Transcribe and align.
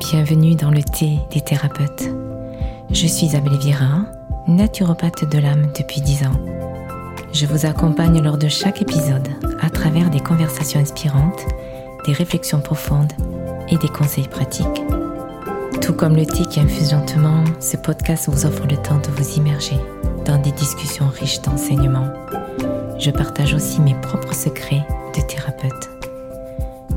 Bienvenue 0.00 0.54
dans 0.54 0.70
le 0.70 0.82
thé 0.82 1.18
des 1.30 1.42
thérapeutes. 1.42 2.08
Je 2.90 3.06
suis 3.06 3.26
Isabelle 3.26 3.58
Vira, 3.58 4.06
naturopathe 4.48 5.30
de 5.30 5.38
l'âme 5.38 5.70
depuis 5.78 6.00
10 6.00 6.24
ans. 6.24 6.40
Je 7.34 7.44
vous 7.44 7.66
accompagne 7.66 8.22
lors 8.22 8.38
de 8.38 8.48
chaque 8.48 8.80
épisode 8.80 9.28
à 9.60 9.68
travers 9.68 10.08
des 10.08 10.20
conversations 10.20 10.80
inspirantes, 10.80 11.44
des 12.06 12.14
réflexions 12.14 12.60
profondes 12.60 13.12
et 13.68 13.76
des 13.76 13.88
conseils 13.88 14.26
pratiques. 14.26 14.82
Tout 15.82 15.92
comme 15.92 16.16
le 16.16 16.24
thé 16.24 16.46
qui 16.46 16.60
infuse 16.60 16.92
lentement, 16.92 17.44
ce 17.60 17.76
podcast 17.76 18.30
vous 18.30 18.46
offre 18.46 18.66
le 18.66 18.78
temps 18.78 18.98
de 19.00 19.10
vous 19.10 19.36
immerger 19.36 19.76
dans 20.24 20.38
des 20.38 20.52
discussions 20.52 21.08
riches 21.08 21.42
d'enseignements. 21.42 22.08
Je 22.98 23.10
partage 23.10 23.52
aussi 23.52 23.82
mes 23.82 23.94
propres 23.94 24.34
secrets 24.34 24.86
de 25.14 25.20
thérapeute. 25.20 25.99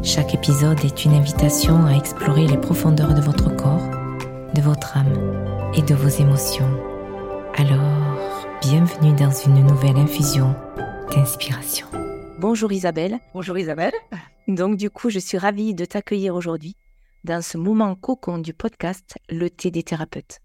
Chaque 0.04 0.34
épisode 0.34 0.84
est 0.84 1.06
une 1.06 1.14
invitation 1.14 1.86
à 1.86 1.96
explorer 1.96 2.46
les 2.46 2.58
profondeurs 2.58 3.14
de 3.14 3.22
votre 3.22 3.56
corps, 3.56 3.90
de 4.54 4.62
votre 4.62 4.98
âme 4.98 5.72
et 5.74 5.82
de 5.82 5.96
vos 5.96 6.10
émotions. 6.10 6.70
Alors, 7.56 7.80
bienvenue 8.62 9.16
dans 9.16 9.32
une 9.32 9.66
nouvelle 9.66 9.96
infusion 9.96 10.56
d'inspiration. 11.10 11.88
Bonjour 12.38 12.74
Isabelle. 12.74 13.18
Bonjour 13.34 13.58
Isabelle. 13.58 13.94
Donc 14.50 14.76
du 14.76 14.90
coup, 14.90 15.10
je 15.10 15.20
suis 15.20 15.38
ravie 15.38 15.74
de 15.74 15.86
t'accueillir 15.86 16.36
aujourd'hui 16.36 16.76
dans 17.24 17.42
ce 17.42 17.58
moment 17.58 17.96
cocon 17.96 18.40
du 18.40 18.54
podcast 18.54 19.18
Le 19.30 19.50
thé 19.50 19.72
des 19.72 19.84
thérapeutes. 19.84 20.40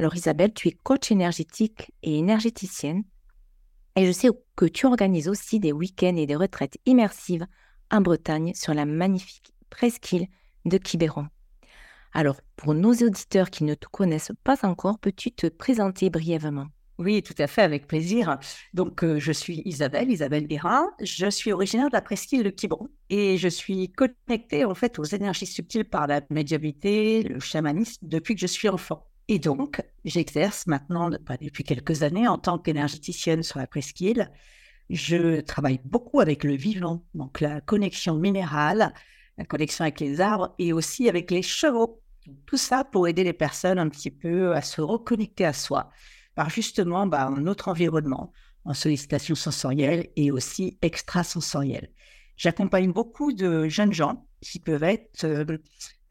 Alors 0.00 0.16
Isabelle, 0.16 0.52
tu 0.52 0.66
es 0.66 0.72
coach 0.72 1.12
énergétique 1.12 1.92
et 2.02 2.18
énergéticienne 2.18 3.04
et 3.94 4.04
je 4.04 4.12
sais 4.12 4.28
que 4.56 4.66
tu 4.66 4.86
organises 4.86 5.28
aussi 5.28 5.60
des 5.60 5.72
week-ends 5.72 6.16
et 6.16 6.26
des 6.26 6.36
retraites 6.36 6.76
immersives 6.86 7.46
en 7.90 8.00
Bretagne 8.00 8.52
sur 8.54 8.74
la 8.74 8.84
magnifique 8.84 9.52
presqu'île 9.70 10.28
de 10.64 10.78
Quiberon. 10.78 11.28
Alors, 12.12 12.40
pour 12.56 12.74
nos 12.74 12.92
auditeurs 12.94 13.50
qui 13.50 13.64
ne 13.64 13.74
te 13.74 13.86
connaissent 13.86 14.32
pas 14.42 14.66
encore, 14.66 14.98
peux-tu 14.98 15.32
te 15.32 15.46
présenter 15.48 16.08
brièvement? 16.10 16.66
Oui, 16.98 17.22
tout 17.22 17.34
à 17.38 17.46
fait, 17.46 17.60
avec 17.60 17.86
plaisir. 17.86 18.38
Donc, 18.72 19.04
euh, 19.04 19.18
je 19.18 19.32
suis 19.32 19.60
Isabelle, 19.66 20.10
Isabelle 20.10 20.46
Bérin. 20.46 20.86
Je 21.02 21.28
suis 21.28 21.52
originaire 21.52 21.88
de 21.88 21.92
la 21.92 22.00
presqu'île 22.00 22.42
de 22.42 22.48
Quiberon 22.48 22.88
et 23.10 23.36
je 23.36 23.48
suis 23.48 23.92
connectée 23.92 24.64
en 24.64 24.74
fait 24.74 24.98
aux 24.98 25.04
énergies 25.04 25.46
subtiles 25.46 25.84
par 25.84 26.06
la 26.06 26.22
médiumnité, 26.30 27.22
le 27.22 27.38
chamanisme 27.38 27.98
depuis 28.08 28.34
que 28.34 28.40
je 28.40 28.46
suis 28.46 28.70
enfant. 28.70 29.06
Et 29.28 29.38
donc, 29.38 29.82
j'exerce 30.06 30.66
maintenant 30.66 31.10
bah, 31.10 31.36
depuis 31.38 31.64
quelques 31.64 32.02
années 32.02 32.28
en 32.28 32.38
tant 32.38 32.58
qu'énergéticienne 32.58 33.42
sur 33.42 33.58
la 33.58 33.66
presqu'île 33.66 34.30
je 34.90 35.40
travaille 35.40 35.80
beaucoup 35.84 36.20
avec 36.20 36.44
le 36.44 36.54
vivant, 36.54 37.04
donc 37.14 37.40
la 37.40 37.60
connexion 37.60 38.16
minérale, 38.16 38.92
la 39.38 39.44
connexion 39.44 39.84
avec 39.84 40.00
les 40.00 40.20
arbres 40.20 40.54
et 40.58 40.72
aussi 40.72 41.08
avec 41.08 41.30
les 41.30 41.42
chevaux. 41.42 42.00
Tout 42.46 42.56
ça 42.56 42.84
pour 42.84 43.06
aider 43.08 43.24
les 43.24 43.32
personnes 43.32 43.78
un 43.78 43.88
petit 43.88 44.10
peu 44.10 44.54
à 44.54 44.62
se 44.62 44.80
reconnecter 44.80 45.44
à 45.44 45.52
soi 45.52 45.90
par 46.34 46.50
justement 46.50 47.06
bah, 47.06 47.30
notre 47.36 47.68
environnement 47.68 48.32
en 48.64 48.74
sollicitation 48.74 49.34
sensorielle 49.34 50.08
et 50.16 50.30
aussi 50.30 50.78
extrasensorielle. 50.82 51.90
J'accompagne 52.36 52.92
beaucoup 52.92 53.32
de 53.32 53.68
jeunes 53.68 53.92
gens 53.92 54.26
qui 54.40 54.60
peuvent 54.60 54.82
être 54.82 55.24
euh, 55.24 55.58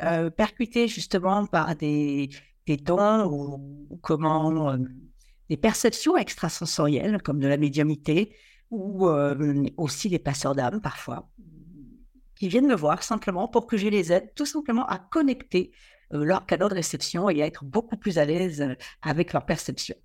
euh, 0.02 0.30
percutés 0.30 0.88
justement 0.88 1.46
par 1.46 1.76
des, 1.76 2.30
des 2.66 2.82
ou, 2.90 4.00
comment 4.02 4.72
euh, 4.72 4.78
des 5.50 5.58
perceptions 5.58 6.18
extrasensorielles 6.18 7.22
comme 7.22 7.40
de 7.40 7.48
la 7.48 7.58
médiumité 7.58 8.36
ou 8.76 9.08
aussi 9.78 10.10
les 10.10 10.20
passeurs 10.20 10.56
d'âme 10.56 10.82
parfois, 10.82 11.30
qui 12.36 12.48
viennent 12.48 12.68
me 12.68 12.76
voir 12.76 13.04
simplement 13.04 13.48
pour 13.48 13.68
que 13.68 13.78
je 13.78 13.88
les 13.88 14.12
aide 14.12 14.34
tout 14.36 14.46
simplement 14.46 14.86
à 14.86 15.00
connecter 15.00 15.72
leur 16.12 16.46
canal 16.46 16.70
de 16.70 16.76
réception 16.76 17.30
et 17.30 17.42
à 17.42 17.46
être 17.46 17.64
beaucoup 17.64 17.98
plus 17.98 18.18
à 18.18 18.26
l'aise 18.26 18.76
avec 19.02 19.34
leur 19.34 19.46
perception. 19.46 19.96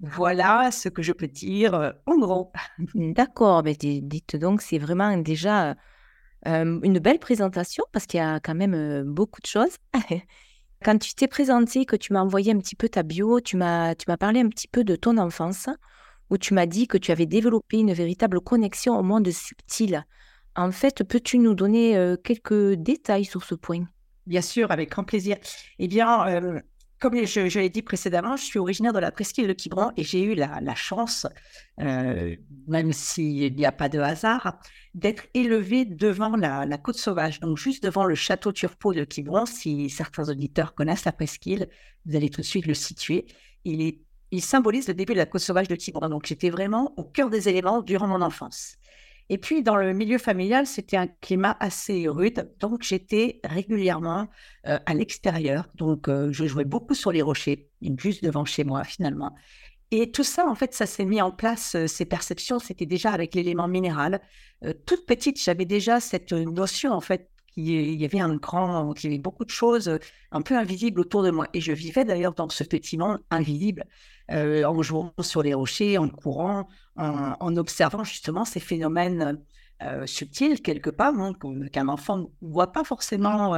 Voilà 0.00 0.70
ce 0.70 0.88
que 0.88 1.02
je 1.02 1.12
peux 1.12 1.28
dire 1.28 1.94
en 2.06 2.18
gros. 2.18 2.52
D'accord, 2.94 3.62
mais 3.62 3.74
dites 3.74 4.36
donc, 4.36 4.62
c'est 4.62 4.78
vraiment 4.78 5.16
déjà 5.18 5.76
une 6.46 6.98
belle 6.98 7.18
présentation 7.18 7.84
parce 7.92 8.06
qu'il 8.06 8.18
y 8.18 8.22
a 8.22 8.40
quand 8.40 8.54
même 8.54 9.04
beaucoup 9.04 9.40
de 9.40 9.46
choses. 9.46 9.76
Quand 10.82 10.96
tu 10.96 11.14
t'es 11.14 11.28
présenté, 11.28 11.84
que 11.84 11.96
tu 11.96 12.14
m'as 12.14 12.22
envoyé 12.22 12.52
un 12.52 12.58
petit 12.58 12.74
peu 12.74 12.88
ta 12.88 13.02
bio, 13.02 13.40
tu 13.40 13.58
m'as 13.58 13.94
parlé 14.18 14.40
un 14.40 14.48
petit 14.48 14.68
peu 14.68 14.82
de 14.82 14.96
ton 14.96 15.18
enfance 15.18 15.68
où 16.30 16.38
tu 16.38 16.54
m'as 16.54 16.66
dit 16.66 16.86
que 16.86 16.98
tu 16.98 17.12
avais 17.12 17.26
développé 17.26 17.78
une 17.78 17.92
véritable 17.92 18.40
connexion 18.40 18.98
au 18.98 19.02
monde 19.02 19.30
subtil. 19.30 20.04
En 20.56 20.72
fait, 20.72 21.04
peux-tu 21.04 21.38
nous 21.38 21.54
donner 21.54 21.96
euh, 21.96 22.16
quelques 22.16 22.74
détails 22.74 23.24
sur 23.24 23.44
ce 23.44 23.54
point? 23.54 23.84
Bien 24.26 24.42
sûr, 24.42 24.70
avec 24.70 24.90
grand 24.90 25.04
plaisir. 25.04 25.36
Eh 25.78 25.88
bien, 25.88 26.26
euh, 26.28 26.60
comme 27.00 27.14
je, 27.24 27.58
l'ai 27.58 27.70
dit 27.70 27.82
précédemment, 27.82 28.36
je 28.36 28.44
suis 28.44 28.58
originaire 28.58 28.92
de 28.92 28.98
la 28.98 29.10
presqu'île 29.10 29.48
de 29.48 29.52
Quiberon 29.54 29.90
et 29.96 30.04
j'ai 30.04 30.22
eu 30.22 30.34
la, 30.34 30.74
chance, 30.74 31.26
euh, 31.80 32.36
même 32.68 32.92
s'il 32.92 33.54
n'y 33.54 33.64
a 33.64 33.72
pas 33.72 33.88
de 33.88 33.98
hasard, 33.98 34.60
d'être 34.94 35.24
élevée 35.32 35.86
devant 35.86 36.36
la, 36.36 36.78
côte 36.78 36.96
sauvage, 36.96 37.40
donc 37.40 37.56
juste 37.56 37.82
devant 37.82 38.04
le 38.04 38.14
château 38.14 38.52
Turpot 38.52 38.92
de 38.92 39.04
Quiberon. 39.04 39.46
Si 39.46 39.88
certains 39.88 40.28
auditeurs 40.28 40.74
connaissent 40.74 41.06
la 41.06 41.12
presqu'île, 41.12 41.68
vous 42.04 42.16
allez 42.16 42.28
tout 42.28 42.42
de 42.42 42.46
suite 42.46 42.66
le 42.66 42.74
situer. 42.74 43.26
Il 43.64 43.80
est 43.80 44.00
il 44.30 44.42
symbolise 44.42 44.88
le 44.88 44.94
début 44.94 45.12
de 45.12 45.18
la 45.18 45.26
côte 45.26 45.40
sauvage 45.40 45.68
de 45.68 45.74
Quiberon. 45.74 46.08
Donc, 46.08 46.26
j'étais 46.26 46.50
vraiment 46.50 46.94
au 46.96 47.04
cœur 47.04 47.30
des 47.30 47.48
éléments 47.48 47.82
durant 47.82 48.06
mon 48.06 48.22
enfance. 48.22 48.76
Et 49.32 49.38
puis, 49.38 49.62
dans 49.62 49.76
le 49.76 49.92
milieu 49.92 50.18
familial, 50.18 50.66
c'était 50.66 50.96
un 50.96 51.06
climat 51.06 51.56
assez 51.60 52.08
rude. 52.08 52.50
Donc, 52.58 52.82
j'étais 52.82 53.38
régulièrement 53.44 54.26
euh, 54.66 54.80
à 54.86 54.92
l'extérieur. 54.92 55.68
Donc, 55.76 56.08
euh, 56.08 56.32
je 56.32 56.46
jouais 56.46 56.64
beaucoup 56.64 56.94
sur 56.94 57.12
les 57.12 57.22
rochers, 57.22 57.68
juste 57.96 58.24
devant 58.24 58.44
chez 58.44 58.64
moi, 58.64 58.82
finalement. 58.82 59.32
Et 59.92 60.10
tout 60.10 60.24
ça, 60.24 60.48
en 60.48 60.56
fait, 60.56 60.74
ça 60.74 60.84
s'est 60.84 61.04
mis 61.04 61.22
en 61.22 61.30
place, 61.30 61.76
euh, 61.76 61.86
ces 61.86 62.06
perceptions, 62.06 62.58
c'était 62.58 62.86
déjà 62.86 63.12
avec 63.12 63.36
l'élément 63.36 63.68
minéral. 63.68 64.20
toute 64.84 65.06
petite, 65.06 65.40
j'avais 65.40 65.64
déjà 65.64 66.00
cette 66.00 66.32
notion, 66.32 66.92
en 66.92 67.00
fait, 67.00 67.30
il 67.56 68.00
y 68.00 68.04
avait 68.04 68.20
un 68.20 68.34
grand, 68.36 68.94
il 68.94 69.04
y 69.04 69.06
avait 69.06 69.18
beaucoup 69.18 69.44
de 69.44 69.50
choses 69.50 69.98
un 70.32 70.42
peu 70.42 70.56
invisibles 70.56 71.00
autour 71.00 71.22
de 71.22 71.30
moi. 71.30 71.46
Et 71.54 71.60
je 71.60 71.72
vivais 71.72 72.04
d'ailleurs 72.04 72.34
dans 72.34 72.48
ce 72.48 72.64
petit 72.64 72.98
monde 72.98 73.18
invisible, 73.30 73.84
euh, 74.30 74.64
en 74.64 74.80
jouant 74.82 75.12
sur 75.20 75.42
les 75.42 75.54
rochers, 75.54 75.98
en 75.98 76.08
courant, 76.08 76.68
en, 76.96 77.56
observant 77.56 78.04
justement 78.04 78.44
ces 78.44 78.60
phénomènes 78.60 79.42
euh, 79.82 80.06
subtils 80.06 80.60
quelque 80.62 80.90
part, 80.90 81.14
hein, 81.18 81.32
qu'un 81.72 81.88
enfant 81.88 82.18
ne 82.18 82.26
voit 82.40 82.72
pas 82.72 82.84
forcément 82.84 83.56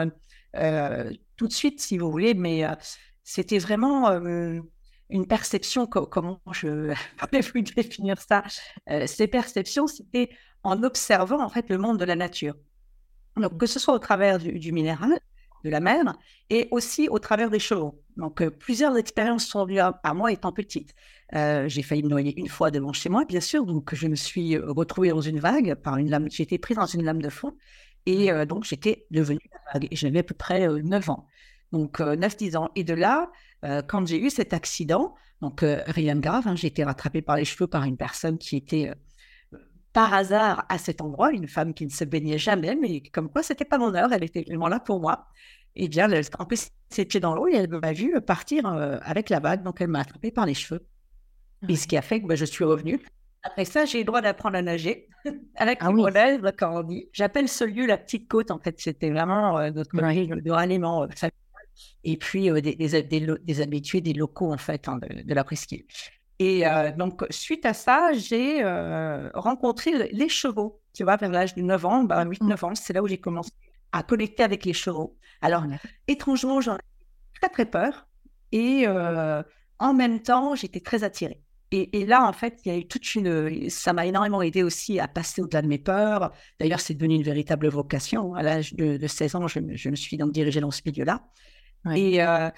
tout 1.36 1.48
de 1.48 1.52
suite, 1.52 1.80
si 1.80 1.98
vous 1.98 2.10
voulez, 2.10 2.34
mais 2.34 2.64
c'était 3.24 3.58
vraiment 3.58 4.10
une 5.08 5.26
perception, 5.26 5.86
comment 5.86 6.40
je 6.52 6.94
pourrais 7.18 7.40
plus 7.42 7.62
définir 7.62 8.20
ça 8.20 8.44
Ces 9.06 9.26
perceptions, 9.26 9.86
c'était 9.86 10.30
en 10.62 10.82
observant 10.82 11.42
en 11.42 11.48
fait 11.48 11.68
le 11.68 11.78
monde 11.78 11.98
de 11.98 12.04
la 12.04 12.16
nature. 12.16 12.54
Donc, 13.36 13.58
que 13.58 13.66
ce 13.66 13.78
soit 13.78 13.94
au 13.94 13.98
travers 13.98 14.38
du, 14.38 14.72
minéral, 14.72 15.18
de 15.64 15.70
la 15.70 15.80
mer, 15.80 16.16
et 16.50 16.68
aussi 16.70 17.08
au 17.08 17.18
travers 17.18 17.50
des 17.50 17.58
chevaux. 17.58 18.02
Donc, 18.16 18.42
euh, 18.42 18.50
plusieurs 18.50 18.96
expériences 18.96 19.46
sont 19.46 19.64
venues 19.64 19.80
à, 19.80 20.14
moi 20.14 20.32
étant 20.32 20.52
petite. 20.52 20.94
Euh, 21.34 21.68
j'ai 21.68 21.82
failli 21.82 22.02
me 22.02 22.08
noyer 22.08 22.38
une 22.38 22.48
fois 22.48 22.70
devant 22.70 22.92
chez 22.92 23.08
moi, 23.08 23.24
bien 23.24 23.40
sûr. 23.40 23.64
Donc, 23.64 23.94
je 23.94 24.06
me 24.06 24.14
suis 24.14 24.56
euh, 24.56 24.70
retrouvée 24.72 25.10
dans 25.10 25.20
une 25.20 25.40
vague 25.40 25.74
par 25.76 25.96
une 25.96 26.10
lame. 26.10 26.28
J'ai 26.30 26.42
été 26.42 26.58
prise 26.58 26.76
dans 26.76 26.86
une 26.86 27.04
lame 27.04 27.22
de 27.22 27.30
fond. 27.30 27.56
Et 28.04 28.32
donc, 28.46 28.64
j'étais 28.64 29.06
devenue 29.12 29.38
la 29.52 29.72
vague. 29.72 29.88
Et 29.92 29.94
j'avais 29.94 30.18
à 30.18 30.22
peu 30.24 30.34
près 30.34 30.66
9 30.66 31.10
ans. 31.10 31.28
Donc, 31.70 32.00
9-10 32.00 32.56
ans. 32.56 32.68
Et 32.74 32.82
de 32.82 32.94
là, 32.94 33.30
quand 33.86 34.04
j'ai 34.08 34.20
eu 34.20 34.28
cet 34.28 34.52
accident, 34.52 35.14
donc 35.40 35.60
rien 35.62 36.16
de 36.16 36.20
grave, 36.20 36.48
hein, 36.48 36.56
j'ai 36.56 36.66
été 36.66 36.82
rattrapée 36.82 37.22
par 37.22 37.36
les 37.36 37.44
cheveux 37.44 37.68
par 37.68 37.84
une 37.84 37.96
personne 37.96 38.38
qui 38.38 38.56
était 38.56 38.90
par 39.92 40.14
hasard 40.14 40.64
à 40.68 40.78
cet 40.78 41.00
endroit, 41.00 41.32
une 41.32 41.48
femme 41.48 41.74
qui 41.74 41.84
ne 41.84 41.90
se 41.90 42.04
baignait 42.04 42.38
jamais, 42.38 42.74
mais 42.74 43.00
comme 43.00 43.30
quoi 43.30 43.42
c'était 43.42 43.64
pas 43.64 43.78
mon 43.78 43.94
heure, 43.94 44.12
elle 44.12 44.24
était 44.24 44.42
vraiment 44.42 44.68
là 44.68 44.80
pour 44.80 45.00
moi. 45.00 45.26
Et 45.74 45.84
eh 45.84 45.88
bien, 45.88 46.10
elle 46.10 46.28
trempait 46.28 46.56
ses 46.90 47.04
pieds 47.04 47.20
dans 47.20 47.34
l'eau 47.34 47.48
et 47.48 47.54
elle 47.54 47.68
m'a 47.68 47.92
vu 47.92 48.20
partir 48.20 48.66
euh, 48.66 48.98
avec 49.02 49.30
la 49.30 49.40
vague, 49.40 49.62
donc 49.62 49.80
elle 49.80 49.88
m'a 49.88 50.00
attrapé 50.00 50.30
par 50.30 50.44
les 50.44 50.54
cheveux. 50.54 50.86
Et 51.68 51.76
ce 51.76 51.86
qui 51.86 51.96
a 51.96 52.02
fait 52.02 52.20
que 52.20 52.26
bah, 52.26 52.34
je 52.34 52.44
suis 52.44 52.64
revenue. 52.64 53.00
Après 53.42 53.64
ça, 53.64 53.84
j'ai 53.86 53.98
le 53.98 54.04
droit 54.04 54.20
d'apprendre 54.20 54.56
à 54.56 54.62
nager 54.62 55.08
avec 55.56 55.78
ah 55.80 55.90
oui. 55.90 56.02
quand 56.58 56.78
on 56.78 56.82
dit. 56.82 57.08
J'appelle 57.12 57.48
ce 57.48 57.64
lieu 57.64 57.86
la 57.86 57.96
petite 57.96 58.28
côte, 58.28 58.50
en 58.50 58.58
fait. 58.58 58.78
C'était 58.80 59.10
vraiment 59.10 59.58
euh, 59.58 59.70
notre 59.70 59.96
de 59.96 60.50
ralliement. 60.50 61.04
Euh, 61.04 61.28
et 62.04 62.16
puis 62.18 62.50
des, 62.60 62.74
des, 62.74 63.60
habitués, 63.62 64.00
des 64.00 64.12
locaux, 64.12 64.52
en 64.52 64.58
fait, 64.58 64.88
hein, 64.88 64.98
de, 64.98 65.22
de, 65.22 65.34
la 65.34 65.42
presqu'île. 65.42 65.84
Et 66.42 66.66
euh, 66.66 66.90
donc, 66.90 67.24
suite 67.30 67.64
à 67.64 67.72
ça, 67.72 68.12
j'ai 68.12 68.64
euh, 68.64 69.30
rencontré 69.32 70.10
les 70.10 70.28
chevaux. 70.28 70.80
Tu 70.92 71.04
vois, 71.04 71.14
vers 71.14 71.30
l'âge 71.30 71.54
de 71.54 71.62
9 71.62 71.86
ans, 71.86 72.04
8-9 72.04 72.06
bah, 72.06 72.24
mmh. 72.24 72.64
ans, 72.64 72.74
c'est 72.74 72.92
là 72.92 73.00
où 73.00 73.06
j'ai 73.06 73.18
commencé 73.18 73.52
à 73.92 74.02
connecter 74.02 74.42
avec 74.42 74.64
les 74.64 74.72
chevaux. 74.72 75.16
Alors, 75.40 75.62
étrangement, 76.08 76.60
j'en 76.60 76.74
ai 76.74 76.80
très, 77.40 77.48
très 77.48 77.64
peur. 77.64 78.08
Et 78.50 78.88
euh, 78.88 79.40
en 79.78 79.94
même 79.94 80.20
temps, 80.20 80.56
j'étais 80.56 80.80
très 80.80 81.04
attirée. 81.04 81.40
Et, 81.70 82.04
là, 82.06 82.26
en 82.26 82.32
fait, 82.32 82.60
il 82.64 82.72
y 82.72 82.74
a 82.74 82.78
eu 82.78 82.88
toute 82.88 83.14
une. 83.14 83.70
Ça 83.70 83.92
m'a 83.92 84.04
énormément 84.04 84.42
aidé 84.42 84.64
aussi 84.64 84.98
à 84.98 85.06
passer 85.06 85.42
au-delà 85.42 85.62
de 85.62 85.68
mes 85.68 85.78
peurs. 85.78 86.32
D'ailleurs, 86.58 86.80
c'est 86.80 86.94
devenu 86.94 87.14
une 87.14 87.22
véritable 87.22 87.68
vocation. 87.68 88.34
À 88.34 88.42
l'âge 88.42 88.74
de, 88.74 89.06
16 89.06 89.36
ans, 89.36 89.46
je, 89.46 89.60
me 89.60 89.96
suis 89.96 90.16
donc 90.16 90.32
dirigée 90.32 90.60
dans 90.60 90.72
ce 90.72 90.82
milieu-là. 90.84 91.22
Et 91.94 92.22
euh, 92.22 92.50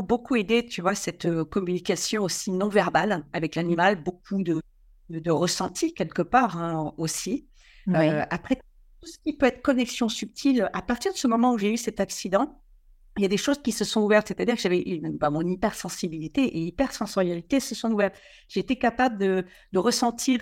beaucoup 0.00 0.36
aidé, 0.36 0.64
tu 0.64 0.80
vois, 0.80 0.94
cette 0.94 1.26
euh, 1.26 1.44
communication 1.44 2.22
aussi 2.22 2.50
non 2.50 2.68
verbale 2.68 3.26
avec 3.34 3.54
l'animal, 3.56 4.02
beaucoup 4.02 4.42
de, 4.42 4.62
de, 5.10 5.30
ressenti 5.30 5.92
quelque 5.92 6.22
part 6.22 6.56
hein, 6.56 6.94
aussi. 6.96 7.46
Euh, 7.88 8.24
après, 8.30 8.56
tout 8.56 9.06
ce 9.06 9.18
qui 9.18 9.36
peut 9.36 9.46
être 9.46 9.60
connexion 9.60 10.08
subtile, 10.08 10.70
à 10.72 10.80
partir 10.80 11.12
de 11.12 11.18
ce 11.18 11.26
moment 11.26 11.52
où 11.52 11.58
j'ai 11.58 11.74
eu 11.74 11.76
cet 11.76 12.00
accident, 12.00 12.58
il 13.18 13.22
y 13.22 13.26
a 13.26 13.28
des 13.28 13.36
choses 13.36 13.60
qui 13.60 13.72
se 13.72 13.84
sont 13.84 14.00
ouvertes, 14.00 14.28
c'est-à-dire 14.28 14.54
que 14.54 14.62
j'avais 14.62 15.00
bah, 15.20 15.28
mon 15.28 15.46
hypersensibilité 15.46 16.44
et 16.44 16.60
hypersensorialité 16.60 17.60
se 17.60 17.74
sont 17.74 17.92
ouvertes. 17.92 18.16
Été 18.56 18.76
capable 18.76 19.18
de, 19.18 19.44
de 19.72 19.78
ressentir 19.78 20.40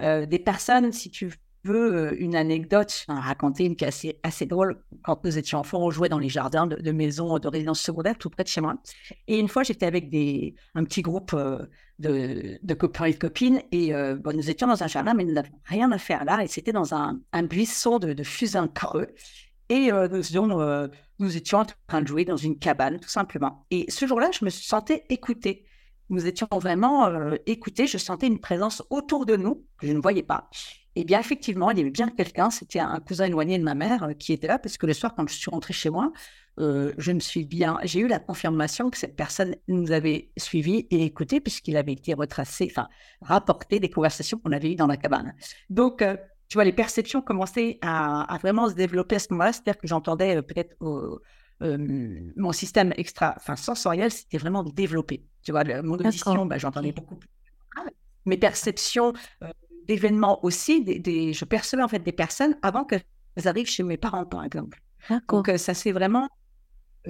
euh, 0.00 0.26
des 0.26 0.38
personnes, 0.38 0.92
si 0.92 1.10
tu 1.10 1.32
euh, 1.74 2.16
une 2.18 2.36
anecdote, 2.36 3.04
à 3.08 3.20
raconter 3.20 3.64
une 3.64 3.76
qui 3.76 3.84
est 3.84 3.88
assez, 3.88 4.18
assez, 4.22 4.46
drôle. 4.46 4.82
Quand 5.02 5.24
nous 5.24 5.38
étions 5.38 5.58
enfants, 5.58 5.80
on 5.80 5.90
jouait 5.90 6.08
dans 6.08 6.18
les 6.18 6.28
jardins 6.28 6.66
de, 6.66 6.92
maisons 6.92 7.38
de 7.38 7.48
résidence 7.48 7.80
secondaire 7.80 8.16
tout 8.18 8.30
près 8.30 8.44
de 8.44 8.48
chez 8.48 8.60
moi. 8.60 8.74
Et 9.26 9.38
une 9.38 9.48
fois, 9.48 9.62
j'étais 9.62 9.86
avec 9.86 10.10
des, 10.10 10.54
un 10.74 10.84
petit 10.84 11.02
groupe 11.02 11.32
euh, 11.34 11.66
de, 11.98 12.74
copains 12.74 13.06
et 13.06 13.12
de 13.12 13.18
copines 13.18 13.62
et 13.72 13.92
bon, 13.92 14.36
nous 14.36 14.50
étions 14.50 14.66
dans 14.66 14.82
un 14.82 14.86
jardin, 14.86 15.14
mais 15.14 15.24
nous 15.24 15.32
n'avions 15.32 15.58
rien 15.64 15.90
à 15.92 15.98
faire 15.98 16.24
là. 16.24 16.42
Et 16.42 16.46
c'était 16.46 16.72
dans 16.72 16.94
un, 16.94 17.20
un 17.32 17.42
buisson 17.42 17.98
de, 17.98 18.12
de 18.12 18.22
fusains 18.22 18.68
creux. 18.68 19.08
Et 19.68 19.90
nous, 19.90 20.60
nous 21.18 21.36
étions 21.36 21.58
en 21.58 21.66
train 21.86 22.02
de 22.02 22.06
jouer 22.06 22.24
dans 22.24 22.36
une 22.36 22.58
cabane, 22.58 23.00
tout 23.00 23.08
simplement. 23.08 23.66
Et 23.70 23.86
ce 23.90 24.06
jour-là, 24.06 24.30
je 24.30 24.44
me 24.44 24.50
sentais 24.50 25.04
écoutée. 25.08 25.64
Nous 26.08 26.26
étions 26.26 26.46
vraiment 26.52 27.10
écoutés. 27.46 27.86
Je 27.86 27.98
sentais 27.98 28.26
une 28.26 28.40
présence 28.40 28.82
autour 28.90 29.26
de 29.26 29.36
nous 29.36 29.64
que 29.78 29.86
je 29.86 29.92
ne 29.92 30.00
voyais 30.00 30.22
pas. 30.22 30.48
Et 30.96 31.04
bien, 31.04 31.20
effectivement, 31.20 31.70
il 31.70 31.78
y 31.78 31.80
avait 31.82 31.90
bien 31.90 32.08
quelqu'un, 32.08 32.50
c'était 32.50 32.80
un 32.80 32.98
cousin 33.00 33.26
éloigné 33.26 33.58
de 33.58 33.64
ma 33.64 33.74
mère 33.74 34.08
qui 34.18 34.32
était 34.32 34.48
là, 34.48 34.58
parce 34.58 34.76
que 34.78 34.86
le 34.86 34.94
soir, 34.94 35.14
quand 35.14 35.28
je 35.28 35.34
suis 35.34 35.50
rentrée 35.50 35.74
chez 35.74 35.90
moi, 35.90 36.10
je 36.58 37.12
me 37.12 37.20
suis 37.20 37.44
bien, 37.44 37.78
j'ai 37.84 38.00
eu 38.00 38.08
la 38.08 38.18
confirmation 38.18 38.88
que 38.88 38.96
cette 38.96 39.14
personne 39.14 39.56
nous 39.68 39.92
avait 39.92 40.30
suivis 40.38 40.86
et 40.90 41.04
écoutés, 41.04 41.40
puisqu'il 41.40 41.76
avait 41.76 41.92
été 41.92 42.14
retracé, 42.14 42.66
enfin, 42.70 42.88
rapporté 43.20 43.78
des 43.78 43.90
conversations 43.90 44.38
qu'on 44.38 44.52
avait 44.52 44.72
eues 44.72 44.76
dans 44.76 44.86
la 44.86 44.96
cabane. 44.96 45.34
Donc, 45.68 46.02
tu 46.48 46.56
vois, 46.56 46.64
les 46.64 46.72
perceptions 46.72 47.22
commençaient 47.22 47.78
à, 47.82 48.38
vraiment 48.40 48.68
se 48.68 48.74
développer 48.74 49.16
à 49.16 49.18
ce 49.18 49.28
moment-là. 49.30 49.52
C'est-à-dire 49.52 49.78
que 49.78 49.86
j'entendais 49.86 50.36
euh, 50.36 50.42
peut-être 50.42 50.76
euh, 50.82 51.78
mon 52.36 52.52
système 52.52 52.92
extra, 52.96 53.34
enfin 53.36 53.56
sensoriel, 53.56 54.10
c'était 54.10 54.38
vraiment 54.38 54.62
développé. 54.62 55.24
Tu 55.42 55.52
vois, 55.52 55.64
mon 55.82 55.94
audition, 55.94 56.46
bah, 56.46 56.58
j'entendais 56.58 56.92
beaucoup 56.92 57.16
plus. 57.16 57.30
Mes 58.26 58.36
perceptions 58.36 59.12
euh, 59.42 59.50
d'événements 59.86 60.44
aussi, 60.44 60.82
des, 60.82 61.32
je 61.32 61.44
percevais 61.44 61.82
en 61.82 61.88
fait 61.88 62.00
des 62.00 62.12
personnes 62.12 62.56
avant 62.62 62.84
qu'elles 62.84 63.02
arrivent 63.44 63.68
chez 63.68 63.82
mes 63.82 63.96
parents, 63.96 64.26
par 64.26 64.44
exemple. 64.44 64.80
Donc 65.28 65.50
ça 65.56 65.74
s'est 65.74 65.92
vraiment 65.92 66.28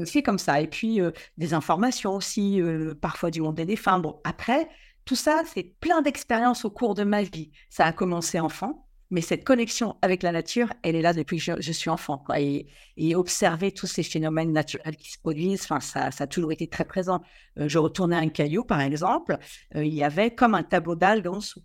fait 0.04 0.22
comme 0.22 0.38
ça. 0.38 0.60
Et 0.60 0.66
puis 0.66 1.00
des 1.38 1.54
informations 1.54 2.14
aussi, 2.14 2.60
parfois 3.00 3.30
du 3.30 3.40
monde 3.40 3.54
des 3.54 3.64
défunts. 3.64 3.98
Bon, 3.98 4.20
après, 4.24 4.68
tout 5.06 5.16
ça, 5.16 5.42
c'est 5.46 5.62
plein 5.80 6.02
d'expériences 6.02 6.64
au 6.64 6.70
cours 6.70 6.94
de 6.94 7.04
ma 7.04 7.22
vie. 7.22 7.50
Ça 7.70 7.86
a 7.86 7.92
commencé 7.92 8.40
enfant. 8.40 8.86
Mais 9.10 9.20
cette 9.20 9.44
connexion 9.44 9.96
avec 10.02 10.24
la 10.24 10.32
nature, 10.32 10.72
elle 10.82 10.96
est 10.96 11.02
là 11.02 11.12
depuis 11.12 11.38
que 11.38 11.60
je, 11.60 11.72
suis 11.72 11.90
enfant. 11.90 12.24
Et, 12.36 12.66
observer 13.14 13.70
tous 13.70 13.86
ces 13.86 14.02
phénomènes 14.02 14.52
naturels 14.52 14.96
qui 14.96 15.12
se 15.12 15.18
produisent, 15.18 15.62
ça, 15.62 16.10
ça 16.10 16.24
a 16.24 16.26
toujours 16.26 16.50
été 16.50 16.66
très 16.66 16.84
présent. 16.84 17.22
Euh, 17.58 17.68
je 17.68 17.78
retournais 17.78 18.16
un 18.16 18.28
caillou, 18.28 18.64
par 18.64 18.80
exemple, 18.80 19.38
euh, 19.76 19.84
il 19.84 19.94
y 19.94 20.02
avait 20.02 20.34
comme 20.34 20.54
un 20.56 20.64
tableau 20.64 20.96
d'algues 20.96 21.28
en 21.28 21.36
dessous. 21.36 21.62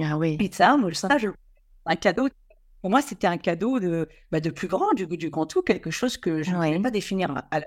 Ah 0.00 0.16
oui. 0.18 0.36
Et 0.40 0.50
ça, 0.52 0.76
moi, 0.76 0.92
ça 0.94 1.18
je, 1.18 1.28
un 1.86 1.96
cadeau. 1.96 2.28
Pour 2.82 2.90
moi, 2.90 3.02
c'était 3.02 3.26
un 3.26 3.38
cadeau 3.38 3.80
de, 3.80 4.08
bah, 4.30 4.40
de 4.40 4.50
plus 4.50 4.68
grand, 4.68 4.92
du, 4.94 5.06
du 5.06 5.30
grand 5.30 5.46
tout, 5.46 5.62
quelque 5.62 5.90
chose 5.90 6.16
que 6.18 6.42
je 6.42 6.50
ne 6.50 6.56
pouvais 6.56 6.80
pas 6.80 6.90
définir 6.90 7.30
à, 7.50 7.60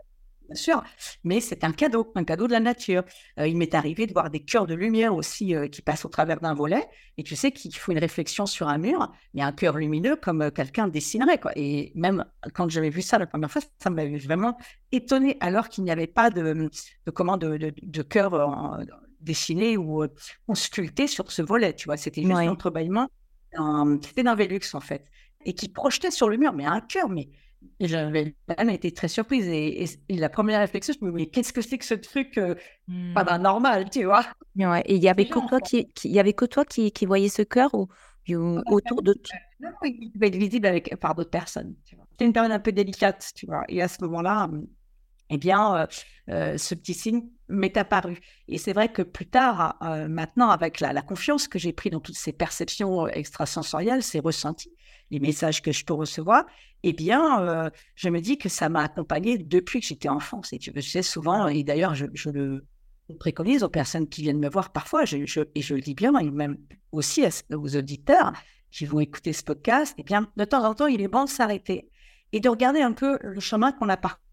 bien 0.49 0.55
sûr, 0.55 0.83
mais 1.23 1.39
c'est 1.41 1.63
un 1.63 1.71
cadeau, 1.71 2.11
un 2.15 2.23
cadeau 2.23 2.47
de 2.47 2.51
la 2.51 2.59
nature. 2.59 3.03
Euh, 3.39 3.47
il 3.47 3.57
m'est 3.57 3.73
arrivé 3.75 4.07
de 4.07 4.13
voir 4.13 4.29
des 4.29 4.39
cœurs 4.39 4.65
de 4.67 4.73
lumière 4.73 5.13
aussi 5.15 5.55
euh, 5.55 5.67
qui 5.67 5.81
passent 5.81 6.05
au 6.05 6.09
travers 6.09 6.39
d'un 6.39 6.53
volet, 6.53 6.87
et 7.17 7.23
tu 7.23 7.35
sais 7.35 7.51
qu'il 7.51 7.75
faut 7.75 7.91
une 7.91 7.99
réflexion 7.99 8.45
sur 8.45 8.67
un 8.67 8.77
mur, 8.77 9.11
il 9.33 9.39
y 9.39 9.43
a 9.43 9.47
un 9.47 9.51
cœur 9.51 9.77
lumineux 9.77 10.15
comme 10.15 10.41
euh, 10.41 10.51
quelqu'un 10.51 10.87
dessinerait. 10.87 11.39
Quoi. 11.39 11.51
Et 11.55 11.91
même 11.95 12.25
quand 12.53 12.69
j'avais 12.69 12.89
vu 12.89 13.01
ça 13.01 13.17
la 13.17 13.27
première 13.27 13.51
fois, 13.51 13.61
ça 13.79 13.89
m'avait 13.89 14.17
vraiment 14.17 14.57
étonné, 14.91 15.37
alors 15.39 15.69
qu'il 15.69 15.83
n'y 15.83 15.91
avait 15.91 16.07
pas 16.07 16.29
de, 16.29 16.41
de, 17.05 17.11
comment, 17.11 17.37
de, 17.37 17.57
de, 17.57 18.01
cœur 18.01 18.33
dessiné 19.21 19.77
ou, 19.77 20.05
sculpté 20.53 21.07
sur 21.07 21.31
ce 21.31 21.41
volet. 21.41 21.73
Tu 21.73 21.85
vois, 21.85 21.97
c'était 21.97 22.21
juste 22.21 22.33
un 22.33 22.49
entrebâillement, 22.49 23.07
c'était 24.01 24.23
d'un 24.23 24.35
Velux 24.35 24.73
en 24.73 24.79
fait, 24.79 25.05
et 25.45 25.53
qui 25.53 25.69
projetait 25.69 26.11
sur 26.11 26.29
le 26.29 26.37
mur, 26.37 26.53
mais 26.53 26.65
un 26.65 26.81
cœur, 26.81 27.09
mais 27.09 27.29
et 27.79 27.87
j'avais 27.87 28.35
même 28.57 28.69
été 28.69 28.91
très 28.91 29.07
surprise. 29.07 29.47
Et, 29.47 29.85
la 30.09 30.29
première 30.29 30.59
réflexion, 30.59 30.93
je 30.99 31.05
me 31.05 31.11
disais, 31.11 31.23
mais 31.23 31.29
qu'est-ce 31.29 31.53
que 31.53 31.61
c'est 31.61 31.77
que 31.77 31.85
ce 31.85 31.93
truc 31.93 32.37
euh, 32.37 32.55
pas 33.13 33.37
mmh. 33.37 33.41
normal, 33.41 33.89
tu 33.89 34.03
vois 34.03 34.25
Et 34.85 34.95
il 34.95 35.03
y 35.03 35.09
avait 35.09 35.27
que 35.27 35.39
toi 35.47 35.59
qui, 35.59 35.87
il 36.03 36.11
y 36.11 36.19
avait 36.19 36.33
que 36.33 36.45
toi 36.45 36.65
qui, 36.65 36.91
qui 36.91 37.05
voyais 37.05 37.29
ce 37.29 37.41
cœur 37.41 37.73
ou, 37.73 37.87
autour 38.67 39.01
de 39.01 39.13
toi 39.13 39.37
Non, 39.59 39.69
il 39.83 40.11
pouvait 40.11 40.27
être 40.27 40.35
visible 40.35 40.67
avec, 40.67 40.95
par 40.97 41.15
d'autres 41.15 41.29
personnes. 41.29 41.75
C'était 42.11 42.25
une 42.25 42.33
période 42.33 42.51
un 42.51 42.59
peu 42.59 42.71
délicate, 42.71 43.31
tu 43.35 43.45
vois. 43.45 43.63
Et 43.69 43.81
à 43.81 43.87
ce 43.87 44.03
moment-là, 44.03 44.49
eh 45.29 45.37
bien, 45.37 45.75
euh, 45.75 45.87
euh, 46.29 46.57
ce 46.57 46.75
petit 46.75 46.93
signe 46.93 47.23
m'est 47.47 47.77
apparu. 47.77 48.19
Et 48.47 48.57
c'est 48.57 48.73
vrai 48.73 48.91
que 48.91 49.01
plus 49.01 49.27
tard, 49.27 49.77
maintenant, 49.81 50.49
avec 50.49 50.79
la, 50.79 51.01
confiance 51.01 51.47
que 51.47 51.57
j'ai 51.57 51.73
pris 51.73 51.89
dans 51.89 51.99
toutes 51.99 52.17
ces 52.17 52.33
perceptions 52.33 53.07
extrasensorielles, 53.07 54.03
ces 54.03 54.19
ressentis, 54.19 54.71
les 55.11 55.19
messages 55.19 55.61
que 55.61 55.71
je 55.71 55.83
peux 55.83 55.93
recevoir, 55.93 56.45
eh 56.83 56.93
bien, 56.93 57.41
euh, 57.41 57.69
je 57.95 58.09
me 58.09 58.21
dis 58.21 58.37
que 58.37 58.49
ça 58.49 58.69
m'a 58.69 58.83
accompagné 58.83 59.37
depuis 59.37 59.79
que 59.79 59.85
j'étais 59.87 60.09
enfant. 60.09 60.41
Et 60.51 60.59
tu 60.59 60.81
sais, 60.81 61.01
souvent, 61.01 61.47
et 61.47 61.63
d'ailleurs, 61.63 61.95
je, 61.95 62.29
le 62.29 62.65
préconise 63.19 63.63
aux 63.63 63.69
personnes 63.69 64.07
qui 64.07 64.21
viennent 64.21 64.39
me 64.39 64.49
voir 64.49 64.71
parfois, 64.71 65.05
je, 65.05 65.17
et 65.55 65.61
je 65.61 65.73
le 65.75 65.81
dis 65.81 65.95
bien, 65.95 66.15
et 66.19 66.29
même 66.29 66.57
aussi 66.91 67.23
aux 67.51 67.75
auditeurs 67.75 68.33
qui 68.71 68.85
vont 68.85 68.99
écouter 68.99 69.33
ce 69.33 69.43
podcast, 69.43 69.95
eh 69.97 70.03
bien, 70.03 70.31
de 70.37 70.45
temps 70.45 70.63
en 70.63 70.75
temps, 70.75 70.87
il 70.87 71.01
est 71.01 71.07
bon 71.07 71.25
de 71.25 71.29
s'arrêter 71.29 71.89
et 72.31 72.39
de 72.39 72.49
regarder 72.49 72.81
un 72.81 72.93
peu 72.93 73.17
le 73.23 73.39
chemin 73.39 73.71
qu'on 73.71 73.89
a 73.89 73.97
parcouru 73.97 74.28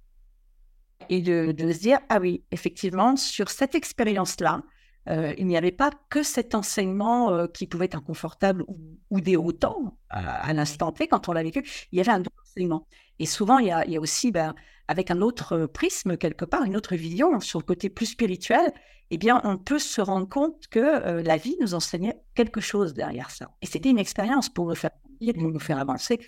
et 1.09 1.21
de, 1.21 1.73
se 1.73 1.79
dire, 1.79 1.99
ah 2.09 2.19
oui, 2.21 2.43
effectivement, 2.51 3.17
sur 3.17 3.51
cette 3.51 3.75
expérience-là, 3.75 4.63
euh, 5.09 5.35
il 5.39 5.47
n'y 5.47 5.57
avait 5.57 5.73
pas 5.73 5.91
que 6.09 6.23
cet 6.23 6.55
enseignement 6.55 7.33
euh, 7.33 7.47
qui 7.47 7.67
pouvait 7.67 7.85
être 7.85 7.97
inconfortable 7.97 8.65
ou, 9.11 9.21
déroutant 9.21 9.99
à, 10.11 10.53
l'instant 10.53 10.91
T 10.93 11.07
quand 11.07 11.29
on 11.29 11.33
l'a 11.33 11.43
vécu. 11.43 11.65
Il 11.93 11.99
y 11.99 12.01
avait 12.01 12.11
un 12.11 12.21
autre 12.21 12.43
enseignement. 12.43 12.87
Et 13.19 13.27
souvent, 13.27 13.59
il 13.59 13.69
y 13.69 13.71
a, 13.71 14.01
aussi, 14.01 14.33
ben, 14.33 14.55
avec 14.89 15.11
un 15.11 15.21
autre 15.21 15.67
prisme 15.67 16.17
quelque 16.17 16.45
part, 16.45 16.65
une 16.65 16.77
autre 16.77 16.97
vision 16.97 17.39
sur 17.41 17.61
le 17.61 17.65
côté 17.65 17.89
plus 17.89 18.07
spirituel, 18.07 18.73
eh 19.11 19.19
bien, 19.19 19.41
on 19.45 19.57
peut 19.57 19.79
se 19.79 20.01
rendre 20.01 20.29
compte 20.29 20.67
que 20.69 20.81
euh, 20.81 21.23
la 21.23 21.37
vie 21.37 21.57
nous 21.61 21.75
enseignait 21.75 22.21
quelque 22.35 22.61
chose 22.61 22.93
derrière 22.93 23.31
ça. 23.31 23.51
Et 23.63 23.67
c'était 23.67 23.91
une 23.91 24.01
expérience 24.01 24.49
pour 24.49 24.67
nous 24.67 24.75
faire 24.75 24.91
pour 25.35 25.51
nous 25.51 25.61
faire 25.61 25.79
avancer. 25.79 26.21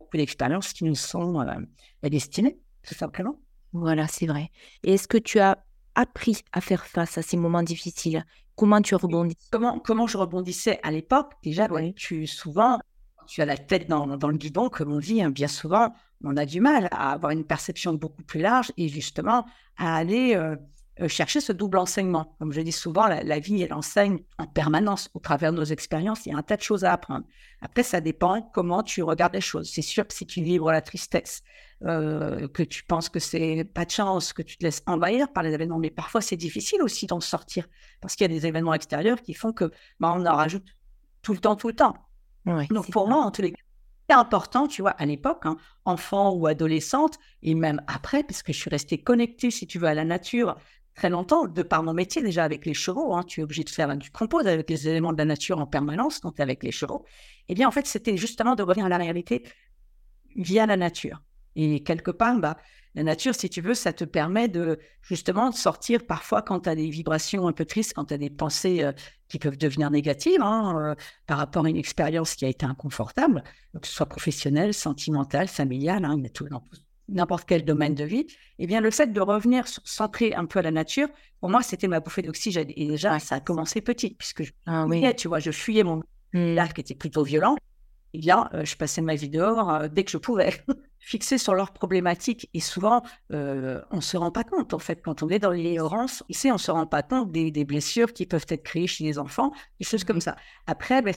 Beaucoup 0.00 0.16
d'expériences 0.18 0.72
qui 0.72 0.84
nous 0.84 0.94
sont 0.94 1.42
destinées, 2.02 2.58
tout 2.86 2.94
simplement. 2.94 3.40
Voilà, 3.72 4.06
c'est 4.06 4.26
vrai. 4.26 4.50
Et 4.82 4.94
est-ce 4.94 5.08
que 5.08 5.18
tu 5.18 5.38
as 5.38 5.58
appris 5.94 6.42
à 6.52 6.60
faire 6.60 6.86
face 6.86 7.18
à 7.18 7.22
ces 7.22 7.36
moments 7.36 7.62
difficiles? 7.62 8.24
Comment 8.54 8.80
tu 8.80 8.94
rebondis 8.94 9.36
comment, 9.50 9.78
comment 9.78 10.06
je 10.06 10.16
rebondissais 10.16 10.80
à 10.82 10.90
l'époque? 10.90 11.32
Déjà, 11.42 11.68
tu, 11.94 12.26
souvent, 12.26 12.78
tu 13.26 13.42
as 13.42 13.44
la 13.44 13.56
tête 13.58 13.88
dans, 13.88 14.06
dans, 14.16 14.28
le 14.28 14.36
guidon, 14.38 14.70
comme 14.70 14.92
on 14.92 14.98
dit, 14.98 15.22
hein, 15.22 15.30
bien 15.30 15.48
souvent, 15.48 15.92
on 16.24 16.36
a 16.36 16.46
du 16.46 16.60
mal 16.60 16.88
à 16.90 17.12
avoir 17.12 17.32
une 17.32 17.44
perception 17.44 17.92
beaucoup 17.92 18.22
plus 18.22 18.40
large 18.40 18.72
et 18.76 18.88
justement 18.88 19.44
à 19.76 19.96
aller 19.96 20.34
euh, 20.34 20.56
chercher 21.08 21.40
ce 21.40 21.52
double 21.52 21.78
enseignement. 21.78 22.36
Comme 22.38 22.52
je 22.52 22.60
dis 22.60 22.72
souvent, 22.72 23.06
la, 23.06 23.38
vie, 23.38 23.62
elle 23.62 23.74
enseigne 23.74 24.20
en 24.38 24.46
permanence 24.46 25.10
au 25.14 25.20
travers 25.20 25.52
de 25.52 25.58
nos 25.58 25.64
expériences. 25.64 26.24
Il 26.26 26.32
y 26.32 26.34
a 26.34 26.38
un 26.38 26.42
tas 26.42 26.56
de 26.56 26.62
choses 26.62 26.84
à 26.84 26.92
apprendre. 26.92 27.26
Après, 27.60 27.82
ça 27.82 28.00
dépend 28.00 28.42
comment 28.54 28.82
tu 28.82 29.02
regardes 29.02 29.34
les 29.34 29.40
choses. 29.40 29.70
C'est 29.70 29.82
sûr 29.82 30.06
que 30.06 30.14
si 30.14 30.26
tu 30.26 30.42
vibres 30.42 30.72
la 30.72 30.80
tristesse, 30.80 31.42
euh, 31.84 32.48
que 32.48 32.62
tu 32.62 32.84
penses 32.84 33.10
que 33.10 33.18
c'est 33.18 33.64
pas 33.64 33.84
de 33.84 33.90
chance, 33.90 34.32
que 34.32 34.40
tu 34.40 34.56
te 34.56 34.64
laisses 34.64 34.82
envahir 34.86 35.30
par 35.32 35.42
les 35.42 35.52
événements, 35.52 35.78
mais 35.78 35.90
parfois 35.90 36.22
c'est 36.22 36.36
difficile 36.36 36.80
aussi 36.80 37.06
d'en 37.06 37.20
sortir 37.20 37.66
parce 38.00 38.16
qu'il 38.16 38.24
y 38.30 38.34
a 38.34 38.34
des 38.34 38.46
événements 38.46 38.72
extérieurs 38.72 39.20
qui 39.20 39.34
font 39.34 39.52
que 39.52 39.70
bah, 40.00 40.14
on 40.16 40.24
en 40.24 40.34
rajoute 40.34 40.64
tout 41.20 41.34
le 41.34 41.38
temps, 41.38 41.54
tout 41.54 41.68
le 41.68 41.76
temps. 41.76 41.94
Donc 42.70 42.90
pour 42.90 43.08
moi, 43.08 43.18
en 43.18 43.30
tous 43.30 43.42
les 43.42 43.52
cas, 43.52 43.62
c'est 44.08 44.16
important, 44.16 44.68
tu 44.68 44.82
vois, 44.82 44.92
à 44.92 45.04
l'époque, 45.04 45.42
hein, 45.44 45.56
enfant 45.84 46.32
ou 46.32 46.46
adolescente, 46.46 47.18
et 47.42 47.54
même 47.54 47.82
après, 47.88 48.22
parce 48.22 48.42
que 48.42 48.52
je 48.52 48.58
suis 48.58 48.70
restée 48.70 48.98
connectée, 48.98 49.50
si 49.50 49.66
tu 49.66 49.78
veux, 49.80 49.88
à 49.88 49.94
la 49.94 50.04
nature, 50.04 50.56
très 50.96 51.10
longtemps, 51.10 51.46
de 51.46 51.62
par 51.62 51.82
mon 51.82 51.92
métier 51.92 52.22
déjà 52.22 52.42
avec 52.42 52.64
les 52.66 52.74
chevaux, 52.74 53.14
hein, 53.14 53.22
tu 53.22 53.40
es 53.40 53.44
obligé 53.44 53.62
de 53.62 53.70
faire, 53.70 53.94
du 53.96 54.10
compose 54.10 54.46
avec 54.46 54.68
les 54.68 54.88
éléments 54.88 55.12
de 55.12 55.18
la 55.18 55.26
nature 55.26 55.60
en 55.60 55.66
permanence, 55.66 56.22
donc 56.22 56.40
avec 56.40 56.64
les 56.64 56.72
chevaux. 56.72 57.04
Eh 57.48 57.54
bien, 57.54 57.68
en 57.68 57.70
fait, 57.70 57.86
c'était 57.86 58.16
justement 58.16 58.54
de 58.54 58.62
revenir 58.62 58.86
à 58.86 58.88
la 58.88 58.96
réalité 58.96 59.44
via 60.34 60.66
la 60.66 60.76
nature. 60.76 61.22
Et 61.54 61.82
quelque 61.82 62.10
part, 62.10 62.38
bah, 62.38 62.56
la 62.94 63.02
nature, 63.02 63.34
si 63.34 63.50
tu 63.50 63.60
veux, 63.60 63.74
ça 63.74 63.92
te 63.92 64.04
permet 64.04 64.48
de 64.48 64.78
justement 65.02 65.50
de 65.50 65.54
sortir 65.54 66.06
parfois 66.06 66.40
quand 66.40 66.60
tu 66.60 66.68
as 66.70 66.74
des 66.74 66.88
vibrations 66.88 67.46
un 67.46 67.52
peu 67.52 67.66
tristes, 67.66 67.92
quand 67.94 68.06
tu 68.06 68.14
as 68.14 68.18
des 68.18 68.30
pensées 68.30 68.82
euh, 68.82 68.92
qui 69.28 69.38
peuvent 69.38 69.58
devenir 69.58 69.90
négatives 69.90 70.40
hein, 70.40 70.78
euh, 70.78 70.94
par 71.26 71.36
rapport 71.36 71.66
à 71.66 71.68
une 71.68 71.76
expérience 71.76 72.34
qui 72.34 72.46
a 72.46 72.48
été 72.48 72.64
inconfortable, 72.64 73.44
que 73.80 73.86
ce 73.86 73.92
soit 73.92 74.06
professionnelle, 74.06 74.72
sentimentale, 74.72 75.48
familiale, 75.48 76.06
hein, 76.06 76.16
tout, 76.32 76.48
dans 76.48 76.62
n'importe 77.08 77.44
quel 77.46 77.64
domaine 77.64 77.94
de 77.94 78.04
vie. 78.04 78.26
Eh 78.58 78.66
bien, 78.66 78.80
le 78.80 78.90
fait 78.90 79.12
de 79.12 79.20
revenir 79.20 79.64
centrer 79.66 80.34
un 80.34 80.46
peu 80.46 80.58
à 80.58 80.62
la 80.62 80.70
nature, 80.70 81.08
pour 81.40 81.50
moi, 81.50 81.62
c'était 81.62 81.88
ma 81.88 82.00
bouffée 82.00 82.22
d'oxygène. 82.22 82.68
Et 82.76 82.86
déjà, 82.88 83.18
ça 83.18 83.36
a 83.36 83.40
commencé 83.40 83.80
petit, 83.80 84.14
puisque 84.14 84.42
je, 84.42 84.52
ah, 84.66 84.86
oui. 84.86 85.04
tu 85.16 85.28
vois, 85.28 85.38
je 85.38 85.50
fuyais 85.50 85.84
mon 85.84 86.02
lac 86.32 86.74
qui 86.74 86.80
était 86.80 86.94
plutôt 86.94 87.22
violent. 87.22 87.56
Eh 88.14 88.18
bien, 88.18 88.48
euh, 88.54 88.64
je 88.64 88.76
passais 88.76 89.02
ma 89.02 89.14
vie 89.14 89.28
dehors 89.28 89.88
dès 89.88 90.04
que 90.04 90.10
je 90.10 90.18
pouvais. 90.18 90.64
fixés 91.06 91.38
sur 91.38 91.54
leurs 91.54 91.72
problématiques. 91.72 92.50
Et 92.52 92.60
souvent, 92.60 93.02
euh, 93.32 93.80
on 93.92 93.96
ne 93.96 94.00
se 94.00 94.16
rend 94.16 94.32
pas 94.32 94.42
compte, 94.42 94.74
en 94.74 94.80
fait, 94.80 95.00
quand 95.02 95.22
on 95.22 95.28
est 95.28 95.38
dans 95.38 95.52
l'ignorance, 95.52 96.24
ici, 96.28 96.50
on 96.50 96.54
ne 96.54 96.58
se 96.58 96.72
rend 96.72 96.86
pas 96.86 97.04
compte 97.04 97.30
des, 97.30 97.64
blessures 97.64 98.12
qui 98.12 98.26
peuvent 98.26 98.46
être 98.48 98.64
créées 98.64 98.88
chez 98.88 99.04
les 99.04 99.18
enfants, 99.18 99.52
des 99.78 99.86
choses 99.86 100.02
comme 100.02 100.20
ça. 100.20 100.34
Après, 100.66 101.02
ben, 101.02 101.14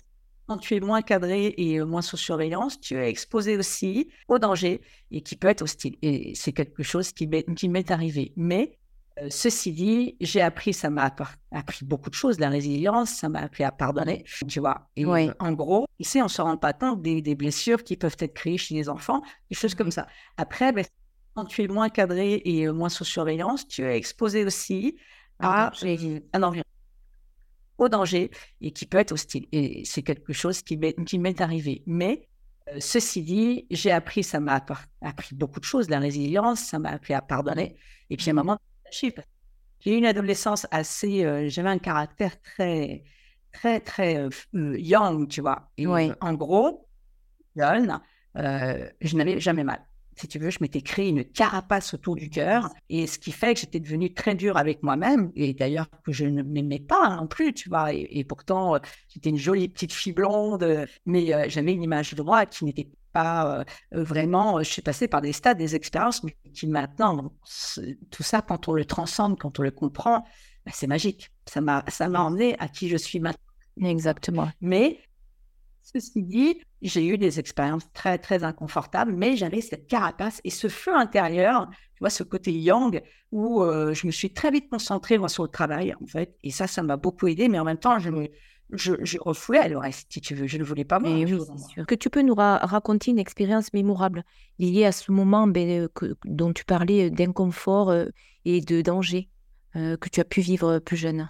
quand 0.50 0.58
tu 0.58 0.76
es 0.76 0.80
moins 0.80 1.04
cadré 1.04 1.54
et 1.58 1.80
moins 1.82 2.02
sous 2.02 2.18
surveillance, 2.18 2.82
tu 2.82 2.96
es 2.98 3.08
exposé 3.08 3.56
aussi 3.56 4.10
au 4.28 4.40
danger 4.40 4.82
et 5.12 5.22
qui 5.22 5.36
peut 5.36 5.48
être 5.48 5.62
hostile. 5.62 5.96
Et 6.02 6.34
c'est 6.34 6.54
quelque 6.54 6.82
chose 6.82 7.12
qui 7.12 7.28
m'est 7.28 7.92
arrivé. 7.92 8.34
Mais 8.36 8.80
euh, 9.22 9.28
ceci 9.30 9.72
dit, 9.72 10.18
j'ai 10.20 10.42
appris, 10.42 10.74
ça 10.74 10.90
m'a 10.90 11.14
appris 11.52 11.86
beaucoup 11.86 12.10
de 12.10 12.16
choses, 12.16 12.40
la 12.40 12.50
résilience, 12.50 13.12
ça 13.12 13.30
m'a 13.30 13.42
appris 13.42 13.64
à 13.64 13.72
pardonner, 13.72 14.24
tu 14.48 14.60
vois. 14.60 14.90
Et 14.96 15.06
euh, 15.06 15.32
en 15.40 15.52
gros, 15.52 15.86
ici, 16.00 16.20
on 16.20 16.26
ne 16.26 16.30
se 16.30 16.42
rend 16.42 16.58
pas 16.58 16.74
compte 16.74 17.04
des, 17.04 17.36
blessures 17.36 17.84
qui 17.84 17.96
peuvent 17.96 18.18
être 18.18 18.34
créées 18.34 18.58
chez 18.58 18.74
les 18.74 18.90
enfants, 18.90 19.22
des 19.52 19.56
choses 19.56 19.76
comme 19.76 19.92
ça. 19.92 20.08
Après, 20.38 20.72
ben, 20.72 20.84
quand 21.36 21.46
tu 21.46 21.62
es 21.64 21.68
moins 21.68 21.90
cadré 21.90 22.42
et 22.44 22.68
euh, 22.68 22.74
moins 22.74 22.90
sous 22.90 23.06
surveillance, 23.06 23.68
tu 23.68 23.84
es 23.84 23.96
exposé 23.96 24.46
aussi 24.46 24.98
à 25.38 25.72
un 26.34 26.44
environnement 26.44 26.64
au 27.80 27.90
danger 27.90 28.32
et 28.62 28.72
qui 28.72 28.86
peut 28.86 28.98
être 28.98 29.12
hostile. 29.12 29.48
Et 29.52 29.84
c'est 29.86 30.04
quelque 30.04 30.34
chose 30.34 30.62
qui 30.62 30.78
m'est 30.78 31.42
arrivé. 31.42 31.84
Mais 31.86 32.28
ceci 32.80 33.24
dit, 33.24 33.66
j'ai 33.72 33.92
appris, 33.92 34.24
ça 34.24 34.40
m'a 34.40 34.64
appris 35.02 35.36
beaucoup 35.36 35.60
de 35.60 35.66
choses, 35.66 35.90
la 35.90 36.00
résilience, 36.00 36.60
ça 36.62 36.80
m'a 36.80 36.90
appris 36.90 37.14
à 37.14 37.22
pardonner. 37.22 37.76
Et 38.10 38.18
puis 38.18 38.30
à 38.30 38.32
un 38.32 38.36
moment, 38.36 38.60
j'ai 38.92 39.14
eu 39.86 39.98
une 39.98 40.06
adolescence 40.06 40.68
assez. 40.72 41.24
Euh, 41.24 41.50
j'avais 41.50 41.70
un 41.70 41.80
caractère 41.80 42.42
très, 42.42 43.04
très, 43.52 43.80
très 43.80 44.18
euh, 44.18 44.30
euh, 44.56 44.78
young, 44.78 45.28
tu 45.28 45.42
vois. 45.42 45.72
Et 45.78 45.88
en 45.88 46.34
gros, 46.34 46.88
jeune, 47.56 48.00
je 48.36 49.16
n'avais 49.16 49.40
jamais 49.40 49.64
mal. 49.64 49.86
Si 50.20 50.28
tu 50.28 50.38
veux, 50.38 50.50
je 50.50 50.58
m'étais 50.60 50.82
créé 50.82 51.08
une 51.08 51.24
carapace 51.24 51.94
autour 51.94 52.18
du 52.18 52.30
cœur. 52.30 52.70
Et 52.90 53.08
ce 53.08 53.18
qui 53.18 53.32
fait 53.32 53.54
que 53.54 53.62
j'étais 53.62 53.80
devenue 53.80 54.14
très 54.14 54.36
dure 54.36 54.58
avec 54.58 54.84
moi-même. 54.84 55.32
Et 55.36 55.54
d'ailleurs, 55.54 55.88
que 56.04 56.12
je 56.12 56.26
ne 56.26 56.44
m'aimais 56.44 56.80
pas 56.80 57.16
non 57.16 57.26
plus, 57.26 57.54
tu 57.54 57.70
vois. 57.70 57.94
Et, 57.94 58.26
pourtant, 58.26 58.78
j'étais 59.08 59.30
une 59.30 59.38
jolie 59.38 59.70
petite 59.70 59.94
fille 59.94 60.12
blonde. 60.12 60.86
Mais 61.06 61.50
j'avais 61.50 61.72
une 61.72 61.84
image 61.84 62.16
de 62.16 62.22
moi 62.22 62.46
qui 62.46 62.66
n'était 62.66 62.90
pas 63.14 63.64
vraiment, 63.94 64.60
je 64.60 64.70
suis 64.70 64.82
passée 64.82 65.08
par 65.08 65.22
des 65.22 65.32
stades, 65.32 65.58
des 65.58 65.76
expériences, 65.76 66.22
mais 66.24 66.36
qui 66.54 66.68
maintenant, 66.68 67.32
tout 68.12 68.24
ça, 68.24 68.42
quand 68.42 68.68
on 68.68 68.74
le 68.74 68.84
transcende, 68.84 69.40
quand 69.40 69.58
on 69.58 69.64
le 69.64 69.72
comprend, 69.72 70.26
bah, 70.66 70.72
c'est 70.74 70.88
magique. 70.88 71.32
Ça 71.46 71.62
m'a, 71.62 71.86
ça 71.88 72.10
m'a 72.10 72.22
emmené 72.22 72.60
à 72.60 72.68
qui 72.68 72.90
je 72.90 72.98
suis 72.98 73.22
maintenant. 73.22 73.42
Exactement. 73.82 74.50
Mais 74.60 75.00
ceci 75.94 76.24
dit, 76.24 76.62
j'ai 76.82 77.08
eu 77.08 77.18
des 77.18 77.40
expériences 77.40 77.92
très, 77.94 78.18
très 78.18 78.44
inconfortables, 78.44 79.14
mais 79.14 79.36
j'avais 79.36 79.62
cette 79.62 79.88
carapace 79.88 80.42
et 80.44 80.50
ce 80.50 80.68
feu 80.68 80.96
intérieur, 80.96 81.70
tu 81.96 82.00
vois, 82.02 82.10
ce 82.10 82.24
côté 82.24 82.52
yang, 82.52 83.02
où 83.32 83.64
je 83.64 84.08
me 84.08 84.12
suis 84.12 84.32
très 84.32 84.52
vite 84.52 84.70
concentrée 84.70 85.18
moi, 85.18 85.30
sur 85.30 85.44
le 85.44 85.50
travail, 85.50 85.94
en 86.02 86.06
fait. 86.08 86.36
Et 86.44 86.52
ça, 86.52 86.68
ça 86.68 86.84
m'a 86.84 86.98
beaucoup 86.98 87.28
aidé, 87.28 87.48
mais 87.48 87.60
en 87.60 87.66
même 87.66 87.78
temps, 87.78 88.00
je 88.00 88.10
me, 88.10 88.30
je, 88.72 88.94
je 89.02 89.18
refoulais 89.20 89.68
le 89.68 89.78
reste, 89.78 90.12
si 90.12 90.22
tu 90.22 90.36
veux. 90.36 90.48
Je 90.48 90.58
ne 90.58 90.64
voulais 90.64 90.84
pas 90.84 91.00
moi. 91.00 91.26
Que 91.88 91.96
tu 91.96 92.10
peux 92.10 92.22
nous 92.22 92.36
raconter 92.36 93.12
une 93.12 93.20
expérience 93.20 93.74
mémorable 93.74 94.24
liée 94.60 94.86
à 94.86 94.92
ce 94.92 95.12
moment 95.12 95.48
ben, 95.48 95.88
que, 95.90 96.16
dont 96.26 96.54
tu 96.54 96.66
parlais 96.66 97.08
euh, 97.08 97.10
d'inconfort 97.10 97.90
euh, 97.90 98.06
et 98.46 98.62
de 98.62 98.82
danger 98.82 99.30
euh, 99.76 99.98
que 99.98 100.10
tu 100.10 100.20
as 100.20 100.26
pu 100.26 100.42
vivre 100.42 100.80
plus 100.80 100.98
jeune? 100.98 101.30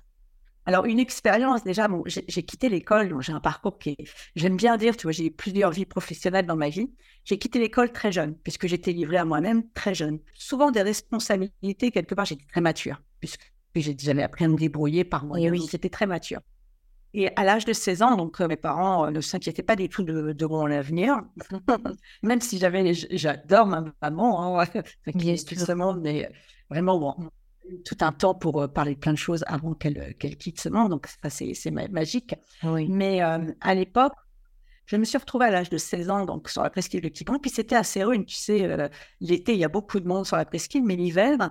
Alors, 0.69 0.85
une 0.85 0.99
expérience, 0.99 1.63
déjà, 1.63 1.87
bon, 1.87 2.03
j'ai 2.05 2.43
quitté 2.43 2.69
l'école, 2.69 3.19
j'ai 3.21 3.31
un 3.31 3.39
parcours 3.39 3.79
qui 3.79 3.95
est, 3.97 4.03
j'aime 4.35 4.55
bien 4.55 4.77
dire, 4.77 4.95
tu 4.95 5.07
vois, 5.07 5.11
j'ai 5.11 5.25
eu 5.25 5.31
plusieurs 5.31 5.71
vies 5.71 5.87
professionnelles 5.87 6.45
dans 6.45 6.55
ma 6.55 6.69
vie. 6.69 6.91
J'ai 7.25 7.39
quitté 7.39 7.57
l'école 7.57 7.91
très 7.91 8.11
jeune, 8.11 8.35
puisque 8.35 8.67
j'étais 8.67 8.91
livrée 8.91 9.17
à 9.17 9.25
moi-même 9.25 9.67
très 9.71 9.95
jeune. 9.95 10.19
Souvent 10.35 10.69
des 10.69 10.83
responsabilités, 10.83 11.89
quelque 11.89 12.13
part, 12.13 12.25
j'étais 12.25 12.45
très 12.45 12.61
mature, 12.61 13.01
puisque 13.19 13.51
j'avais 13.73 14.21
appris 14.21 14.45
à 14.45 14.47
me 14.47 14.57
débrouiller 14.57 15.03
par 15.03 15.25
moi-même, 15.25 15.53
oui. 15.53 15.67
j'étais 15.71 15.89
très 15.89 16.05
mature. 16.05 16.41
Et 17.15 17.35
à 17.35 17.43
l'âge 17.43 17.65
de 17.65 17.73
16 17.73 18.03
ans, 18.03 18.15
donc 18.15 18.39
euh, 18.39 18.47
mes 18.47 18.55
parents 18.55 19.07
euh, 19.07 19.09
ne 19.09 19.21
s'inquiétaient 19.21 19.63
pas 19.63 19.75
du 19.75 19.89
tout 19.89 20.03
de, 20.03 20.33
de 20.33 20.45
mon 20.45 20.69
avenir, 20.69 21.23
même 22.21 22.41
si 22.41 22.59
j'avais, 22.59 22.93
j'adore 22.93 23.65
ma 23.65 23.85
maman, 24.03 24.61
hein, 24.61 24.65
qui 25.19 25.31
est 25.31 25.37
ce 25.37 25.71
monde, 25.71 26.01
mais 26.03 26.29
vraiment 26.69 26.99
bon, 26.99 27.31
tout 27.85 27.97
un 28.01 28.11
temps 28.11 28.33
pour 28.33 28.61
euh, 28.61 28.67
parler 28.67 28.95
de 28.95 28.99
plein 28.99 29.13
de 29.13 29.17
choses 29.17 29.43
avant 29.47 29.73
qu'elle 29.73 30.15
qu'elle 30.15 30.37
quitte 30.37 30.59
ce 30.59 30.69
monde, 30.69 30.89
donc 30.89 31.07
ça 31.07 31.29
c'est, 31.29 31.71
magique. 31.71 32.35
Oui. 32.63 32.87
Mais 32.89 33.21
à 33.21 33.75
l'époque, 33.75 34.13
je 34.85 34.95
me 34.95 35.03
suis 35.03 35.17
retrouvée 35.17 35.45
à 35.45 35.51
l'âge 35.51 35.69
de 35.69 35.77
16 35.77 36.09
ans 36.09 36.25
donc 36.25 36.49
sur 36.49 36.63
la 36.63 36.69
presqu'île 36.69 37.01
de 37.01 37.09
Quiberon, 37.09 37.39
puis 37.39 37.51
c'était 37.51 37.75
assez 37.75 38.03
rude, 38.03 38.25
tu 38.25 38.35
sais, 38.35 38.89
l'été 39.21 39.53
il 39.53 39.59
y 39.59 39.63
a 39.63 39.69
beaucoup 39.69 39.99
de 39.99 40.07
monde 40.07 40.25
sur 40.25 40.37
la 40.37 40.45
presqu'île, 40.45 40.83
mais 40.83 40.95
l'hiver 40.95 41.49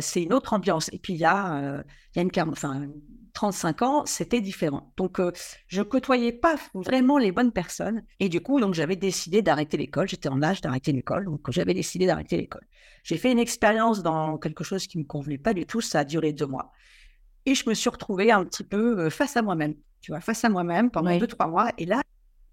c'est 0.00 0.22
une 0.22 0.32
autre 0.32 0.52
ambiance. 0.52 0.90
Et 0.92 0.98
puis 0.98 1.14
il 1.14 1.20
y 1.20 1.24
a, 1.24 1.84
il 2.14 2.16
y 2.16 2.18
a 2.18 2.22
une, 2.22 2.50
enfin, 2.50 2.88
35 3.32 3.82
ans, 3.82 4.06
c'était 4.06 4.40
différent. 4.40 4.92
Donc, 4.96 5.18
je 5.18 5.22
euh, 5.22 5.30
je 5.68 5.82
côtoyais 5.82 6.32
pas 6.32 6.56
vraiment 6.74 7.18
les 7.18 7.32
bonnes 7.32 7.52
personnes. 7.52 8.02
Et 8.20 8.28
du 8.28 8.40
coup, 8.40 8.60
donc, 8.60 8.74
j'avais 8.74 8.96
décidé 8.96 9.42
d'arrêter 9.42 9.76
l'école. 9.76 10.08
J'étais 10.08 10.28
en 10.28 10.42
âge 10.42 10.60
d'arrêter 10.60 10.92
l'école. 10.92 11.24
Donc, 11.24 11.50
j'avais 11.50 11.74
décidé 11.74 12.06
d'arrêter 12.06 12.36
l'école. 12.36 12.66
J'ai 13.04 13.16
fait 13.16 13.32
une 13.32 13.38
expérience 13.38 14.02
dans 14.02 14.38
quelque 14.38 14.64
chose 14.64 14.86
qui 14.86 14.98
ne 14.98 15.02
me 15.02 15.08
convenait 15.08 15.38
pas 15.38 15.54
du 15.54 15.66
tout. 15.66 15.80
Ça 15.80 16.00
a 16.00 16.04
duré 16.04 16.32
deux 16.32 16.46
mois. 16.46 16.72
Et 17.46 17.54
je 17.54 17.68
me 17.68 17.74
suis 17.74 17.90
retrouvée 17.90 18.30
un 18.30 18.44
petit 18.44 18.64
peu 18.64 19.00
euh, 19.00 19.10
face 19.10 19.36
à 19.36 19.42
moi-même. 19.42 19.74
Tu 20.00 20.12
vois, 20.12 20.20
face 20.20 20.44
à 20.44 20.48
moi-même 20.48 20.90
pendant 20.90 21.16
deux, 21.18 21.26
trois 21.26 21.46
mois. 21.46 21.70
Et 21.78 21.86
là, 21.86 22.02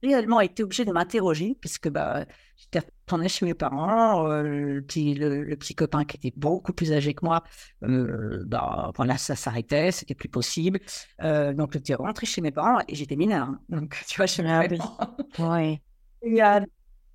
réellement 0.01 0.41
été 0.41 0.63
obligée 0.63 0.85
de 0.85 0.91
m'interroger, 0.91 1.57
puisque 1.59 1.89
bah, 1.89 2.25
j'étais 2.57 2.79
retournée 2.79 3.29
chez 3.29 3.45
mes 3.45 3.53
parents, 3.53 4.27
euh, 4.29 4.43
le, 4.43 4.81
petit, 4.81 5.13
le, 5.13 5.55
petit 5.55 5.75
copain 5.75 6.05
qui 6.05 6.17
était 6.17 6.33
beaucoup 6.35 6.73
plus 6.73 6.91
âgé 6.93 7.13
que 7.13 7.25
moi, 7.25 7.43
euh, 7.83 8.43
bah, 8.45 8.91
voilà, 8.95 9.17
ça 9.17 9.35
s'arrêtait, 9.35 9.91
c'était 9.91 10.15
plus 10.15 10.29
possible. 10.29 10.79
Euh, 11.21 11.53
donc, 11.53 11.73
j'étais 11.73 11.95
rentrée 11.95 12.25
chez 12.25 12.41
mes 12.41 12.51
parents 12.51 12.79
et 12.87 12.95
j'étais 12.95 13.15
mineure. 13.15 13.49
Donc, 13.69 14.01
tu 14.07 14.17
vois, 14.17 14.25
je 14.25 14.41
me 14.41 14.49
ah, 14.49 15.15
ouais. 15.39 15.81
Et 16.21 16.41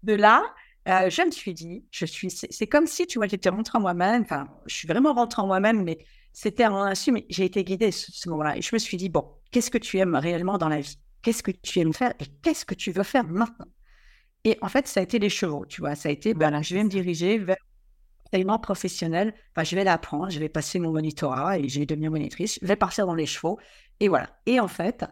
de 0.02 0.12
là, 0.14 0.42
je 0.86 1.24
me 1.24 1.30
suis 1.30 1.54
dit, 1.54 1.84
je 1.90 2.04
suis, 2.04 2.30
c'est 2.30 2.66
comme 2.66 2.86
si, 2.86 3.06
tu 3.06 3.18
vois, 3.18 3.26
j'étais 3.26 3.48
rentrée 3.48 3.78
en 3.78 3.80
moi-même, 3.80 4.22
enfin, 4.22 4.46
je 4.66 4.74
suis 4.74 4.88
vraiment 4.88 5.14
rentrée 5.14 5.42
en 5.42 5.46
moi-même, 5.46 5.82
mais 5.82 5.98
c'était 6.32 6.64
à 6.64 6.70
mon 6.70 6.82
insu, 6.82 7.12
mais 7.12 7.26
j'ai 7.30 7.44
été 7.44 7.64
guidée 7.64 7.90
ce, 7.92 8.10
ce 8.12 8.28
moment-là. 8.28 8.56
Et 8.58 8.62
je 8.62 8.74
me 8.74 8.78
suis 8.78 8.96
dit, 8.96 9.08
bon, 9.08 9.24
qu'est-ce 9.50 9.70
que 9.70 9.78
tu 9.78 9.98
aimes 9.98 10.16
réellement 10.16 10.58
dans 10.58 10.68
la 10.68 10.80
vie? 10.80 10.98
Qu'est-ce 11.24 11.42
que 11.42 11.50
tu 11.50 11.80
aimes 11.80 11.94
faire 11.94 12.12
et 12.20 12.26
qu'est-ce 12.42 12.64
que 12.66 12.74
tu 12.74 12.92
veux 12.92 13.02
faire 13.02 13.24
maintenant? 13.24 13.66
Et 14.44 14.58
en 14.60 14.68
fait, 14.68 14.86
ça 14.86 15.00
a 15.00 15.02
été 15.02 15.18
les 15.18 15.30
chevaux, 15.30 15.64
tu 15.64 15.80
vois. 15.80 15.94
Ça 15.94 16.10
a 16.10 16.12
été, 16.12 16.34
ben 16.34 16.60
je 16.60 16.74
vais 16.74 16.84
me 16.84 16.90
diriger 16.90 17.38
vers 17.38 17.56
l'enseignement 18.26 18.58
professionnel. 18.58 19.34
Enfin, 19.50 19.64
je 19.64 19.74
vais 19.74 19.84
l'apprendre, 19.84 20.28
je 20.28 20.38
vais 20.38 20.50
passer 20.50 20.78
mon 20.78 20.92
monitorat 20.92 21.58
et 21.58 21.68
je 21.68 21.80
vais 21.80 21.86
devenir 21.86 22.10
monitrice. 22.10 22.58
Je 22.60 22.66
vais 22.66 22.76
partir 22.76 23.06
dans 23.06 23.14
les 23.14 23.24
chevaux. 23.24 23.58
Et 24.00 24.08
voilà. 24.08 24.38
Et 24.44 24.60
en 24.60 24.68
fait, 24.68 25.06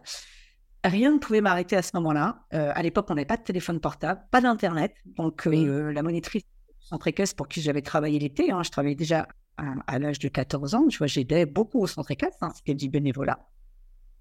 rien 0.85 1.13
ne 1.13 1.17
pouvait 1.17 1.41
m'arrêter 1.41 1.75
à 1.75 1.81
ce 1.81 1.91
moment-là. 1.95 2.45
Euh, 2.53 2.71
à 2.75 2.83
l'époque, 2.83 3.07
on 3.09 3.15
n'avait 3.15 3.25
pas 3.25 3.37
de 3.37 3.43
téléphone 3.43 3.79
portable, 3.79 4.21
pas 4.29 4.39
d'Internet. 4.39 4.93
Donc, 5.05 5.47
euh, 5.47 5.91
la 5.91 6.03
monitrice 6.03 6.43
centre 6.79 7.07
équestre 7.07 7.35
pour 7.35 7.47
qui 7.47 7.59
j'avais 7.61 7.81
travaillé 7.81 8.19
l'été, 8.19 8.51
hein, 8.51 8.61
je 8.61 8.69
travaillais 8.69 8.95
déjà 8.95 9.27
à, 9.57 9.97
l'âge 9.97 10.19
de 10.19 10.27
14 10.27 10.75
ans. 10.75 10.87
Tu 10.87 10.99
vois, 10.99 11.07
j'aidais 11.07 11.47
beaucoup 11.47 11.79
au 11.79 11.87
centre 11.87 12.11
équestre. 12.11 12.37
Hein, 12.41 12.51
C'était 12.55 12.75
du 12.75 12.89
bénévolat. 12.89 13.39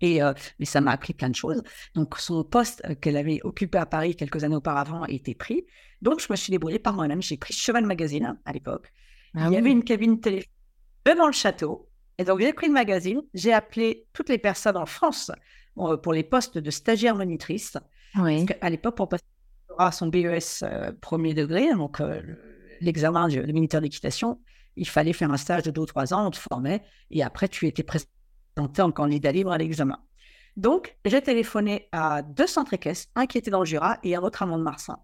Et, 0.03 0.21
euh, 0.21 0.35
mais 0.59 0.67
ça 0.67 0.81
m'a 0.81 0.91
appris 0.91 1.15
plein 1.15 1.31
de 1.31 1.35
choses. 1.35 1.63
Donc, 1.95 2.19
son 2.19 2.45
poste 2.45 2.83
euh, 2.85 2.95
qu'elle 2.97 3.17
avait 3.17 3.41
occupé 3.45 3.79
à 3.79 3.87
Paris 3.87 4.17
quelques 4.17 4.43
années 4.45 4.57
auparavant 4.57 5.07
était 5.07 5.35
pris. 5.35 5.65
Donc, 6.03 6.21
je 6.21 6.27
me 6.29 6.37
suis 6.37 6.51
débrouillée 6.51 6.81
par 6.81 6.93
moi-même. 6.95 7.23
J'ai 7.23 7.37
pris 7.37 7.55
Cheval 7.55 7.87
Magazine 7.87 8.37
à 8.45 8.53
l'époque. 8.53 8.93
Ah 9.35 9.47
Il 9.47 9.55
y 9.55 9.57
avait 9.57 9.71
une 9.71 9.85
cabine 9.85 10.21
téléphone 10.21 10.51
devant 11.07 11.27
le 11.27 11.33
château. 11.33 11.89
Et 12.19 12.25
donc, 12.25 12.41
j'ai 12.41 12.53
pris 12.53 12.67
le 12.67 12.73
magazine. 12.73 13.23
J'ai 13.33 13.53
appelé 13.53 14.07
toutes 14.13 14.29
les 14.29 14.39
personnes 14.39 14.77
en 14.77 14.87
France 14.87 15.31
euh, 15.79 15.97
pour 15.97 16.13
les 16.13 16.25
postes 16.25 16.59
de 16.59 16.71
stagiaire 16.71 17.15
monitrice. 17.15 17.79
Oui. 18.17 18.45
à 18.61 18.69
l'époque, 18.69 18.97
pour 18.97 19.09
passer 19.09 19.25
à 19.79 19.91
son 19.91 20.09
BES 20.09 20.65
premier 21.01 21.33
degré, 21.33 21.73
donc 21.73 22.03
l'examen 22.83 23.27
du 23.29 23.41
ministère 23.55 23.81
d'équitation, 23.81 24.39
il 24.77 24.87
fallait 24.87 25.15
faire 25.15 25.31
un 25.31 25.39
stage 25.39 25.63
de 25.63 25.71
2 25.71 25.81
ou 25.81 25.87
3 25.87 26.13
ans, 26.13 26.27
on 26.27 26.31
te 26.31 26.37
formait, 26.37 26.83
et 27.11 27.23
après, 27.23 27.49
tu 27.49 27.67
étais 27.67 27.83
présent 28.55 28.89
en 28.89 28.93
candidat 28.93 29.33
libre 29.33 29.53
à 29.53 29.59
l'examen. 29.59 29.99
Donc, 30.57 30.97
j'ai 31.05 31.23
téléphoné 31.23 31.89
à 31.93 32.23
deux 32.23 32.47
centres 32.47 32.75
équestres, 32.75 33.11
un 33.15 33.27
qui 33.27 33.39
était 33.39 33.51
dans 33.51 33.61
le 33.61 33.65
Jura 33.65 33.99
et 34.03 34.15
un 34.15 34.21
autre 34.21 34.43
à 34.43 34.47
Mont-de-Marsan. 34.47 34.97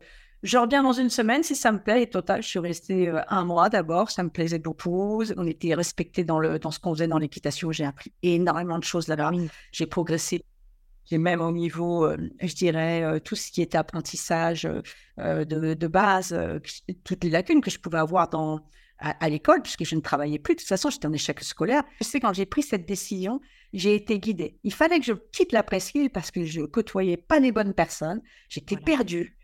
Je 0.42 0.56
reviens 0.56 0.84
dans 0.84 0.92
une 0.92 1.10
semaine 1.10 1.42
si 1.42 1.56
ça 1.56 1.72
me 1.72 1.80
plaît. 1.80 2.02
Et 2.02 2.06
total, 2.06 2.42
je 2.42 2.48
suis 2.48 2.58
restée 2.60 3.08
euh, 3.08 3.20
un 3.28 3.44
mois 3.44 3.68
d'abord. 3.70 4.10
Ça 4.10 4.22
me 4.22 4.30
plaisait 4.30 4.60
beaucoup. 4.60 5.24
On 5.36 5.46
était 5.46 5.74
respectés 5.74 6.22
dans, 6.22 6.38
le, 6.38 6.58
dans 6.60 6.70
ce 6.70 6.78
qu'on 6.78 6.94
faisait 6.94 7.08
dans 7.08 7.18
l'équitation. 7.18 7.72
J'ai 7.72 7.84
appris 7.84 8.12
énormément 8.22 8.78
de 8.78 8.84
choses 8.84 9.08
là-bas. 9.08 9.32
J'ai 9.72 9.86
progressé. 9.86 10.44
J'ai 11.06 11.18
même 11.18 11.40
au 11.40 11.50
niveau, 11.50 12.04
euh, 12.04 12.16
je 12.40 12.54
dirais, 12.54 13.02
euh, 13.02 13.18
tout 13.18 13.34
ce 13.34 13.50
qui 13.50 13.62
était 13.62 13.78
apprentissage 13.78 14.68
de, 15.16 15.74
de, 15.74 15.86
base, 15.88 16.38
toutes 17.02 17.24
les 17.24 17.30
lacunes 17.30 17.62
que 17.62 17.70
je 17.70 17.80
pouvais 17.80 17.98
avoir 17.98 18.28
dans, 18.28 18.60
à, 18.98 19.28
l'école, 19.28 19.62
puisque 19.62 19.84
je 19.84 19.94
ne 19.94 20.00
travaillais 20.00 20.38
plus. 20.38 20.54
De 20.54 20.60
toute 20.60 20.68
façon, 20.68 20.90
j'étais 20.90 21.06
en 21.06 21.12
échec 21.12 21.40
scolaire. 21.40 21.84
Je 22.00 22.04
sais, 22.04 22.20
quand 22.20 22.32
j'ai 22.32 22.46
pris 22.46 22.62
cette 22.62 22.86
décision, 22.86 23.40
j'ai 23.72 23.94
été 23.94 24.18
guidée. 24.18 24.58
Il 24.64 24.72
fallait 24.72 24.98
que 24.98 25.06
je 25.06 25.12
quitte 25.12 25.52
la 25.52 25.62
presqu'île 25.62 26.10
parce 26.10 26.30
que 26.30 26.44
je 26.44 26.62
côtoyais 26.62 27.16
pas 27.16 27.38
les 27.38 27.52
bonnes 27.52 27.74
personnes. 27.74 28.20
J'étais 28.48 28.76
perdue. 28.76 29.36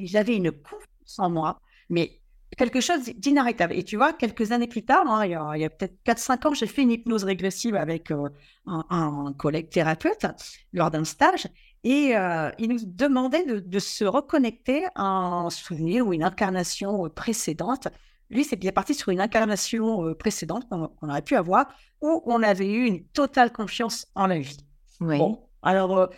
J'avais 0.00 0.36
une 0.36 0.50
confiance 0.50 1.18
en 1.18 1.30
moi, 1.30 1.60
mais 1.88 2.20
quelque 2.56 2.80
chose 2.80 3.04
d'inarrêtable. 3.16 3.74
Et 3.74 3.84
tu 3.84 3.96
vois, 3.96 4.12
quelques 4.12 4.52
années 4.52 4.66
plus 4.66 4.84
tard, 4.84 5.06
hein, 5.06 5.24
il 5.24 5.60
y 5.60 5.64
a, 5.64 5.70
peut-être 5.70 5.96
4-5 6.04 6.48
ans, 6.48 6.54
j'ai 6.54 6.66
fait 6.66 6.82
une 6.82 6.90
hypnose 6.90 7.24
régressive 7.24 7.76
avec 7.76 8.10
euh, 8.10 8.28
un, 8.66 9.32
collègue 9.36 9.68
thérapeute 9.68 10.26
lors 10.72 10.90
d'un 10.90 11.04
stage. 11.04 11.46
Et 11.84 12.16
euh, 12.16 12.50
il 12.58 12.70
nous 12.70 12.80
demandait 12.84 13.44
de, 13.44 13.78
se 13.78 14.04
reconnecter 14.04 14.86
à 14.96 15.04
un 15.04 15.50
souvenir 15.50 16.06
ou 16.06 16.12
une 16.12 16.24
incarnation 16.24 17.08
précédente. 17.10 17.88
Lui, 18.30 18.44
c'est 18.44 18.56
bien 18.56 18.72
parti 18.72 18.94
sur 18.94 19.10
une 19.10 19.20
incarnation 19.20 20.06
euh, 20.06 20.14
précédente 20.14 20.68
qu'on 20.68 21.08
aurait 21.08 21.22
pu 21.22 21.36
avoir, 21.36 21.66
où 22.00 22.22
on 22.26 22.42
avait 22.42 22.70
eu 22.70 22.86
une 22.86 23.04
totale 23.04 23.52
confiance 23.52 24.06
en 24.14 24.26
la 24.26 24.38
vie. 24.38 24.58
Oui. 25.00 25.20
alors, 25.62 26.10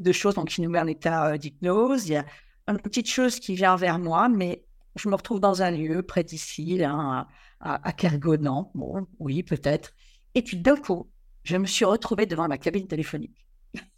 deux 0.00 0.12
choses, 0.12 0.34
donc 0.34 0.56
il 0.56 0.62
nous 0.62 0.70
met 0.70 0.80
en 0.80 0.86
état 0.86 1.36
d'hypnose. 1.36 2.08
Il 2.08 2.12
y 2.12 2.16
a 2.16 2.24
une 2.66 2.78
petite 2.78 3.08
chose 3.08 3.38
qui 3.38 3.54
vient 3.54 3.76
vers 3.76 3.98
moi, 3.98 4.28
mais 4.28 4.64
je 4.96 5.08
me 5.08 5.14
retrouve 5.14 5.40
dans 5.40 5.62
un 5.62 5.70
lieu 5.70 6.02
près 6.02 6.24
d'ici, 6.24 6.82
à, 6.82 7.26
à, 7.60 7.92
Kergonan. 7.92 8.70
Bon, 8.74 9.06
oui, 9.18 9.42
peut-être. 9.42 9.92
Et 10.34 10.42
puis 10.42 10.56
d'un 10.56 10.76
coup, 10.76 11.08
je 11.44 11.56
me 11.56 11.66
suis 11.66 11.84
retrouvée 11.84 12.26
devant 12.26 12.48
ma 12.48 12.58
cabine 12.58 12.86
téléphonique. 12.86 13.46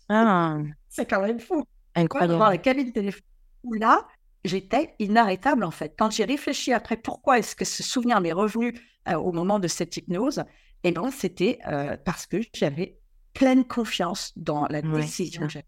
Ah. 0.08 0.58
C'est 0.88 1.06
quand 1.06 1.20
même 1.20 1.40
fou. 1.40 1.64
Incroyable. 1.94 2.34
Devant 2.34 2.48
la 2.48 2.58
cabine 2.58 2.92
téléphonique. 2.92 3.26
Où 3.62 3.74
là, 3.74 4.06
j'étais 4.44 4.94
inarrêtable 4.98 5.64
en 5.64 5.70
fait. 5.70 5.94
Quand 5.98 6.10
j'ai 6.10 6.24
réfléchi 6.24 6.72
après 6.72 6.96
pourquoi 6.96 7.38
est-ce 7.38 7.54
que 7.54 7.64
ce 7.64 7.82
souvenir 7.82 8.20
m'est 8.20 8.32
revenu 8.32 8.74
euh, 9.08 9.14
au 9.14 9.32
moment 9.32 9.58
de 9.58 9.68
cette 9.68 9.96
hypnose, 9.96 10.44
eh 10.84 10.92
ben, 10.92 11.10
c'était 11.10 11.58
euh, 11.68 11.96
parce 12.04 12.26
que 12.26 12.38
j'avais 12.54 12.98
pleine 13.32 13.64
confiance 13.64 14.32
dans 14.36 14.66
la 14.68 14.82
décision 14.82 15.42
que 15.42 15.52
j'avais. 15.52 15.66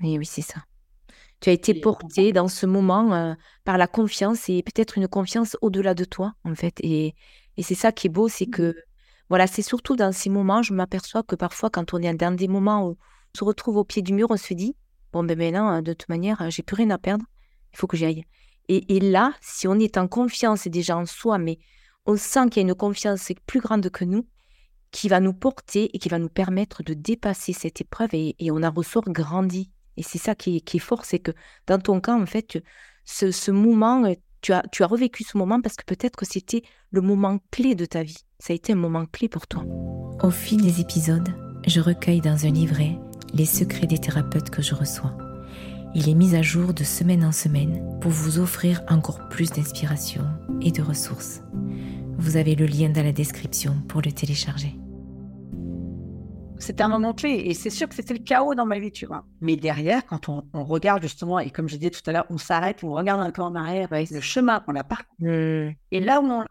Oui, 0.00 0.18
oui, 0.18 0.26
c'est 0.26 0.42
ça. 0.42 0.64
Tu 1.40 1.50
as 1.50 1.52
été 1.52 1.74
porté 1.74 2.32
dans 2.32 2.48
ce 2.48 2.66
moment 2.66 3.12
euh, 3.12 3.34
par 3.64 3.76
la 3.76 3.86
confiance 3.88 4.48
et 4.48 4.62
peut-être 4.62 4.96
une 4.96 5.08
confiance 5.08 5.56
au-delà 5.60 5.94
de 5.94 6.04
toi, 6.04 6.34
en 6.44 6.54
fait. 6.54 6.78
Et, 6.80 7.14
et 7.56 7.62
c'est 7.62 7.74
ça 7.74 7.90
qui 7.90 8.06
est 8.06 8.10
beau, 8.10 8.28
c'est 8.28 8.46
que, 8.46 8.70
mmh. 8.70 8.74
voilà, 9.28 9.46
c'est 9.48 9.62
surtout 9.62 9.96
dans 9.96 10.12
ces 10.12 10.30
moments, 10.30 10.62
je 10.62 10.72
m'aperçois 10.72 11.24
que 11.24 11.34
parfois, 11.34 11.68
quand 11.68 11.94
on 11.94 11.98
est 11.98 12.14
dans 12.14 12.34
des 12.34 12.48
moments 12.48 12.86
où 12.86 12.90
on 12.90 13.38
se 13.38 13.44
retrouve 13.44 13.76
au 13.76 13.84
pied 13.84 14.02
du 14.02 14.12
mur, 14.12 14.28
on 14.30 14.36
se 14.36 14.54
dit, 14.54 14.76
bon, 15.12 15.24
ben 15.24 15.36
maintenant, 15.36 15.82
de 15.82 15.92
toute 15.92 16.08
manière, 16.08 16.48
j'ai 16.50 16.62
plus 16.62 16.76
rien 16.76 16.90
à 16.90 16.98
perdre, 16.98 17.24
il 17.72 17.78
faut 17.78 17.86
que 17.86 17.96
j'y 17.96 18.04
aille. 18.04 18.24
Et, 18.68 19.00
là, 19.00 19.34
si 19.42 19.68
on 19.68 19.78
est 19.78 19.98
en 19.98 20.08
confiance 20.08 20.66
déjà 20.66 20.96
en 20.96 21.04
soi, 21.04 21.36
mais 21.36 21.58
on 22.06 22.16
sent 22.16 22.48
qu'il 22.48 22.62
y 22.62 22.64
a 22.64 22.68
une 22.68 22.74
confiance 22.74 23.30
plus 23.46 23.60
grande 23.60 23.90
que 23.90 24.04
nous, 24.04 24.26
qui 24.92 25.08
va 25.08 25.20
nous 25.20 25.34
porter 25.34 25.90
et 25.94 25.98
qui 25.98 26.08
va 26.08 26.18
nous 26.18 26.28
permettre 26.28 26.82
de 26.82 26.94
dépasser 26.94 27.52
cette 27.52 27.80
épreuve 27.80 28.10
et, 28.14 28.34
on 28.50 28.62
en 28.62 28.70
ressort 28.70 29.04
grandi. 29.04 29.70
Et 29.98 30.02
c'est 30.02 30.18
ça 30.18 30.34
qui 30.34 30.56
est, 30.56 30.78
fort, 30.78 31.04
c'est 31.04 31.18
que 31.18 31.32
dans 31.66 31.78
ton 31.78 32.00
cas, 32.00 32.14
en 32.14 32.24
fait, 32.24 32.62
ce, 33.04 33.50
moment, 33.50 34.04
euh, 34.04 34.14
tu 34.40 34.52
as, 34.52 34.62
tu 34.72 34.82
as 34.82 34.86
revécu 34.86 35.22
ce 35.24 35.36
moment 35.36 35.60
parce 35.60 35.76
que 35.76 35.84
peut-être 35.84 36.16
que 36.16 36.24
c'était 36.24 36.62
le 36.90 37.02
moment 37.02 37.40
clé 37.50 37.74
de 37.74 37.84
ta 37.84 38.02
vie. 38.02 38.24
Ça 38.38 38.52
a 38.52 38.56
été 38.56 38.72
un 38.72 38.76
moment 38.76 39.04
clé 39.06 39.28
pour 39.28 39.46
toi. 39.46 39.64
Au 40.22 40.30
fil 40.30 40.62
des 40.62 40.80
épisodes, 40.80 41.28
je 41.66 41.80
recueille 41.80 42.20
dans 42.20 42.46
un 42.46 42.50
livret 42.50 42.98
les 43.34 43.46
secrets 43.46 43.86
des 43.86 43.98
thérapeutes 43.98 44.50
que 44.50 44.62
je 44.62 44.74
reçois. 44.74 45.16
Il 45.94 46.08
est 46.08 46.14
mis 46.14 46.34
à 46.34 46.40
jour 46.40 46.72
de 46.72 46.84
semaine 46.84 47.22
en 47.22 47.32
semaine 47.32 47.98
pour 48.00 48.10
vous 48.10 48.38
offrir 48.38 48.80
encore 48.88 49.28
plus 49.28 49.50
d'inspiration 49.50 50.24
et 50.62 50.70
de 50.70 50.80
ressources. 50.80 51.42
Vous 52.16 52.38
avez 52.38 52.54
le 52.54 52.64
lien 52.64 52.88
dans 52.88 53.02
la 53.02 53.12
description 53.12 53.74
pour 53.88 54.00
le 54.00 54.10
télécharger. 54.10 54.74
C'était 56.58 56.82
un 56.82 56.88
moment 56.88 57.12
clé 57.12 57.42
et 57.44 57.52
c'est 57.52 57.68
sûr 57.68 57.90
que 57.90 57.94
c'était 57.94 58.14
le 58.14 58.20
chaos 58.20 58.54
dans 58.54 58.64
ma 58.64 58.78
vie, 58.78 58.90
tu 58.90 59.04
vois. 59.04 59.26
Mais 59.42 59.56
derrière, 59.56 60.06
quand 60.06 60.30
on, 60.30 60.64
regarde 60.64 61.02
justement, 61.02 61.40
et 61.40 61.50
comme 61.50 61.68
je 61.68 61.76
disais 61.76 61.90
tout 61.90 62.02
à 62.06 62.12
l'heure, 62.12 62.26
on 62.30 62.38
s'arrête, 62.38 62.82
on 62.84 62.92
regarde 62.92 63.20
un 63.20 63.30
peu 63.30 63.42
en 63.42 63.54
arrière, 63.54 63.88
le 63.90 64.20
chemin 64.20 64.60
qu'on 64.60 64.76
a 64.76 64.84
parcouru. 64.84 65.68
Mmh. 65.68 65.74
Et 65.90 66.00
là 66.00 66.22
où 66.22 66.24
on, 66.24 66.44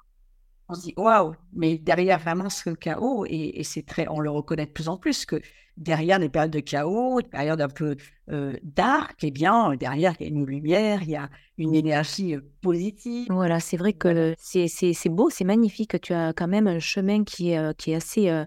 se 0.73 0.81
dit, 0.81 0.93
waouh, 0.97 1.33
mais 1.53 1.77
derrière 1.77 2.19
vraiment 2.19 2.49
ce 2.49 2.69
chaos, 2.71 3.25
et, 3.27 3.61
c'est 3.63 3.85
très, 3.85 4.07
on 4.09 4.19
le 4.19 4.29
reconnaît 4.29 4.65
de 4.65 4.71
plus 4.71 4.89
en 4.89 4.97
plus, 4.97 5.25
que 5.25 5.41
derrière 5.77 6.19
les 6.19 6.29
périodes 6.29 6.51
de 6.51 6.59
chaos, 6.59 7.21
des 7.21 7.29
périodes 7.29 7.61
un 7.61 7.69
peu 7.69 7.95
euh, 8.29 8.53
dark, 8.63 9.15
eh 9.23 9.31
bien, 9.31 9.75
derrière, 9.75 10.13
il 10.19 10.23
y 10.23 10.29
a 10.29 10.31
une 10.31 10.45
lumière, 10.45 11.03
il 11.03 11.09
y 11.11 11.15
a 11.15 11.29
une 11.57 11.75
énergie 11.75 12.35
euh, 12.35 12.41
positive. 12.61 13.27
Voilà, 13.29 13.59
c'est 13.59 13.77
vrai 13.77 13.93
que 13.93 14.33
c'est 14.37 15.09
beau, 15.09 15.29
c'est 15.29 15.43
magnifique. 15.43 15.99
Tu 16.01 16.13
as 16.13 16.33
quand 16.33 16.47
même 16.47 16.67
un 16.67 16.79
chemin 16.79 17.23
qui 17.23 17.51
est, 17.51 17.57
euh, 17.57 17.73
qui 17.73 17.91
est 17.91 17.95
assez 17.95 18.45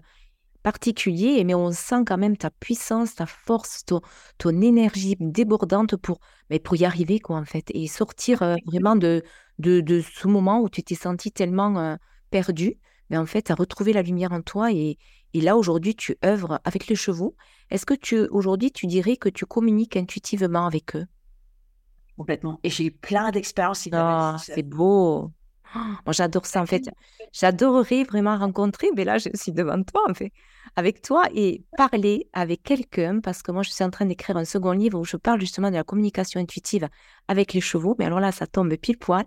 particulier, 0.65 1.43
mais 1.43 1.53
on 1.53 1.71
sent 1.71 2.05
quand 2.07 2.17
même 2.17 2.37
ta 2.37 2.49
puissance, 2.49 3.13
ta 3.13 3.27
force, 3.27 3.85
ton, 3.85 4.01
ton 4.39 4.61
énergie 4.61 5.15
débordante 5.19 5.95
pour, 5.95 6.19
mais 6.49 6.57
pour 6.57 6.75
y 6.75 6.85
arriver, 6.85 7.19
quoi, 7.19 7.37
en 7.37 7.45
fait, 7.45 7.69
et 7.75 7.85
sortir 7.85 8.41
euh, 8.41 8.55
vraiment 8.65 8.95
de, 8.95 9.21
de, 9.59 9.79
de, 9.81 10.01
ce 10.01 10.27
moment 10.27 10.61
où 10.61 10.67
tu 10.67 10.81
t'es 10.81 10.95
senti 10.95 11.31
tellement 11.31 11.77
euh, 11.77 11.95
perdu, 12.29 12.77
mais 13.09 13.17
en 13.17 13.25
fait, 13.25 13.51
à 13.51 13.55
retrouver 13.55 13.93
la 13.93 14.01
lumière 14.01 14.31
en 14.31 14.41
toi. 14.41 14.71
Et, 14.71 14.97
et 15.33 15.41
là, 15.41 15.57
aujourd'hui, 15.57 15.95
tu 15.95 16.17
œuvres 16.23 16.59
avec 16.63 16.87
les 16.87 16.95
chevaux. 16.95 17.35
Est-ce 17.69 17.85
que 17.85 17.93
tu, 17.93 18.19
aujourd'hui, 18.29 18.71
tu 18.71 18.87
dirais 18.87 19.17
que 19.17 19.29
tu 19.29 19.45
communiques 19.45 19.97
intuitivement 19.97 20.65
avec 20.65 20.95
eux? 20.95 21.05
Complètement. 22.17 22.59
Et 22.63 22.69
j'ai 22.69 22.85
eu 22.85 22.91
plein 22.91 23.31
d'expériences. 23.31 23.87
Ah, 23.91 24.37
c'est 24.39 24.63
beau. 24.63 25.31
moi, 25.75 26.13
j'adore 26.13 26.45
ça, 26.45 26.61
en 26.61 26.65
fait. 26.65 26.89
J'adorerais 27.33 28.03
vraiment 28.03 28.37
rencontrer, 28.37 28.87
mais 28.95 29.03
là, 29.03 29.17
je 29.17 29.29
suis 29.33 29.51
devant 29.51 29.83
toi, 29.83 30.03
en 30.09 30.13
fait, 30.13 30.31
avec 30.75 31.01
toi 31.01 31.23
et 31.33 31.65
parler 31.75 32.29
avec 32.31 32.63
quelqu'un, 32.63 33.19
parce 33.19 33.41
que 33.41 33.51
moi, 33.51 33.63
je 33.63 33.71
suis 33.71 33.83
en 33.83 33.89
train 33.89 34.05
d'écrire 34.05 34.37
un 34.37 34.45
second 34.45 34.71
livre 34.71 34.99
où 34.99 35.03
je 35.03 35.17
parle 35.17 35.41
justement 35.41 35.69
de 35.69 35.75
la 35.75 35.83
communication 35.83 36.39
intuitive 36.39 36.87
avec 37.27 37.53
les 37.53 37.61
chevaux. 37.61 37.95
Mais 37.99 38.05
alors 38.05 38.21
là, 38.21 38.31
ça 38.31 38.47
tombe 38.47 38.73
pile 38.77 38.97
poil. 38.97 39.25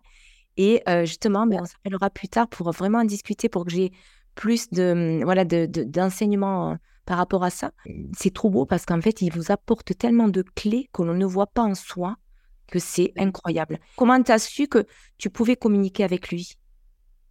Et 0.58 0.82
euh, 0.88 1.06
justement, 1.06 1.46
ben, 1.46 1.60
on 1.62 1.64
s'appellera 1.64 2.10
plus 2.10 2.28
tard 2.28 2.48
pour 2.48 2.70
vraiment 2.72 2.98
en 2.98 3.04
discuter, 3.04 3.48
pour 3.48 3.64
que 3.64 3.70
j'ai 3.70 3.92
plus 4.34 4.68
de, 4.70 5.20
voilà, 5.24 5.44
d'enseignements 5.44 6.72
de, 6.72 6.78
par 7.06 7.16
rapport 7.16 7.44
à 7.44 7.50
ça. 7.50 7.70
C'est 8.14 8.34
trop 8.34 8.50
beau 8.50 8.66
parce 8.66 8.84
qu'en 8.84 9.00
fait, 9.00 9.22
il 9.22 9.32
vous 9.32 9.50
apporte 9.50 9.96
tellement 9.96 10.28
de 10.28 10.42
clés 10.42 10.90
que 10.92 11.02
l'on 11.02 11.14
ne 11.14 11.24
voit 11.24 11.46
pas 11.46 11.62
en 11.62 11.74
soi 11.74 12.16
que 12.70 12.78
c'est 12.78 13.12
incroyable. 13.16 13.78
Comment 13.96 14.22
tu 14.22 14.30
as 14.30 14.38
su 14.38 14.66
que 14.66 14.84
tu 15.16 15.30
pouvais 15.30 15.56
communiquer 15.56 16.04
avec 16.04 16.28
lui? 16.28 16.58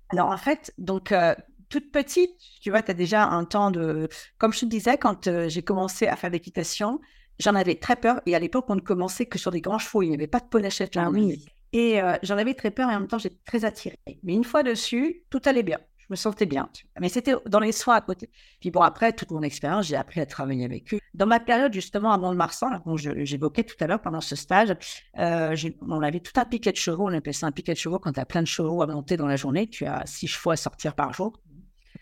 Alors 0.10 0.30
en 0.30 0.38
fait, 0.38 0.74
donc 0.78 1.12
euh, 1.12 1.36
toute 1.70 1.92
petite, 1.92 2.32
tu 2.62 2.72
vois, 2.72 2.82
tu 2.82 2.92
as 2.92 2.96
déjà 2.96 3.28
un 3.28 3.46
temps 3.46 3.72
de... 3.72 4.08
Comme 4.38 4.54
je 4.54 4.62
te 4.62 4.66
disais, 4.66 4.98
quand 4.98 5.28
euh, 5.28 5.50
j'ai 5.50 5.62
commencé 5.62 6.08
à 6.08 6.16
faire 6.16 6.30
l'équitation, 6.30 7.00
j'en 7.40 7.56
avais 7.56 7.76
très 7.76 7.98
peur. 7.98 8.22
Et 8.26 8.36
à 8.36 8.40
l'époque, 8.40 8.66
on 8.70 8.76
ne 8.76 8.82
commençait 8.82 9.26
que 9.26 9.38
sur 9.38 9.52
des 9.52 9.62
grands 9.62 9.80
chevaux. 9.80 10.02
Il 10.02 10.10
n'y 10.10 10.16
avait 10.16 10.28
pas 10.28 10.40
de 10.40 10.46
poney 10.46 10.70
Ah 10.96 11.10
oui. 11.12 11.46
Et 11.74 12.02
euh, 12.02 12.16
j'en 12.24 12.38
avais 12.38 12.54
très 12.54 12.72
peur 12.72 12.90
et 12.90 12.96
en 12.96 13.00
même 13.00 13.08
temps, 13.08 13.18
j'étais 13.18 13.40
très 13.46 13.66
attirée. 13.66 14.00
Mais 14.24 14.34
une 14.34 14.44
fois 14.44 14.64
dessus, 14.64 15.24
tout 15.30 15.42
allait 15.46 15.64
bien 15.64 15.80
je 16.08 16.14
me 16.14 16.16
sentais 16.16 16.46
bien. 16.46 16.70
Mais 17.00 17.10
c'était 17.10 17.34
dans 17.46 17.60
les 17.60 17.72
soins 17.72 17.96
à 17.96 18.02
côté. 18.02 18.30
Puis 18.62 18.72
bon, 18.72 18.82
après, 18.82 19.12
toute 19.12 19.32
mon 19.32 19.42
expérience, 19.42 19.88
j'ai 19.88 19.96
appris 19.96 20.22
à 20.22 20.26
travailler 20.26 20.64
avec 20.64 20.94
eux. 20.94 21.00
Dans 21.14 21.26
ma 21.26 21.40
période, 21.40 21.74
justement, 21.74 22.12
avant 22.12 22.32
le 22.32 22.38
Marsan, 22.38 22.82
dont 22.86 22.96
j'évoquais 22.96 23.64
tout 23.64 23.76
à 23.82 23.88
l'heure 23.88 24.02
pendant 24.02 24.22
ce 24.22 24.36
stage, 24.36 24.74
euh, 25.18 25.56
on 25.82 26.02
avait 26.02 26.22
tout 26.22 26.40
un 26.40 26.46
piquet 26.46 26.72
de 26.72 26.78
chevaux. 26.78 27.10
On 27.10 27.14
appelait 27.14 27.34
ça 27.34 27.48
un 27.48 27.52
piquet 27.52 27.74
de 27.74 27.78
chevaux 27.78 28.00
quand 28.00 28.14
tu 28.14 28.20
as 28.20 28.26
plein 28.26 28.42
de 28.42 28.48
chevaux 28.48 28.82
à 28.82 28.88
monter 28.88 29.18
dans 29.18 29.28
la 29.28 29.36
journée. 29.36 29.68
Tu 29.68 29.86
as 29.86 30.06
six 30.06 30.28
chevaux 30.28 30.52
à 30.52 30.56
sortir 30.56 30.96
par 30.96 31.14
jour. 31.14 31.42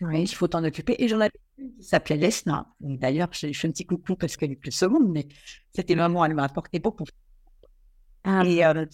Oui. 0.00 0.22
Il 0.22 0.34
faut 0.34 0.46
t'en 0.46 0.62
occuper. 0.62 0.94
Et 1.02 1.08
j'en 1.08 1.20
avais 1.20 1.32
une 1.58 1.74
qui 1.76 1.82
s'appelait 1.82 2.16
Lesna. 2.16 2.68
D'ailleurs, 2.80 3.28
je 3.32 3.52
fais 3.52 3.66
un 3.66 3.72
petit 3.72 3.86
coucou 3.86 4.14
parce 4.14 4.36
qu'elle 4.36 4.52
est 4.52 4.56
plus 4.56 4.70
seconde, 4.70 5.10
mais 5.10 5.26
c'était 5.74 5.96
vraiment, 5.96 6.24
elle 6.24 6.34
m'a 6.34 6.44
apporté 6.44 6.78
beaucoup. 6.78 7.04
Ah, 8.22 8.44
et 8.44 8.64
euh, 8.64 8.84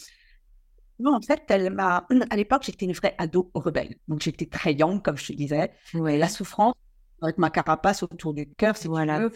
en 1.10 1.20
fait, 1.20 1.42
elle 1.48 1.72
m'a. 1.72 2.06
À 2.30 2.36
l'époque, 2.36 2.62
j'étais 2.64 2.86
une 2.86 2.92
vraie 2.92 3.14
ado 3.18 3.50
rebelle. 3.54 3.96
Donc, 4.08 4.22
j'étais 4.22 4.46
très 4.46 4.74
young, 4.74 5.02
comme 5.02 5.16
je 5.16 5.28
te 5.28 5.32
disais. 5.32 5.72
La 5.94 6.28
souffrance, 6.28 6.74
avec 7.20 7.38
ma 7.38 7.50
carapace 7.50 8.02
autour 8.02 8.34
du 8.34 8.48
cœur, 8.54 8.76
si 8.76 8.88
voilà. 8.88 9.16
tu 9.16 9.22
veux, 9.22 9.32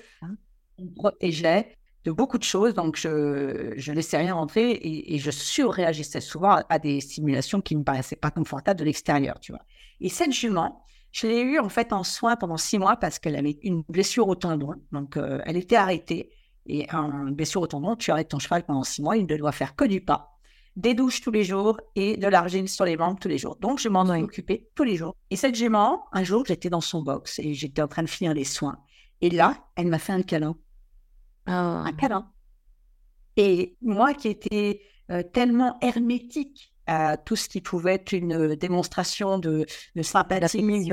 me 0.79 0.94
protégeait 0.94 1.76
de 2.05 2.12
beaucoup 2.12 2.38
de 2.38 2.44
choses. 2.44 2.74
Donc, 2.74 2.96
je 2.96 3.09
ne 3.09 3.94
laissais 3.94 4.16
rien 4.16 4.35
entrer 4.37 4.79
et, 4.83 5.18
je 5.18 5.31
surréagissais 5.31 6.20
souvent 6.20 6.62
à, 6.68 6.79
des 6.79 7.00
simulations 7.00 7.61
qui 7.61 7.74
ne 7.74 7.81
me 7.81 7.85
paraissaient 7.85 8.16
pas 8.16 8.31
confortables 8.31 8.79
de 8.79 8.85
l'extérieur, 8.85 9.38
tu 9.40 9.52
vois. 9.52 9.62
Et 10.00 10.09
cette 10.09 10.33
jument, 10.33 10.85
je 11.12 11.26
l'ai 11.26 11.40
eue 11.40 11.59
en 11.59 11.68
fait 11.68 11.92
en 11.92 12.05
soins 12.05 12.37
pendant 12.37 12.59
six 12.59 12.79
mois 12.79 12.96
parce 12.96 13.18
qu'elle 13.18 13.37
avait 13.37 13.59
une 13.62 13.83
blessure 13.88 14.29
au 14.29 14.35
tendon. 14.35 14.74
Donc, 14.92 15.16
euh, 15.16 15.40
elle 15.44 15.57
était 15.57 15.76
arrêtée. 15.76 16.31
Et 16.68 16.88
une 16.90 17.35
blessure 17.35 17.62
au 17.62 17.66
tendon, 17.68 17.94
tu 17.94 18.11
arrêtes 18.11 18.29
ton 18.29 18.40
cheval 18.40 18.64
pendant 18.64 18.83
six 18.83 19.00
mois, 19.00 19.16
il 19.16 19.24
ne 19.24 19.37
doit 19.37 19.52
faire 19.52 19.76
que 19.76 19.85
du 19.85 20.00
pas. 20.00 20.36
Des 20.76 20.94
douches 20.94 21.22
tous 21.22 21.30
les 21.30 21.42
jours 21.42 21.80
et 21.94 22.16
de 22.16 22.26
l'argile 22.28 22.68
sur 22.68 22.84
les 22.84 22.96
membres 22.96 23.18
tous 23.18 23.28
les 23.28 23.38
jours. 23.38 23.56
Donc, 23.56 23.80
je 23.80 23.88
m'en 23.88 24.12
ai 24.12 24.22
occupé 24.22 24.68
tous 24.74 24.84
les 24.84 24.96
jours. 24.96 25.16
Et 25.30 25.36
cette 25.36 25.54
jument, 25.54 26.04
un 26.12 26.22
jour, 26.22 26.44
j'étais 26.46 26.70
dans 26.70 26.82
son 26.82 27.02
box 27.02 27.38
et 27.38 27.54
j'étais 27.54 27.82
en 27.82 27.88
train 27.88 28.02
de 28.02 28.08
finir 28.08 28.34
les 28.34 28.44
soins. 28.44 28.76
Et 29.22 29.30
là, 29.30 29.66
elle 29.76 29.88
m'a 29.88 29.98
fait 29.98 30.12
un 30.12 30.22
câlin. 30.22 30.56
Oh. 31.48 31.50
Un 31.50 31.92
câlin. 31.92 32.30
Et 33.36 33.76
moi 33.80 34.14
qui 34.14 34.28
étais 34.28 34.82
euh, 35.10 35.22
tellement 35.22 35.78
hermétique 35.80 36.74
à 36.86 37.16
tout 37.16 37.36
ce 37.36 37.48
qui 37.48 37.60
pouvait 37.60 37.94
être 37.94 38.12
une 38.12 38.54
démonstration 38.54 39.38
de, 39.38 39.66
de 39.96 40.02
sympathie, 40.02 40.62
mais, 40.62 40.84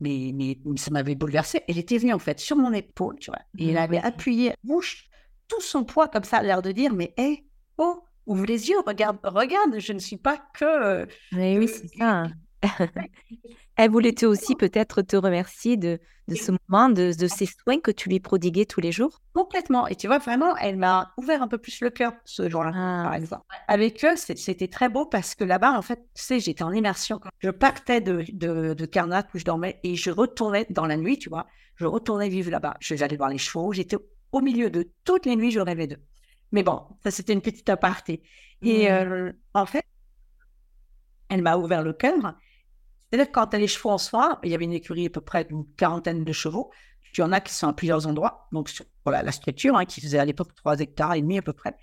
mais, 0.00 0.58
ça 0.76 0.90
m'avait 0.90 1.14
bouleversé. 1.14 1.62
Elle 1.68 1.78
était 1.78 1.96
venue 1.96 2.12
en 2.12 2.18
fait 2.18 2.38
sur 2.38 2.56
mon 2.56 2.72
épaule, 2.72 3.16
tu 3.18 3.30
vois, 3.30 3.40
et 3.56 3.70
elle 3.70 3.78
avait 3.78 3.98
appuyé 3.98 4.52
bouche 4.62 5.08
tout 5.48 5.62
son 5.62 5.84
poids 5.84 6.08
comme 6.08 6.24
ça, 6.24 6.42
l'air 6.42 6.60
de 6.60 6.70
dire, 6.70 6.92
mais 6.92 7.14
hé, 7.16 7.46
oh, 7.78 8.02
ouvre 8.28 8.46
les 8.46 8.68
yeux, 8.68 8.76
regarde, 8.86 9.18
regarde, 9.24 9.78
je 9.78 9.92
ne 9.92 9.98
suis 9.98 10.16
pas 10.18 10.38
que. 10.54 11.06
Mais 11.32 11.58
oui, 11.58 11.68
c'est 11.68 11.88
ça. 11.98 12.26
Elle 13.76 13.90
voulait 13.90 14.12
te 14.12 14.26
aussi 14.26 14.56
peut-être 14.56 15.02
te 15.02 15.16
remercier 15.16 15.76
de, 15.76 16.00
de 16.26 16.34
ce 16.34 16.50
moment, 16.68 16.88
de, 16.88 17.16
de, 17.16 17.26
ces 17.28 17.46
soins 17.46 17.78
que 17.80 17.92
tu 17.92 18.08
lui 18.08 18.18
prodiguais 18.18 18.64
tous 18.66 18.80
les 18.80 18.90
jours. 18.90 19.20
Complètement. 19.32 19.86
Et 19.86 19.94
tu 19.94 20.08
vois, 20.08 20.18
vraiment, 20.18 20.56
elle 20.56 20.76
m'a 20.76 21.12
ouvert 21.16 21.42
un 21.42 21.48
peu 21.48 21.58
plus 21.58 21.80
le 21.80 21.90
cœur 21.90 22.12
ce 22.24 22.48
jour-là, 22.48 22.72
Ah. 22.74 23.02
par 23.04 23.14
exemple. 23.14 23.44
Avec 23.68 24.04
eux, 24.04 24.16
c'était 24.16 24.66
très 24.66 24.88
beau 24.88 25.06
parce 25.06 25.36
que 25.36 25.44
là-bas, 25.44 25.72
en 25.78 25.82
fait, 25.82 26.00
tu 26.14 26.22
sais, 26.22 26.40
j'étais 26.40 26.64
en 26.64 26.72
immersion. 26.72 27.20
Je 27.38 27.50
partais 27.50 28.00
de, 28.00 28.24
de, 28.32 28.74
de 28.74 28.86
Karnak 28.86 29.32
où 29.34 29.38
je 29.38 29.44
dormais 29.44 29.78
et 29.84 29.94
je 29.94 30.10
retournais 30.10 30.66
dans 30.70 30.86
la 30.86 30.96
nuit, 30.96 31.18
tu 31.18 31.28
vois. 31.28 31.46
Je 31.76 31.86
retournais 31.86 32.28
vivre 32.28 32.50
là-bas. 32.50 32.76
Je- 32.80 32.96
J'allais 32.96 33.16
voir 33.16 33.28
les 33.30 33.38
chevaux. 33.38 33.72
J'étais 33.72 33.96
au 34.32 34.40
milieu 34.40 34.70
de 34.70 34.90
toutes 35.04 35.24
les 35.24 35.36
nuits, 35.36 35.52
je 35.52 35.60
rêvais 35.60 35.86
d'eux. 35.86 36.02
Mais 36.52 36.62
bon, 36.62 36.82
ça, 37.02 37.10
c'était 37.10 37.32
une 37.32 37.42
petite 37.42 37.68
aparté. 37.68 38.22
Et 38.62 38.90
euh, 38.90 39.32
en 39.54 39.66
fait, 39.66 39.84
elle 41.28 41.42
m'a 41.42 41.56
ouvert 41.56 41.82
le 41.82 41.92
cœur. 41.92 42.14
C'est-à-dire 43.10 43.28
que 43.28 43.32
quand 43.32 43.48
tu 43.48 43.56
as 43.56 43.58
les 43.58 43.68
chevaux 43.68 43.90
en 43.90 43.98
soir, 43.98 44.38
il 44.42 44.50
y 44.50 44.54
avait 44.54 44.64
une 44.64 44.72
écurie 44.72 45.06
à 45.06 45.10
peu 45.10 45.20
près 45.20 45.44
d'une 45.44 45.64
quarantaine 45.76 46.24
de 46.24 46.32
chevaux. 46.32 46.70
Tu 47.12 47.22
en 47.22 47.32
as 47.32 47.40
qui 47.40 47.54
sont 47.54 47.68
à 47.68 47.72
plusieurs 47.72 48.06
endroits. 48.06 48.48
Donc, 48.52 48.68
sur 48.68 48.84
voilà, 49.04 49.22
la 49.22 49.32
structure, 49.32 49.76
hein, 49.76 49.84
qui 49.84 50.00
faisait 50.00 50.18
à 50.18 50.24
l'époque 50.24 50.54
3 50.54 50.80
hectares 50.80 51.14
et 51.14 51.22
demi 51.22 51.38
à 51.38 51.42
peu 51.42 51.52
près. 51.52 51.74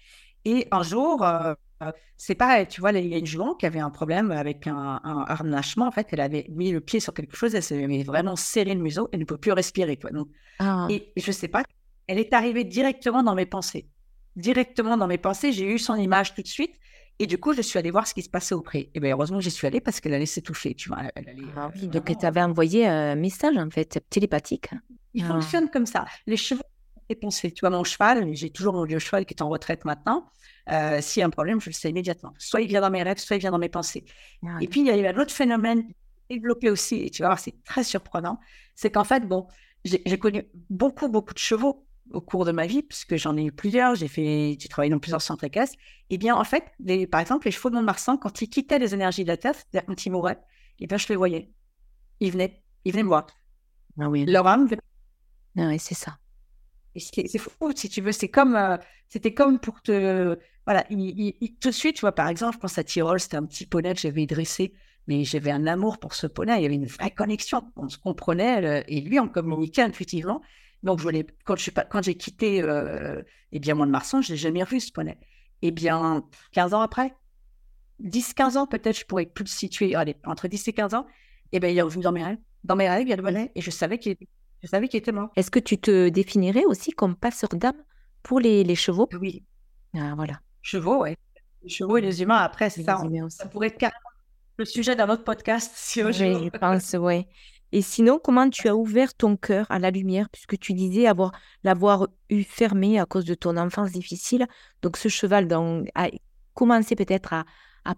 Et 0.45 0.67
un 0.71 0.83
jour, 0.83 1.23
euh, 1.23 1.53
c'est 2.17 2.35
pareil, 2.35 2.67
tu 2.67 2.79
vois, 2.79 2.91
il 2.91 3.07
y 3.07 3.15
a 3.15 3.17
une 3.17 3.25
jument 3.25 3.55
qui 3.55 3.65
avait 3.65 3.79
un 3.79 3.89
problème 3.89 4.31
avec 4.31 4.67
un, 4.67 5.01
un 5.03 5.25
harnachement. 5.27 5.87
En 5.87 5.91
fait, 5.91 6.07
elle 6.11 6.21
avait 6.21 6.45
mis 6.51 6.71
le 6.71 6.79
pied 6.81 6.99
sur 6.99 7.13
quelque 7.13 7.35
chose, 7.35 7.55
elle 7.55 7.63
s'est 7.63 8.03
vraiment 8.03 8.35
serré 8.35 8.75
le 8.75 8.81
museau, 8.81 9.09
elle 9.11 9.19
ne 9.19 9.25
peut 9.25 9.37
plus 9.37 9.51
respirer. 9.51 9.97
Quoi. 9.97 10.11
Donc, 10.11 10.27
Ah. 10.59 10.85
et 10.89 11.11
je 11.17 11.31
sais 11.31 11.47
pas, 11.47 11.63
elle 12.07 12.19
est 12.19 12.33
arrivée 12.33 12.63
directement 12.63 13.23
dans 13.23 13.33
mes 13.35 13.47
pensées. 13.47 13.89
Directement 14.35 14.97
dans 14.97 15.07
mes 15.07 15.17
pensées, 15.17 15.51
j'ai 15.51 15.65
eu 15.65 15.79
son 15.79 15.95
image 15.95 16.33
tout 16.35 16.41
de 16.41 16.47
suite. 16.47 16.75
Et 17.17 17.27
du 17.27 17.37
coup, 17.37 17.53
je 17.53 17.61
suis 17.61 17.79
allée 17.79 17.91
voir 17.91 18.05
ce 18.07 18.13
qui 18.13 18.21
se 18.21 18.29
passait 18.29 18.55
auprès. 18.55 18.89
Et 18.93 18.99
bien, 18.99 19.11
heureusement, 19.13 19.39
j'y 19.39 19.49
suis 19.49 19.65
allée 19.65 19.79
parce 19.79 20.01
qu'elle 20.01 20.13
allait 20.13 20.25
s'étouffer, 20.25 20.75
tu 20.75 20.89
vois. 20.89 20.99
Elle 21.15 21.29
allait, 21.29 21.41
Ah 21.55 21.71
euh, 21.81 21.87
donc 21.87 22.17
tu 22.19 22.25
avais 22.25 22.41
envoyé 22.41 22.85
un 22.87 23.15
message 23.15 23.55
en 23.57 23.69
fait 23.69 24.03
télépathique. 24.09 24.69
Il 25.13 25.23
Ah. 25.23 25.27
fonctionne 25.29 25.69
comme 25.69 25.85
ça. 25.85 26.03
Les 26.27 26.35
chevaux, 26.35 26.61
c'est 27.09 27.15
pensé. 27.15 27.51
Tu 27.51 27.61
vois, 27.61 27.69
mon 27.69 27.85
cheval, 27.85 28.27
j'ai 28.35 28.49
toujours 28.49 28.73
mon 28.73 28.83
vieux 28.83 28.99
cheval 28.99 29.25
qui 29.25 29.33
est 29.33 29.41
en 29.41 29.47
retraite 29.47 29.85
maintenant. 29.85 30.25
Euh, 30.69 30.99
S'il 30.99 31.21
y 31.21 31.23
a 31.23 31.27
un 31.27 31.29
problème, 31.29 31.61
je 31.61 31.69
le 31.69 31.73
sais 31.73 31.89
immédiatement. 31.89 32.33
Soit 32.37 32.59
il 32.61 32.67
vient 32.67 32.81
dans 32.81 32.89
mes 32.89 33.01
rêves, 33.01 33.19
soit 33.19 33.37
il 33.37 33.39
vient 33.39 33.51
dans 33.51 33.59
mes 33.59 33.69
pensées. 33.69 34.03
Ah, 34.45 34.57
Et 34.59 34.67
puis, 34.67 34.81
il 34.81 34.87
y 34.87 34.89
a 34.89 34.97
eu 34.97 35.05
un 35.05 35.17
autre 35.17 35.31
phénomène 35.33 35.85
développé 36.29 36.69
aussi, 36.69 36.95
et 37.05 37.09
tu 37.11 37.21
vas 37.21 37.29
voir, 37.29 37.39
c'est 37.39 37.63
très 37.63 37.83
surprenant. 37.85 38.39
C'est 38.75 38.91
qu'en 38.91 39.03
fait, 39.05 39.21
bon, 39.25 39.47
j'ai 39.85 40.17
connu 40.19 40.43
beaucoup, 40.69 41.07
beaucoup 41.07 41.33
de 41.33 41.39
chevaux 41.39 41.84
au 42.11 42.21
cours 42.21 42.45
de 42.45 42.51
ma 42.51 42.67
vie, 42.67 42.83
puisque 42.83 43.15
j'en 43.17 43.35
ai 43.37 43.43
eu 43.45 43.51
plusieurs. 43.51 43.95
J'ai 43.95 44.07
fait, 44.07 44.57
j'ai 44.59 44.67
travaillé 44.69 44.91
dans 44.91 44.99
plusieurs 44.99 45.21
centres 45.21 45.43
équestres. 45.43 45.77
Et 46.09 46.17
bien, 46.17 46.35
en 46.35 46.43
fait, 46.43 46.63
les, 46.79 47.07
par 47.07 47.21
exemple, 47.21 47.45
les 47.47 47.51
chevaux 47.51 47.69
de 47.69 47.75
Mont-de-Marsan, 47.75 48.17
quand 48.17 48.41
ils 48.41 48.49
quittaient 48.49 48.79
les 48.79 48.93
énergies 48.93 49.23
de 49.23 49.29
la 49.29 49.37
Terre, 49.37 49.55
c'est-à-dire 49.55 49.85
quand 49.87 50.05
ils 50.05 50.11
mouraient, 50.11 50.39
et 50.79 50.87
bien, 50.87 50.97
je 50.97 51.07
les 51.09 51.15
voyais. 51.15 51.51
Ils 52.21 52.31
venaient, 52.31 52.63
ils 52.85 52.91
venaient 52.93 53.03
me 53.03 53.09
voir. 53.09 53.27
Ah 53.99 54.09
oui, 54.09 54.25
Leur 54.25 54.47
âme 54.47 54.67
venait 54.67 54.81
Ah 55.57 55.67
oui, 55.69 55.79
c'est 55.79 55.95
ça. 55.95 56.17
C'est 56.95 57.27
c'est 57.27 57.37
fou, 57.39 57.71
si 57.75 57.89
tu 57.89 58.01
veux. 58.01 58.11
C'est 58.13 58.29
comme, 58.29 58.55
euh, 58.55 58.77
c'était 59.09 59.33
comme 59.33 59.59
pour 59.59 59.81
te, 59.81 60.37
voilà, 60.65 60.85
il, 60.89 60.99
il- 61.01 61.35
il- 61.41 61.55
tout 61.57 61.69
de 61.69 61.73
suite, 61.73 61.95
tu 61.97 62.01
vois, 62.01 62.13
par 62.13 62.27
exemple, 62.29 62.55
je 62.55 62.59
pense 62.59 62.77
à 62.77 62.83
Tyrol, 62.83 63.19
c'était 63.19 63.37
un 63.37 63.45
petit 63.45 63.65
poney 63.65 63.93
que 63.93 63.99
j'avais 63.99 64.25
dressé, 64.25 64.73
mais 65.07 65.23
j'avais 65.25 65.51
un 65.51 65.67
amour 65.67 65.99
pour 65.99 66.13
ce 66.15 66.27
poney. 66.27 66.57
Il 66.59 66.63
y 66.63 66.65
avait 66.65 66.75
une 66.75 66.85
vraie 66.87 67.11
connexion. 67.11 67.71
On 67.75 67.89
se 67.89 67.97
comprenait, 67.97 68.61
le- 68.61 68.91
et 68.91 69.01
lui, 69.01 69.19
on 69.19 69.27
communiquait 69.27 69.81
intuitivement. 69.81 70.41
Donc, 70.85 70.99
je 71.01 71.09
l'ai- 71.09 71.25
quand 71.43 71.55
je 71.57 71.63
suis 71.63 71.71
pas, 71.71 71.83
quand 71.83 72.01
j'ai 72.03 72.15
quitté, 72.15 72.61
euh, 72.61 73.21
eh 73.51 73.59
bien, 73.59 73.75
moi 73.75 73.85
de 73.85 73.91
Marsan, 73.91 74.21
je 74.21 74.31
l'ai 74.31 74.37
jamais 74.37 74.63
revu 74.63 74.79
ce 74.79 74.91
poney. 74.91 75.19
Eh 75.61 75.71
bien, 75.71 76.23
15 76.53 76.73
ans 76.73 76.81
après, 76.81 77.13
10, 77.99 78.33
15 78.33 78.55
ans 78.57 78.67
peut-être, 78.67 78.97
je 78.97 79.05
pourrais 79.05 79.25
plus 79.25 79.43
le 79.43 79.49
situer. 79.49 79.95
Allez, 79.95 80.15
entre 80.25 80.47
10 80.47 80.67
et 80.67 80.73
15 80.73 80.93
ans, 80.93 81.05
eh 81.51 81.59
bien, 81.59 81.69
il 81.69 81.77
est 81.77 81.81
revenu 81.81 82.03
dans 82.03 82.11
mes 82.13 82.23
rêves. 82.23 82.37
Dans 82.63 82.75
mes 82.75 82.89
rêves, 82.89 83.07
il 83.07 83.15
revenait, 83.15 83.51
et 83.55 83.61
je 83.61 83.71
savais 83.71 83.97
qu'il, 83.99 84.15
je 84.63 84.67
savais 84.67 84.87
qu'il 84.87 84.97
était 84.99 85.11
mort. 85.11 85.29
Est-ce 85.35 85.51
que 85.51 85.59
tu 85.59 85.77
te 85.77 86.09
définirais 86.09 86.65
aussi 86.65 86.91
comme 86.91 87.15
passeur 87.15 87.49
d'âme 87.49 87.81
pour 88.23 88.39
les, 88.39 88.63
les 88.63 88.75
chevaux? 88.75 89.07
Oui, 89.21 89.43
Ah 89.95 90.13
voilà. 90.15 90.39
chevaux, 90.61 91.01
ouais. 91.01 91.15
Les 91.63 91.69
chevaux 91.69 91.97
et 91.97 92.01
les 92.01 92.21
humains, 92.21 92.37
après, 92.37 92.69
c'est 92.69 92.83
ça. 92.83 93.01
Les. 93.09 93.21
Ça 93.29 93.47
pourrait 93.47 93.67
être 93.67 93.77
carrément 93.77 93.99
le 94.57 94.65
sujet 94.65 94.95
d'un 94.95 95.09
autre 95.09 95.23
podcast, 95.23 95.71
si 95.75 96.03
Oui, 96.03 96.13
je 96.13 96.49
pense, 96.57 96.93
ouais. 96.93 97.27
Et 97.71 97.81
sinon, 97.81 98.19
comment 98.23 98.49
tu 98.49 98.67
as 98.67 98.75
ouvert 98.75 99.13
ton 99.13 99.35
cœur 99.35 99.65
à 99.69 99.79
la 99.79 99.91
lumière, 99.91 100.29
puisque 100.29 100.57
tu 100.57 100.73
disais 100.73 101.07
avoir 101.07 101.31
l'avoir 101.63 102.07
eu 102.29 102.43
fermé 102.43 102.99
à 102.99 103.05
cause 103.05 103.25
de 103.25 103.33
ton 103.33 103.57
enfance 103.57 103.91
difficile? 103.91 104.47
Donc, 104.81 104.97
ce 104.97 105.09
cheval 105.09 105.47
a 105.95 106.09
commencé 106.53 106.95
peut-être 106.95 107.33
à, 107.33 107.45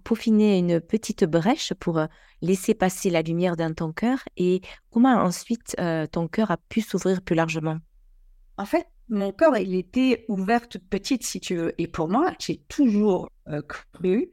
peaufiner 0.03 0.57
une 0.57 0.81
petite 0.81 1.23
brèche 1.23 1.73
pour 1.75 1.97
euh, 1.97 2.07
laisser 2.41 2.73
passer 2.73 3.09
la 3.09 3.21
lumière 3.21 3.55
dans 3.55 3.73
ton 3.73 3.93
cœur. 3.93 4.19
Et 4.35 4.61
comment 4.91 5.15
ensuite 5.15 5.75
euh, 5.79 6.07
ton 6.07 6.27
cœur 6.27 6.51
a 6.51 6.57
pu 6.57 6.81
s'ouvrir 6.81 7.21
plus 7.21 7.35
largement? 7.35 7.77
En 8.57 8.65
fait, 8.65 8.87
mon 9.09 9.31
corps, 9.31 9.57
il 9.57 9.75
était 9.75 10.25
ouvert 10.27 10.67
toute 10.67 10.87
petite, 10.89 11.23
si 11.23 11.39
tu 11.39 11.55
veux. 11.55 11.73
Et 11.77 11.87
pour 11.87 12.09
moi, 12.09 12.33
j'ai 12.39 12.57
toujours 12.67 13.29
euh, 13.47 13.61
cru, 13.61 14.29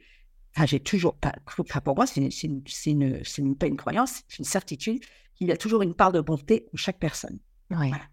enfin, 0.57 0.67
j'ai 0.67 0.81
toujours 0.81 1.15
pas 1.15 1.33
cru, 1.47 1.63
enfin, 1.69 1.81
pour 1.81 1.95
moi, 1.95 2.07
c'est 2.07 2.21
une- 2.21 2.31
une- 2.87 3.23
une- 3.39 3.57
pas 3.57 3.67
une 3.67 3.77
croyance, 3.77 4.23
c'est 4.27 4.39
une 4.39 4.45
certitude 4.45 5.05
qu'il 5.37 5.49
y 5.49 5.53
a 5.53 5.57
toujours 5.57 5.83
une 5.83 5.95
part 5.95 6.13
de 6.13 6.21
bonté 6.21 6.67
en 6.73 6.77
chaque 6.77 6.99
personne. 6.99 7.39
Oui, 7.71 7.89
Voilà. 7.89 8.05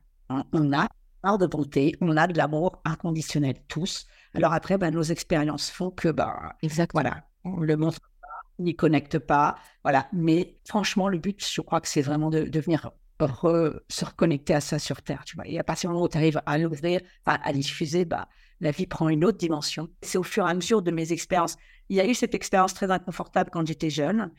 On- 0.54 0.72
a 0.74 0.82
une 0.84 0.88
part 1.22 1.38
de 1.38 1.46
bonté, 1.48 1.96
on 2.02 2.16
a 2.18 2.26
de 2.28 2.38
l'amour 2.38 2.82
inconditionnel, 2.86 3.56
tous. 3.68 4.08
Alors 4.34 4.54
après, 4.54 4.78
ben, 4.78 4.92
nos 4.92 5.04
expériences 5.04 5.70
font 5.70 5.92
que, 5.92 6.10
ben, 6.10 6.34
exactement. 6.62 7.02
Voilà, 7.02 7.24
on 7.44 7.60
le 7.60 7.78
montre 7.78 8.00
pas, 8.00 8.28
on 8.60 8.64
n'y 8.64 8.76
connecte 8.76 9.20
pas, 9.20 9.56
voilà. 9.84 10.08
Mais 10.14 10.58
franchement, 10.68 11.10
le 11.10 11.18
but, 11.20 11.46
je 11.46 11.62
crois 11.62 11.82
que 11.82 11.88
c'est 11.88 12.02
vraiment 12.02 12.30
de, 12.30 12.44
de 12.46 12.60
venir 12.60 12.92
re- 13.20 13.80
se 13.90 14.06
reconnecter 14.06 14.54
à 14.56 14.62
ça 14.62 14.80
sur 14.80 15.02
Terre, 15.02 15.24
tu 15.26 15.36
vois. 15.36 15.48
Et 15.48 15.60
à 15.60 15.64
partir 15.64 15.90
du 15.90 15.94
moment 15.94 16.06
où 16.06 16.10
tu 16.10 16.18
arrives 16.18 16.42
à 16.46 16.58
l'ouvrir, 16.58 17.02
à 17.26 17.52
l'y 17.52 17.60
diffuser, 17.60 18.06
bah, 18.06 18.28
la 18.62 18.72
vie 18.72 18.88
prend 18.88 19.10
une 19.10 19.26
autre 19.26 19.38
dimension. 19.38 19.90
C'est 20.02 20.18
au 20.18 20.24
fur 20.24 20.48
et 20.48 20.50
à 20.50 20.54
mesure 20.54 20.82
de 20.82 20.92
mes 20.92 21.12
expériences. 21.12 21.56
Il 21.90 21.98
y 21.98 22.00
a 22.00 22.08
eu 22.08 22.14
cette 22.16 22.34
expérience 22.36 22.74
très 22.74 22.90
inconfortable 22.90 23.50
quand 23.52 23.66
j'étais 23.68 23.90
jeune. 23.90 24.32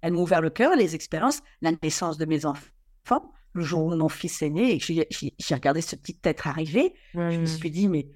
Elle 0.00 0.12
m'a 0.14 0.20
ouvert 0.20 0.40
le 0.40 0.50
cœur, 0.50 0.76
les 0.76 0.94
expériences, 0.94 1.40
la 1.60 1.72
naissance 1.82 2.18
de 2.18 2.24
mes 2.24 2.44
enfants. 2.46 3.32
Le 3.54 3.62
jour 3.64 3.84
où 3.86 3.96
mon 3.96 4.08
fils 4.08 4.42
est 4.42 4.50
né 4.50 4.76
et 4.76 4.78
j'ai 4.80 5.54
regardé 5.54 5.80
ce 5.80 5.96
petit 5.96 6.18
être 6.24 6.46
arriver, 6.46 6.94
je 7.14 7.38
me 7.40 7.46
suis 7.46 7.70
dit, 7.70 7.88
mais, 7.88 8.06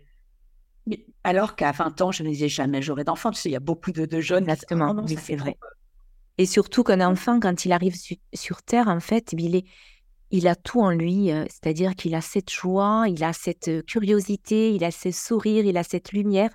mais 0.86 1.06
alors 1.24 1.56
qu'à 1.56 1.72
20 1.72 2.00
ans, 2.00 2.12
je 2.12 2.22
ne 2.22 2.28
disais 2.30 2.48
jamais 2.48 2.82
j'aurai 2.82 3.04
d'enfants. 3.04 3.30
Tu 3.30 3.40
sais, 3.40 3.48
il 3.48 3.52
y 3.52 3.56
a 3.56 3.60
beaucoup 3.60 3.92
de, 3.92 4.04
de 4.04 4.20
jeunes. 4.20 4.44
Exactement, 4.44 4.94
Oh 4.96 5.02
oui, 5.02 5.14
ça 5.14 5.20
c'est 5.22 5.36
vrai. 5.36 5.56
Et 6.38 6.46
surtout 6.46 6.82
qu'un 6.82 7.00
enfant, 7.06 7.40
quand 7.40 7.64
il 7.64 7.72
arrive 7.72 7.94
su- 7.96 8.18
sur 8.34 8.62
Terre, 8.62 8.88
en 8.88 9.00
fait, 9.00 9.32
il 9.32 9.54
est, 9.56 9.64
il 10.30 10.48
a 10.48 10.56
tout 10.56 10.80
en 10.80 10.90
lui, 10.90 11.30
euh, 11.30 11.44
c'est-à-dire 11.44 11.94
qu'il 11.94 12.14
a 12.14 12.20
cette 12.20 12.50
joie, 12.50 13.04
il 13.08 13.22
a 13.22 13.32
cette 13.32 13.68
euh, 13.68 13.82
curiosité, 13.82 14.74
il 14.74 14.84
a 14.84 14.90
ce 14.90 15.10
sourire, 15.10 15.64
il 15.66 15.76
a 15.76 15.82
cette 15.84 16.12
lumière. 16.12 16.50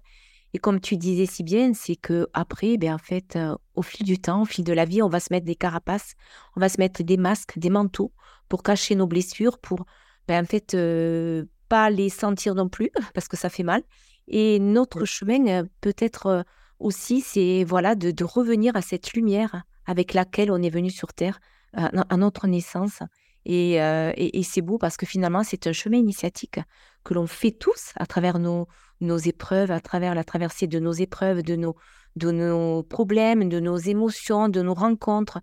Et 0.58 0.60
comme 0.60 0.82
tu 0.82 0.98
disais 0.98 1.28
si 1.28 1.44
bien, 1.44 1.76
c'est 1.76 1.96
que 1.96 2.30
après, 2.34 2.78
ben 2.78 2.96
en 2.96 2.98
fait, 2.98 3.36
euh, 3.36 3.56
au 3.76 3.84
fil 3.84 4.08
du 4.08 4.18
temps, 4.18 4.42
au 4.42 4.46
fil 4.46 4.64
de 4.64 4.74
la 4.74 4.86
vie, 4.86 5.04
on 5.04 5.08
va 5.08 5.20
se 5.20 5.28
mettre 5.32 5.46
des 5.46 5.54
carapaces, 5.54 6.16
on 6.56 6.60
va 6.60 6.68
se 6.68 6.80
mettre 6.80 7.04
des 7.04 7.16
masques, 7.16 7.60
des 7.60 7.70
manteaux 7.70 8.12
pour 8.50 8.64
cacher 8.64 8.96
nos 8.96 9.06
blessures, 9.06 9.60
pour 9.60 9.86
ben, 10.28 10.44
en 10.44 10.48
fait 10.48 10.74
euh, 10.74 11.46
pas 11.70 11.92
les 11.92 12.10
sentir 12.10 12.56
non 12.56 12.70
plus 12.70 12.90
parce 13.14 13.28
que 13.28 13.38
ça 13.38 13.50
fait 13.50 13.62
mal. 13.62 13.84
Et 14.28 14.58
notre 14.58 15.06
chemin, 15.06 15.46
euh, 15.48 15.64
peut-être 15.80 16.44
aussi, 16.80 17.22
c'est 17.22 17.64
voilà 17.64 17.94
de, 17.94 18.10
de 18.10 18.24
revenir 18.24 18.76
à 18.76 18.82
cette 18.82 19.14
lumière 19.14 19.62
avec 19.86 20.16
laquelle 20.16 20.50
on 20.50 20.60
est 20.64 20.72
venu 20.72 20.90
sur 20.90 21.14
Terre 21.14 21.40
à, 21.74 21.92
à 22.12 22.18
notre 22.18 22.48
naissance. 22.48 23.04
Et, 23.50 23.82
euh, 23.82 24.12
et, 24.18 24.44
c'est 24.44 24.62
beau 24.62 24.78
parce 24.78 24.98
que 24.98 25.06
finalement, 25.06 25.42
c'est 25.42 25.68
un 25.68 25.72
chemin 25.72 25.96
initiatique 25.96 26.60
que 27.06 27.14
l'on 27.14 27.28
fait 27.28 27.52
tous 27.52 27.94
à 27.96 28.06
travers 28.06 28.40
nos, 28.40 28.68
nos 29.00 29.18
épreuves, 29.18 29.72
à 29.72 29.80
travers 29.80 30.14
la 30.16 30.26
traversée 30.26 30.68
de 30.68 30.80
nos 30.80 30.92
épreuves, 30.92 31.44
de 31.44 31.56
nos, 31.56 31.78
de 32.18 32.32
nos 32.32 32.84
problèmes, 32.84 33.48
de 33.48 33.62
nos 33.62 33.78
émotions, 33.78 34.50
de 34.50 34.62
nos 34.62 34.74
rencontres. 34.74 35.40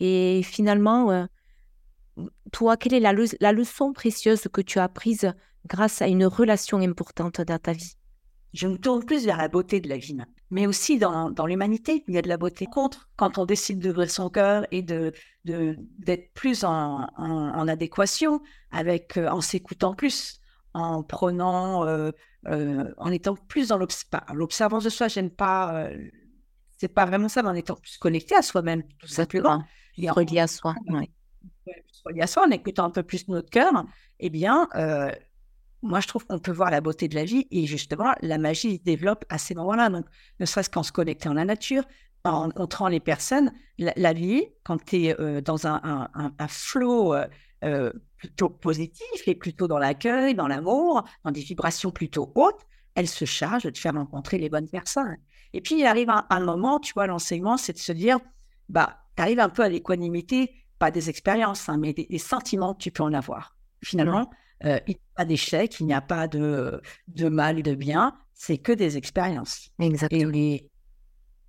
Et 0.00 0.42
finalement, 0.42 1.10
euh, 1.10 1.24
toi, 2.52 2.76
quelle 2.76 2.92
est 2.92 3.00
la, 3.00 3.14
la 3.40 3.52
leçon 3.52 3.94
précieuse 3.94 4.48
que 4.52 4.60
tu 4.60 4.78
as 4.78 4.84
apprise 4.84 5.32
grâce 5.66 6.02
à 6.02 6.08
une 6.08 6.26
relation 6.26 6.78
importante 6.80 7.40
dans 7.40 7.58
ta 7.58 7.72
vie? 7.72 7.94
Je 8.52 8.68
me 8.68 8.76
tourne 8.76 9.02
plus 9.02 9.24
vers 9.24 9.38
la 9.38 9.48
beauté 9.48 9.80
de 9.80 9.88
la 9.88 9.96
vie. 9.96 10.14
maintenant. 10.14 10.35
Mais 10.50 10.66
aussi 10.66 10.98
dans, 10.98 11.30
dans 11.30 11.46
l'humanité, 11.46 12.04
il 12.06 12.14
y 12.14 12.18
a 12.18 12.22
de 12.22 12.28
la 12.28 12.36
beauté. 12.36 12.66
Contre, 12.66 13.08
quand 13.16 13.38
on 13.38 13.46
décide 13.46 13.80
d'ouvrir 13.80 14.10
son 14.10 14.30
cœur 14.30 14.66
et 14.70 14.82
de 14.82 15.12
d'être 15.44 16.32
plus 16.34 16.64
en, 16.64 17.06
en, 17.16 17.68
adéquation 17.68 18.42
avec, 18.72 19.16
euh, 19.16 19.28
en 19.28 19.40
s'écoutant 19.40 19.94
plus, 19.94 20.40
en 20.74 21.04
prenant, 21.04 21.86
euh, 21.86 22.10
euh, 22.48 22.92
en 22.96 23.12
étant 23.12 23.36
plus 23.36 23.68
dans 23.68 23.78
l'observance 23.78 24.82
de 24.82 24.90
soi. 24.90 25.06
J'aime 25.06 25.30
pas, 25.30 25.88
c'est 26.76 26.88
pas 26.88 27.06
vraiment 27.06 27.28
ça, 27.28 27.42
mais 27.42 27.48
en 27.48 27.54
étant 27.54 27.76
plus 27.76 27.96
connecté 27.96 28.34
à 28.34 28.42
soi-même, 28.42 28.82
tout 28.98 29.06
simplement. 29.06 29.62
Relié 29.96 30.40
à 30.40 30.48
soi. 30.48 30.74
Relié 32.04 32.22
à 32.22 32.26
soi, 32.26 32.44
en 32.46 32.50
écoutant 32.50 32.86
un 32.86 32.90
peu 32.90 33.04
plus 33.04 33.28
notre 33.28 33.50
cœur, 33.50 33.84
eh 34.18 34.30
bien, 34.30 34.68
moi, 35.86 36.00
je 36.00 36.08
trouve 36.08 36.26
qu'on 36.26 36.38
peut 36.38 36.52
voir 36.52 36.70
la 36.70 36.80
beauté 36.80 37.08
de 37.08 37.14
la 37.14 37.24
vie 37.24 37.46
et 37.50 37.66
justement, 37.66 38.12
la 38.20 38.38
magie 38.38 38.76
se 38.76 38.82
développe 38.82 39.24
à 39.28 39.38
ces 39.38 39.54
moments-là. 39.54 39.88
Donc, 39.88 40.06
ne 40.40 40.46
serait-ce 40.46 40.70
qu'en 40.70 40.82
se 40.82 40.92
connectant 40.92 41.30
à 41.30 41.34
la 41.34 41.44
nature, 41.44 41.84
en 42.24 42.40
rencontrant 42.40 42.88
les 42.88 43.00
personnes, 43.00 43.52
la, 43.78 44.12
vie, 44.12 44.44
quand 44.64 44.84
tu 44.84 45.04
es 45.04 45.20
euh, 45.20 45.40
dans 45.40 45.66
un, 45.66 46.08
flot 46.48 47.14
euh, 47.14 47.26
euh, 47.64 47.92
plutôt 48.16 48.48
positif 48.48 49.26
et 49.26 49.34
plutôt 49.34 49.68
dans 49.68 49.78
l'accueil, 49.78 50.34
dans 50.34 50.48
l'amour, 50.48 51.04
dans 51.24 51.30
des 51.30 51.40
vibrations 51.40 51.90
plutôt 51.90 52.32
hautes, 52.34 52.66
elle 52.94 53.08
se 53.08 53.24
charge 53.24 53.64
de 53.64 53.70
te 53.70 53.78
faire 53.78 53.94
rencontrer 53.94 54.38
les 54.38 54.48
bonnes 54.48 54.68
personnes. 54.68 55.16
Et 55.52 55.60
puis, 55.60 55.78
il 55.78 55.86
arrive 55.86 56.10
un, 56.10 56.40
moment, 56.40 56.80
tu 56.80 56.92
vois, 56.94 57.06
l'enseignement, 57.06 57.56
c'est 57.56 57.74
de 57.74 57.78
se 57.78 57.92
dire, 57.92 58.18
bah, 58.68 58.98
tu 59.16 59.22
arrives 59.22 59.40
un 59.40 59.48
peu 59.48 59.62
à 59.62 59.68
l'équanimité, 59.68 60.52
pas 60.78 60.90
des 60.90 61.08
expériences, 61.08 61.68
hein, 61.68 61.78
mais 61.78 61.92
des, 61.92 62.18
sentiments 62.18 62.74
que 62.74 62.82
tu 62.82 62.90
peux 62.90 63.02
en 63.02 63.12
avoir. 63.12 63.56
Finalement, 63.82 64.30
il 64.62 64.82
n'y 64.88 64.94
a 64.94 65.14
pas 65.16 65.24
d'échec, 65.24 65.80
il 65.80 65.86
n'y 65.86 65.94
a 65.94 66.00
pas 66.00 66.28
de, 66.28 66.80
de 67.08 67.28
mal, 67.28 67.62
de 67.62 67.74
bien, 67.74 68.16
c'est 68.34 68.58
que 68.58 68.72
des 68.72 68.96
expériences. 68.96 69.70
Exactement. 69.78 70.32
Et, 70.34 70.70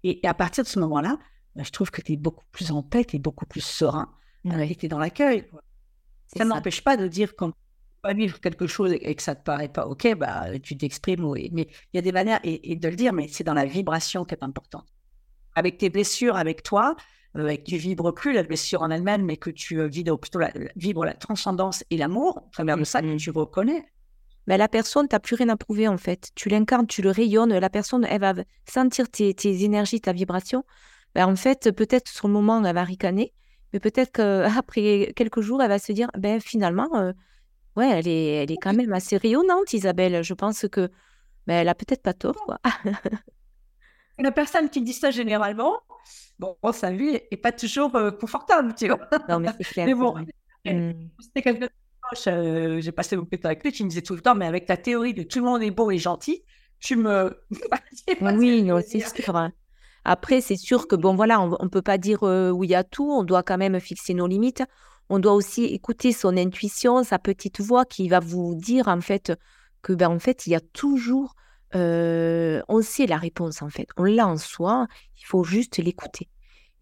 et, 0.03 0.19
à 0.23 0.33
partir 0.33 0.63
de 0.63 0.69
ce 0.69 0.79
moment-là, 0.79 1.17
bah, 1.55 1.63
je 1.63 1.71
trouve 1.71 1.91
que 1.91 2.01
tu 2.01 2.13
es 2.13 2.17
beaucoup 2.17 2.45
plus 2.51 2.71
en 2.71 2.83
paix, 2.83 3.03
tu 3.03 3.17
es 3.17 3.19
beaucoup 3.19 3.45
plus 3.45 3.61
serein 3.61 4.09
euh, 4.45 4.59
et 4.59 4.75
tu 4.75 4.85
es 4.85 4.89
dans 4.89 4.99
l'accueil. 4.99 5.45
Ça 6.35 6.45
n'empêche 6.45 6.83
pas 6.83 6.97
de 6.97 7.07
dire 7.07 7.35
quand 7.35 7.51
tu 7.51 7.57
vas 8.03 8.13
vivre 8.13 8.39
quelque 8.39 8.67
chose 8.67 8.93
et 8.93 9.15
que 9.15 9.23
ça 9.23 9.33
ne 9.33 9.39
te 9.39 9.43
paraît 9.43 9.69
pas 9.69 9.87
OK, 9.87 10.13
bah, 10.15 10.59
tu 10.59 10.77
t'exprimes. 10.77 11.25
Mais 11.51 11.67
il 11.93 11.95
y 11.95 11.97
a 11.97 12.01
des 12.01 12.11
manières, 12.11 12.39
et, 12.43 12.75
de 12.75 12.87
le 12.87 12.95
dire, 12.95 13.13
mais 13.13 13.27
c'est 13.27 13.43
dans 13.43 13.53
la 13.53 13.65
vibration 13.65 14.23
qui 14.25 14.35
est 14.35 14.43
importante. 14.43 14.87
Avec 15.55 15.77
tes 15.77 15.89
blessures, 15.89 16.35
avec 16.35 16.63
toi, 16.63 16.95
euh, 17.35 17.47
et 17.47 17.57
que 17.57 17.63
tu 17.63 17.77
vibres 17.77 18.13
plus 18.13 18.33
la 18.33 18.43
blessure 18.43 18.81
en 18.81 18.89
elle-même, 18.89 19.23
mais 19.23 19.37
que 19.37 19.49
tu 19.49 19.79
euh, 19.79 19.87
vibres 19.87 20.19
plutôt 20.19 20.39
la, 20.39 20.51
la 20.53 21.13
transcendance 21.13 21.83
et 21.89 21.97
l'amour, 21.97 22.37
à 22.37 22.49
travers 22.51 22.77
de 22.77 22.83
ça, 22.83 23.01
que 23.01 23.07
mmh. 23.07 23.17
tu 23.17 23.31
reconnais, 23.31 23.85
mais 24.47 24.57
la 24.57 24.69
personne, 24.69 25.07
tu 25.07 25.13
n'as 25.13 25.19
plus 25.19 25.35
rien 25.35 25.49
à 25.49 25.57
prouver 25.57 25.87
en 25.87 25.97
fait. 25.97 26.29
Tu 26.33 26.49
l'incarnes, 26.49 26.87
tu 26.87 27.01
le 27.01 27.11
rayonnes, 27.11 27.53
la 27.53 27.69
personne, 27.69 28.05
elle 28.05 28.21
va 28.21 28.33
sentir 28.65 29.09
tes, 29.09 29.35
énergies, 29.63 29.99
ta 29.99 30.13
vibration. 30.13 30.63
Ben, 31.13 31.27
en 31.27 31.35
fait, 31.35 31.71
peut-être 31.71 32.07
sur 32.07 32.27
le 32.27 32.33
moment, 32.33 32.63
elle 32.63 32.73
va 32.73 32.83
ricaner, 32.83 33.33
mais 33.73 33.79
peut-être 33.79 34.11
qu'après 34.13 35.11
quelques 35.15 35.41
jours, 35.41 35.61
elle 35.61 35.69
va 35.69 35.79
se 35.79 35.91
dire, 35.91 36.09
ben 36.17 36.39
finalement, 36.39 36.87
euh, 36.95 37.11
ouais, 37.75 37.89
elle 37.89 38.07
est, 38.07 38.43
elle 38.43 38.51
est 38.51 38.57
quand 38.57 38.73
même 38.73 38.93
assez 38.93 39.17
rayonnante, 39.17 39.73
Isabelle. 39.73 40.23
Je 40.23 40.33
pense 40.33 40.65
que 40.71 40.89
ben, 41.45 41.55
elle 41.55 41.69
a 41.69 41.75
peut-être 41.75 42.01
pas 42.01 42.13
tort. 42.13 42.35
Quoi. 42.45 42.59
la 44.19 44.31
personne 44.31 44.69
qui 44.69 44.81
dit 44.81 44.93
ça 44.93 45.11
généralement, 45.11 45.79
bon, 46.39 46.55
sa 46.71 46.91
vie 46.91 47.19
est 47.31 47.37
pas 47.37 47.51
toujours 47.51 47.95
euh, 47.95 48.11
confortable, 48.11 48.73
tu 48.75 48.87
vois. 48.87 49.07
Non, 49.29 49.39
mais 49.39 49.49
c'est 49.57 49.63
clair. 49.63 49.85
mais 49.85 49.93
bon, 49.93 50.15
c'était 51.19 51.41
quelqu'un 51.41 51.67
euh, 52.27 52.79
j'ai 52.79 52.91
passé 52.91 53.15
beaucoup 53.15 53.31
de 53.31 53.37
temps 53.37 53.49
avec 53.49 53.63
lui, 53.63 53.71
qui 53.71 53.83
me 53.83 53.89
disait 53.89 54.01
tout 54.01 54.15
le 54.15 54.21
temps, 54.21 54.35
mais 54.35 54.45
avec 54.45 54.65
ta 54.65 54.77
théorie 54.77 55.13
de 55.13 55.23
tout 55.23 55.39
le 55.39 55.45
monde 55.45 55.61
est 55.61 55.71
beau 55.71 55.91
et 55.91 55.97
gentil, 55.97 56.43
tu 56.79 56.95
me. 56.95 57.37
oui, 58.21 58.69
c'est 58.87 58.99
sûr. 58.99 59.35
Hein. 59.35 59.51
Après, 60.05 60.41
c'est 60.41 60.55
sûr 60.55 60.87
que, 60.87 60.95
bon, 60.95 61.15
voilà, 61.15 61.41
on 61.41 61.63
ne 61.63 61.69
peut 61.69 61.81
pas 61.81 61.97
dire 61.97 62.23
euh, 62.23 62.49
oui 62.49 62.73
à 62.75 62.83
tout, 62.83 63.11
on 63.11 63.23
doit 63.23 63.43
quand 63.43 63.57
même 63.57 63.79
fixer 63.79 64.13
nos 64.13 64.27
limites. 64.27 64.63
On 65.09 65.19
doit 65.19 65.33
aussi 65.33 65.65
écouter 65.65 66.11
son 66.11 66.35
intuition, 66.37 67.03
sa 67.03 67.19
petite 67.19 67.61
voix 67.61 67.85
qui 67.85 68.09
va 68.09 68.19
vous 68.19 68.55
dire, 68.55 68.87
en 68.87 69.01
fait, 69.01 69.33
que, 69.81 69.93
ben, 69.93 70.09
en 70.09 70.19
fait, 70.19 70.47
il 70.47 70.51
y 70.51 70.55
a 70.55 70.59
toujours. 70.59 71.35
Euh, 71.75 72.61
on 72.67 72.81
sait 72.81 73.07
la 73.07 73.17
réponse, 73.17 73.61
en 73.61 73.69
fait. 73.69 73.87
On 73.97 74.03
l'a 74.03 74.27
en 74.27 74.37
soi, 74.37 74.87
il 75.17 75.25
faut 75.25 75.43
juste 75.43 75.77
l'écouter. 75.77 76.29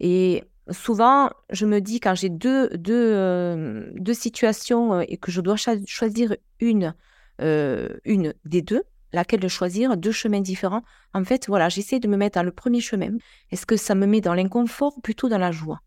Et 0.00 0.44
souvent, 0.70 1.30
je 1.50 1.66
me 1.66 1.80
dis 1.80 2.00
quand 2.00 2.14
j'ai 2.14 2.28
deux, 2.28 2.68
deux, 2.70 3.12
euh, 3.12 3.90
deux 3.94 4.14
situations 4.14 5.00
et 5.00 5.16
que 5.16 5.30
je 5.30 5.40
dois 5.40 5.56
choisir 5.56 6.36
une, 6.60 6.94
euh, 7.40 7.88
une 8.04 8.34
des 8.44 8.62
deux, 8.62 8.84
laquelle 9.12 9.48
choisir, 9.48 9.96
deux 9.96 10.12
chemins 10.12 10.40
différents, 10.40 10.82
en 11.14 11.24
fait, 11.24 11.46
voilà, 11.48 11.68
j'essaie 11.68 12.00
de 12.00 12.08
me 12.08 12.16
mettre 12.16 12.38
dans 12.38 12.44
le 12.44 12.52
premier 12.52 12.80
chemin. 12.80 13.16
Est-ce 13.50 13.66
que 13.66 13.76
ça 13.76 13.94
me 13.94 14.06
met 14.06 14.20
dans 14.20 14.34
l'inconfort 14.34 14.96
ou 14.98 15.00
plutôt 15.00 15.28
dans 15.28 15.38
la 15.38 15.52
joie? 15.52 15.80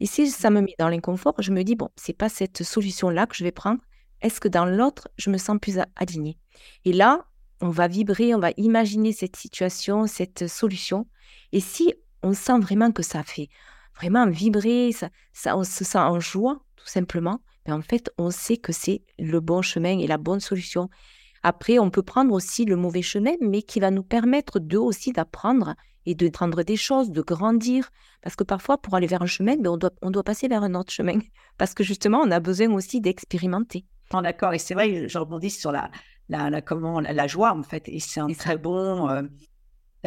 Et 0.00 0.06
si 0.06 0.28
ça 0.30 0.50
me 0.50 0.60
met 0.60 0.74
dans 0.78 0.88
l'inconfort, 0.88 1.34
je 1.38 1.52
me 1.52 1.62
dis, 1.62 1.76
bon, 1.76 1.90
c'est 1.96 2.16
pas 2.16 2.28
cette 2.28 2.62
solution-là 2.64 3.26
que 3.26 3.36
je 3.36 3.44
vais 3.44 3.52
prendre. 3.52 3.80
Est-ce 4.20 4.40
que 4.40 4.48
dans 4.48 4.64
l'autre, 4.64 5.08
je 5.16 5.30
me 5.30 5.38
sens 5.38 5.58
plus 5.60 5.78
alignée? 5.96 6.38
Et 6.84 6.92
là, 6.92 7.26
on 7.62 7.70
va 7.70 7.86
vibrer, 7.86 8.34
on 8.34 8.40
va 8.40 8.50
imaginer 8.56 9.12
cette 9.12 9.36
situation, 9.36 10.06
cette 10.06 10.48
solution. 10.48 11.06
Et 11.52 11.60
si 11.60 11.94
on 12.22 12.34
sent 12.34 12.58
vraiment 12.58 12.90
que 12.90 13.04
ça 13.04 13.22
fait 13.22 13.48
vraiment 13.94 14.28
vibrer, 14.28 14.90
ça, 14.92 15.08
ça, 15.32 15.56
on 15.56 15.62
se 15.62 15.84
sent 15.84 15.98
en 15.98 16.18
joie, 16.18 16.60
tout 16.76 16.88
simplement. 16.88 17.40
Mais 17.66 17.72
en 17.72 17.80
fait, 17.80 18.10
on 18.18 18.30
sait 18.30 18.56
que 18.56 18.72
c'est 18.72 19.02
le 19.18 19.38
bon 19.38 19.62
chemin 19.62 19.98
et 19.98 20.08
la 20.08 20.18
bonne 20.18 20.40
solution. 20.40 20.90
Après, 21.44 21.78
on 21.78 21.90
peut 21.90 22.02
prendre 22.02 22.34
aussi 22.34 22.64
le 22.64 22.74
mauvais 22.74 23.02
chemin, 23.02 23.34
mais 23.40 23.62
qui 23.62 23.78
va 23.78 23.92
nous 23.92 24.02
permettre 24.02 24.58
d'eux 24.58 24.78
aussi 24.78 25.12
d'apprendre 25.12 25.74
et 26.04 26.16
de 26.16 26.28
prendre 26.28 26.64
des 26.64 26.76
choses, 26.76 27.10
de 27.12 27.22
grandir. 27.22 27.90
Parce 28.22 28.34
que 28.34 28.42
parfois, 28.42 28.76
pour 28.76 28.96
aller 28.96 29.06
vers 29.06 29.22
un 29.22 29.26
chemin, 29.26 29.56
ben, 29.56 29.70
on, 29.70 29.76
doit, 29.76 29.92
on 30.02 30.10
doit 30.10 30.24
passer 30.24 30.48
vers 30.48 30.64
un 30.64 30.74
autre 30.74 30.92
chemin. 30.92 31.20
Parce 31.58 31.74
que 31.74 31.84
justement, 31.84 32.18
on 32.18 32.30
a 32.32 32.40
besoin 32.40 32.72
aussi 32.72 33.00
d'expérimenter. 33.00 33.84
D'accord, 34.20 34.52
et 34.52 34.58
c'est 34.58 34.74
vrai, 34.74 35.08
je 35.08 35.18
rebondis 35.18 35.48
sur 35.48 35.72
la, 35.72 35.90
la, 36.28 36.62
comment, 36.62 37.00
la, 37.00 37.26
joie, 37.26 37.54
en 37.56 37.62
fait. 37.62 37.88
Et 37.88 38.00
c'est 38.00 38.20
un 38.20 38.28
très 38.28 38.56
bon, 38.56 39.08
euh, 39.08 39.22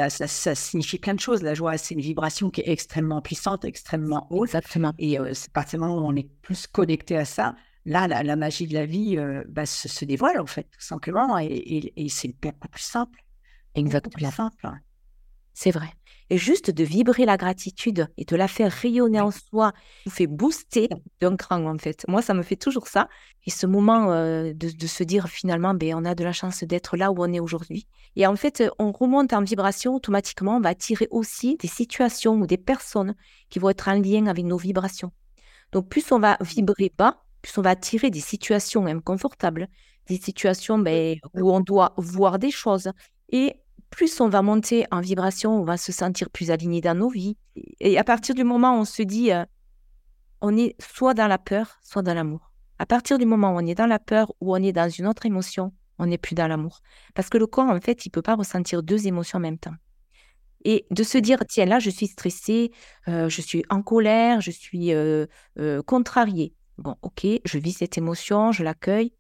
ça, 0.09 0.55
signifie 0.55 0.99
plein 0.99 1.13
de 1.13 1.19
choses. 1.19 1.41
La 1.41 1.53
joie, 1.53 1.77
c'est 1.77 1.93
une 1.93 2.01
vibration 2.01 2.49
qui 2.49 2.61
est 2.61 2.69
extrêmement 2.69 3.21
puissante, 3.21 3.65
extrêmement 3.65 4.27
haute. 4.29 4.49
Exactement. 4.49 4.93
Et 4.97 5.19
euh, 5.19 5.33
c'est 5.33 5.51
partir 5.51 5.79
du 5.79 5.85
moment 5.85 6.01
où 6.01 6.05
on 6.05 6.15
est 6.15 6.29
plus 6.41 6.67
connecté 6.67 7.17
à 7.17 7.25
ça, 7.25 7.55
là, 7.85 8.07
la, 8.07 8.35
magie 8.35 8.67
de 8.67 8.73
la 8.73 8.85
vie 8.85 9.17
euh, 9.17 9.43
bah, 9.47 9.65
se, 9.65 10.05
dévoile, 10.05 10.39
en 10.39 10.45
fait, 10.45 10.63
tout 10.63 10.81
simplement. 10.81 11.37
Et, 11.39 11.93
et, 11.95 12.09
c'est 12.09 12.35
beaucoup 12.41 12.67
plus 12.67 12.83
simple. 12.83 13.23
Exactement. 13.75 14.27
Plus 14.27 14.35
simple. 14.35 14.69
C'est 15.55 15.71
vrai 15.71 15.89
et 16.29 16.37
juste 16.37 16.71
de 16.71 16.83
vibrer 16.83 17.25
la 17.25 17.37
gratitude 17.37 18.07
et 18.17 18.25
de 18.25 18.35
la 18.35 18.47
faire 18.47 18.71
rayonner 18.71 19.19
en 19.19 19.31
soi, 19.31 19.73
vous 20.05 20.11
fait 20.11 20.27
booster 20.27 20.89
d'un 21.21 21.35
cran 21.35 21.65
en 21.65 21.77
fait. 21.77 22.05
Moi, 22.07 22.21
ça 22.21 22.33
me 22.33 22.41
fait 22.41 22.55
toujours 22.55 22.87
ça. 22.87 23.07
Et 23.45 23.51
ce 23.51 23.67
moment 23.67 24.11
euh, 24.11 24.53
de, 24.53 24.87
se 24.87 25.03
dire 25.03 25.27
finalement, 25.27 25.73
ben, 25.73 25.93
on 25.95 26.05
a 26.05 26.15
de 26.15 26.23
la 26.23 26.33
chance 26.33 26.63
d'être 26.63 26.97
là 26.97 27.11
où 27.11 27.15
on 27.19 27.31
est 27.31 27.39
aujourd'hui. 27.39 27.87
Et 28.15 28.25
en 28.25 28.35
fait, 28.35 28.63
on 28.79 28.91
remonte 28.91 29.33
en 29.33 29.43
vibration 29.43 29.93
automatiquement, 29.93 30.57
on 30.57 30.61
va 30.61 30.69
attirer 30.69 31.07
aussi 31.11 31.57
des 31.57 31.67
situations 31.67 32.35
ou 32.35 32.47
des 32.47 32.57
personnes 32.57 33.15
qui 33.49 33.59
vont 33.59 33.69
être 33.69 33.87
en 33.87 33.99
lien 34.01 34.25
avec 34.27 34.45
nos 34.45 34.57
vibrations. 34.57 35.11
Donc 35.71 35.89
plus 35.89 36.11
on 36.11 36.19
va 36.19 36.37
vibrer 36.41 36.91
bas, 36.97 37.21
plus 37.41 37.55
on 37.57 37.61
va 37.61 37.71
attirer 37.71 38.09
des 38.09 38.19
situations 38.19 38.85
inconfortables, 38.87 39.67
des 40.07 40.17
situations 40.17 40.79
ben, 40.79 41.17
où 41.35 41.51
on 41.51 41.59
doit 41.59 41.93
voir 41.97 42.39
des 42.39 42.51
choses. 42.51 42.89
Et 43.29 43.55
plus 43.89 44.19
on 44.19 44.29
va 44.29 44.41
monter 44.41 44.85
en 44.91 45.01
vibration, 45.01 45.59
on 45.59 45.63
va 45.63 45.77
se 45.77 45.91
sentir 45.91 46.29
plus 46.29 46.51
aligné 46.51 46.81
dans 46.81 46.95
nos 46.95 47.09
vies. 47.09 47.37
Et 47.79 47.97
à 47.97 48.03
partir 48.03 48.35
du 48.35 48.43
moment 48.43 48.77
où 48.77 48.81
on 48.81 48.85
se 48.85 49.01
dit, 49.01 49.31
euh, 49.31 49.45
on 50.41 50.55
est 50.57 50.75
soit 50.81 51.13
dans 51.13 51.27
la 51.27 51.37
peur, 51.37 51.79
soit 51.81 52.01
dans 52.01 52.13
l'amour. 52.13 52.51
À 52.77 52.85
partir 52.85 53.17
du 53.17 53.25
moment 53.25 53.51
où 53.51 53.57
on 53.57 53.65
est 53.65 53.75
dans 53.75 53.85
la 53.85 53.99
peur 53.99 54.33
ou 54.41 54.53
on 54.53 54.61
est 54.61 54.73
dans 54.73 54.89
une 54.89 55.07
autre 55.07 55.25
émotion, 55.25 55.71
on 55.97 56.07
n'est 56.07 56.17
plus 56.17 56.35
dans 56.35 56.47
l'amour. 56.47 56.81
Parce 57.13 57.29
que 57.29 57.37
le 57.37 57.47
corps, 57.47 57.69
en 57.69 57.79
fait, 57.79 58.05
il 58.05 58.09
ne 58.09 58.11
peut 58.11 58.21
pas 58.21 58.35
ressentir 58.35 58.83
deux 58.83 59.07
émotions 59.07 59.37
en 59.37 59.41
même 59.41 59.57
temps. 59.57 59.75
Et 60.65 60.85
de 60.91 61.03
se 61.03 61.17
dire, 61.17 61.39
tiens, 61.47 61.65
là, 61.65 61.79
je 61.79 61.89
suis 61.89 62.07
stressée, 62.07 62.71
euh, 63.07 63.29
je 63.29 63.41
suis 63.41 63.63
en 63.69 63.81
colère, 63.81 64.41
je 64.41 64.51
suis 64.51 64.93
euh, 64.93 65.27
contrariée. 65.85 66.53
Bon, 66.77 66.95
ok, 67.01 67.25
je 67.45 67.57
vis 67.57 67.73
cette 67.73 67.97
émotion, 67.97 68.51
je 68.51 68.63
l'accueille. 68.63 69.13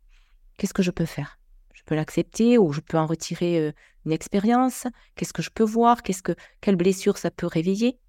Qu'est-ce 0.57 0.73
que 0.73 0.83
je 0.83 0.91
peux 0.91 1.05
faire? 1.05 1.39
Je 1.73 1.83
peux 1.85 1.95
l'accepter 1.95 2.57
ou 2.57 2.73
je 2.73 2.81
peux 2.81 2.97
en 2.97 3.05
retirer 3.05 3.73
une 4.05 4.11
expérience, 4.11 4.87
qu'est-ce 5.15 5.33
que 5.33 5.41
je 5.41 5.49
peux 5.49 5.63
voir, 5.63 6.03
qu'est-ce 6.03 6.23
que 6.23 6.35
quelle 6.61 6.75
blessure 6.75 7.17
ça 7.17 7.31
peut 7.31 7.47
réveiller. 7.47 7.99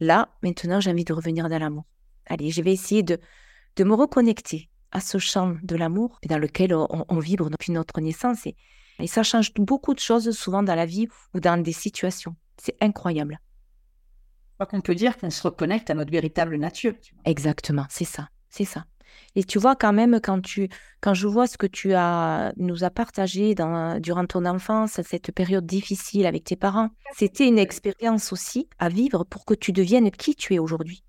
Là, 0.00 0.28
maintenant, 0.42 0.80
j'ai 0.80 0.90
envie 0.90 1.04
de 1.04 1.12
revenir 1.12 1.48
dans 1.48 1.58
l'amour. 1.58 1.84
Allez, 2.26 2.50
je 2.50 2.62
vais 2.62 2.72
essayer 2.72 3.02
de, 3.02 3.18
de 3.76 3.84
me 3.84 3.94
reconnecter 3.94 4.68
à 4.92 5.00
ce 5.00 5.18
champ 5.18 5.56
de 5.62 5.76
l'amour 5.76 6.18
dans 6.26 6.38
lequel 6.38 6.74
on, 6.74 7.18
vibre 7.18 7.50
depuis 7.50 7.72
notre 7.72 8.00
naissance. 8.00 8.46
Et, 8.46 8.56
et, 9.00 9.06
ça 9.06 9.22
change 9.22 9.52
beaucoup 9.54 9.92
de 9.92 9.98
choses 9.98 10.30
souvent 10.30 10.62
dans 10.62 10.74
la 10.74 10.86
vie 10.86 11.08
ou 11.34 11.40
dans 11.40 11.60
des 11.60 11.72
situations. 11.72 12.36
C'est 12.56 12.76
incroyable. 12.80 13.40
Je 14.50 14.54
crois 14.54 14.66
qu'on 14.66 14.80
peut 14.80 14.94
dire 14.94 15.18
qu'on 15.18 15.30
se 15.30 15.42
reconnecte 15.42 15.90
à 15.90 15.94
notre 15.94 16.12
véritable 16.12 16.56
nature. 16.56 16.94
Exactement, 17.24 17.86
c'est 17.90 18.04
ça, 18.04 18.28
c'est 18.48 18.64
ça. 18.64 18.84
Et 19.34 19.44
tu 19.44 19.58
vois, 19.58 19.76
quand 19.76 19.92
même, 19.92 20.20
quand, 20.22 20.40
tu, 20.40 20.68
quand 21.00 21.14
je 21.14 21.26
vois 21.26 21.46
ce 21.46 21.58
que 21.58 21.66
tu 21.66 21.94
as, 21.94 22.52
nous 22.56 22.84
as 22.84 22.90
partagé 22.90 23.54
dans, 23.54 24.00
durant 24.00 24.26
ton 24.26 24.44
enfance, 24.44 25.00
cette 25.02 25.32
période 25.32 25.66
difficile 25.66 26.26
avec 26.26 26.44
tes 26.44 26.56
parents, 26.56 26.90
c'était 27.16 27.46
une 27.46 27.58
expérience 27.58 28.32
aussi 28.32 28.68
à 28.78 28.88
vivre 28.88 29.24
pour 29.24 29.44
que 29.44 29.54
tu 29.54 29.72
deviennes 29.72 30.10
qui 30.10 30.34
tu 30.34 30.54
es 30.54 30.58
aujourd'hui. 30.58 31.02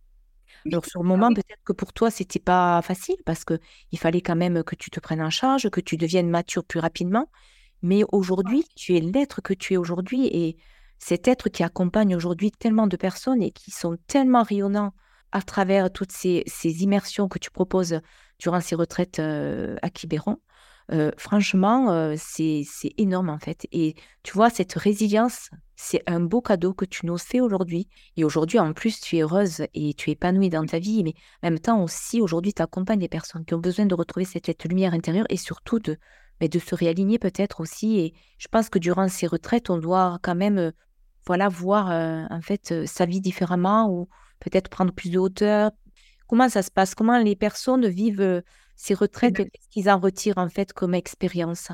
Alors, 0.65 0.85
sur 0.85 1.03
le 1.03 1.07
moment, 1.07 1.31
peut-être 1.31 1.63
que 1.63 1.73
pour 1.73 1.93
toi, 1.93 2.09
c'était 2.09 2.39
pas 2.39 2.81
facile 2.81 3.17
parce 3.25 3.45
que 3.45 3.59
il 3.91 3.99
fallait 3.99 4.21
quand 4.21 4.35
même 4.35 4.63
que 4.63 4.75
tu 4.75 4.89
te 4.89 4.99
prennes 4.99 5.21
en 5.21 5.29
charge, 5.29 5.69
que 5.69 5.81
tu 5.81 5.95
deviennes 5.95 6.29
mature 6.29 6.63
plus 6.63 6.79
rapidement. 6.79 7.29
Mais 7.83 8.03
aujourd'hui, 8.11 8.65
tu 8.75 8.95
es 8.95 8.99
l'être 8.99 9.41
que 9.41 9.53
tu 9.53 9.75
es 9.75 9.77
aujourd'hui 9.77 10.25
et 10.25 10.57
cet 10.97 11.27
être 11.27 11.49
qui 11.49 11.61
accompagne 11.61 12.15
aujourd'hui 12.15 12.51
tellement 12.51 12.87
de 12.87 12.97
personnes 12.97 13.43
et 13.43 13.51
qui 13.51 13.69
sont 13.69 13.97
tellement 14.07 14.41
rayonnants 14.41 14.93
à 15.35 15.41
travers 15.41 15.91
toutes 15.91 16.13
ces, 16.13 16.45
immersions 16.63 17.27
que 17.27 17.39
tu 17.39 17.51
proposes 17.51 17.99
durant 18.39 18.61
ces 18.61 18.73
retraites 18.73 19.19
euh, 19.19 19.75
à 19.81 19.89
Quiberon. 19.89 20.37
Euh, 20.93 21.11
franchement, 21.17 21.91
euh, 21.91 22.15
c'est 22.17 22.63
énorme 22.97 23.29
en 23.29 23.37
fait. 23.37 23.67
Et 23.73 23.95
tu 24.23 24.31
vois, 24.31 24.49
cette 24.49 24.71
résilience, 24.75 25.49
c'est 25.75 26.01
un 26.07 26.21
beau 26.21 26.39
cadeau 26.39 26.73
que 26.73 26.85
tu 26.85 27.05
nous 27.05 27.17
fais 27.17 27.41
aujourd'hui. 27.41 27.89
Et 28.15 28.23
aujourd'hui, 28.23 28.59
en 28.59 28.71
plus, 28.71 29.01
tu 29.01 29.17
es 29.17 29.23
heureuse 29.23 29.65
et 29.73 29.93
tu 29.93 30.09
es 30.09 30.13
épanouie 30.13 30.49
dans 30.49 30.65
ta 30.65 30.79
vie. 30.79 31.03
Mais 31.03 31.15
en 31.43 31.49
même 31.49 31.59
temps 31.59 31.83
aussi, 31.83 32.21
aujourd'hui, 32.21 32.53
tu 32.53 32.61
accompagnes 32.61 33.01
les 33.01 33.09
personnes 33.09 33.43
qui 33.43 33.55
ont 33.55 33.59
besoin 33.59 33.85
de 33.85 33.93
retrouver 33.93 34.25
cette, 34.25 34.63
lumière 34.63 34.93
intérieure 34.93 35.25
et 35.27 35.37
surtout 35.37 35.79
de, 35.79 35.97
mais 36.39 36.47
de 36.47 36.59
se 36.59 36.75
réaligner 36.75 37.19
peut-être 37.19 37.59
aussi. 37.59 37.99
Et 37.99 38.13
je 38.37 38.47
pense 38.47 38.69
que 38.69 38.79
durant 38.79 39.09
ces 39.09 39.27
retraites, 39.27 39.69
on 39.69 39.79
doit 39.79 40.17
quand 40.21 40.35
même 40.35 40.71
voilà, 41.27 41.49
voir 41.49 41.87
en 42.31 42.41
fait 42.41 42.85
sa 42.85 43.05
vie 43.05 43.19
différemment 43.19 43.89
ou 43.89 44.07
peut-être 44.49 44.69
prendre 44.69 44.93
plus 44.93 45.10
de 45.10 45.19
hauteur? 45.19 45.71
Comment 46.27 46.49
ça 46.49 46.63
se 46.63 46.71
passe? 46.71 46.95
Comment 46.95 47.17
les 47.19 47.36
personnes 47.36 47.88
vivent 47.88 48.43
ces 48.75 48.93
retraites 48.93 49.39
et 49.39 49.49
qu'est-ce 49.49 49.69
qu'ils 49.69 49.89
en 49.89 49.99
retirent 49.99 50.38
en 50.38 50.49
fait 50.49 50.73
comme 50.73 50.93
expérience? 50.93 51.69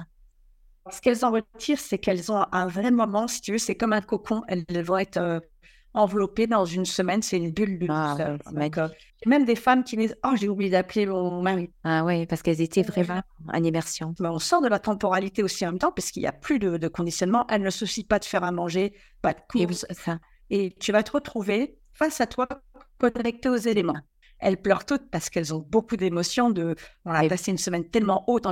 Ce 0.90 1.00
qu'elles 1.00 1.24
en 1.24 1.32
retirent, 1.32 1.80
c'est 1.80 2.00
qu'elles 2.00 2.32
ont 2.32 2.46
un 2.52 2.68
vrai 2.68 2.92
moment, 2.92 3.28
si 3.28 3.42
tu 3.42 3.54
veux, 3.54 3.58
c'est 3.58 3.76
comme 3.76 3.94
un 3.94 4.02
cocon. 4.02 4.42
Elles 4.48 4.66
vont 4.84 4.98
être 4.98 5.42
enveloppées 5.94 6.48
dans 6.48 6.66
une 6.66 6.86
semaine, 6.86 7.22
c'est 7.22 7.38
une 7.38 7.52
bulle 7.52 7.80
de 7.80 7.88
ah, 7.90 8.38
même 9.26 9.46
des 9.46 9.56
femmes 9.56 9.84
qui 9.84 9.98
disent 9.98 10.16
Oh, 10.24 10.32
j'ai 10.36 10.48
oublié 10.48 10.72
d'appeler 10.72 11.06
mon 11.06 11.42
mari. 11.42 11.72
Ah 11.84 12.04
oui, 12.06 12.26
parce 12.26 12.42
qu'elles 12.42 12.62
étaient 12.62 12.82
vraiment 12.82 13.22
en 13.52 13.64
immersion. 13.64 14.14
Mais 14.20 14.30
on 14.30 14.40
sort 14.40 14.62
de 14.62 14.68
la 14.68 14.80
temporalité 14.80 15.44
aussi 15.44 15.66
en 15.66 15.72
même 15.72 15.80
temps, 15.80 15.92
parce 15.92 16.12
qu'il 16.12 16.24
n'y 16.24 16.28
a 16.28 16.32
plus 16.32 16.60
de, 16.60 16.88
conditionnement. 16.88 17.46
Elles 17.50 17.62
ne 17.62 17.70
se 17.70 17.86
soucient 17.86 18.06
pas 18.08 18.20
de 18.20 18.26
faire 18.26 18.44
à 18.44 18.52
manger, 18.52 18.94
pas 19.22 19.34
de 19.34 19.42
courses. 19.50 19.86
Et, 20.50 20.66
et 20.66 20.76
tu 20.80 20.92
vas 20.92 21.04
te 21.04 21.12
retrouver 21.12 21.78
face 21.94 22.22
à 22.22 22.28
toi, 22.28 22.48
connectées 22.98 23.50
aux 23.50 23.56
éléments. 23.56 24.00
Elles 24.40 24.62
pleurent 24.62 24.86
toutes 24.86 25.10
parce 25.12 25.30
qu'elles 25.30 25.54
ont 25.54 25.60
beaucoup 25.60 25.98
d'émotions. 25.98 26.50
De, 26.50 26.76
on 27.06 27.12
a 27.12 27.28
passé 27.28 27.52
une 27.52 27.58
semaine 27.58 27.88
tellement 27.90 28.24
haute, 28.28 28.48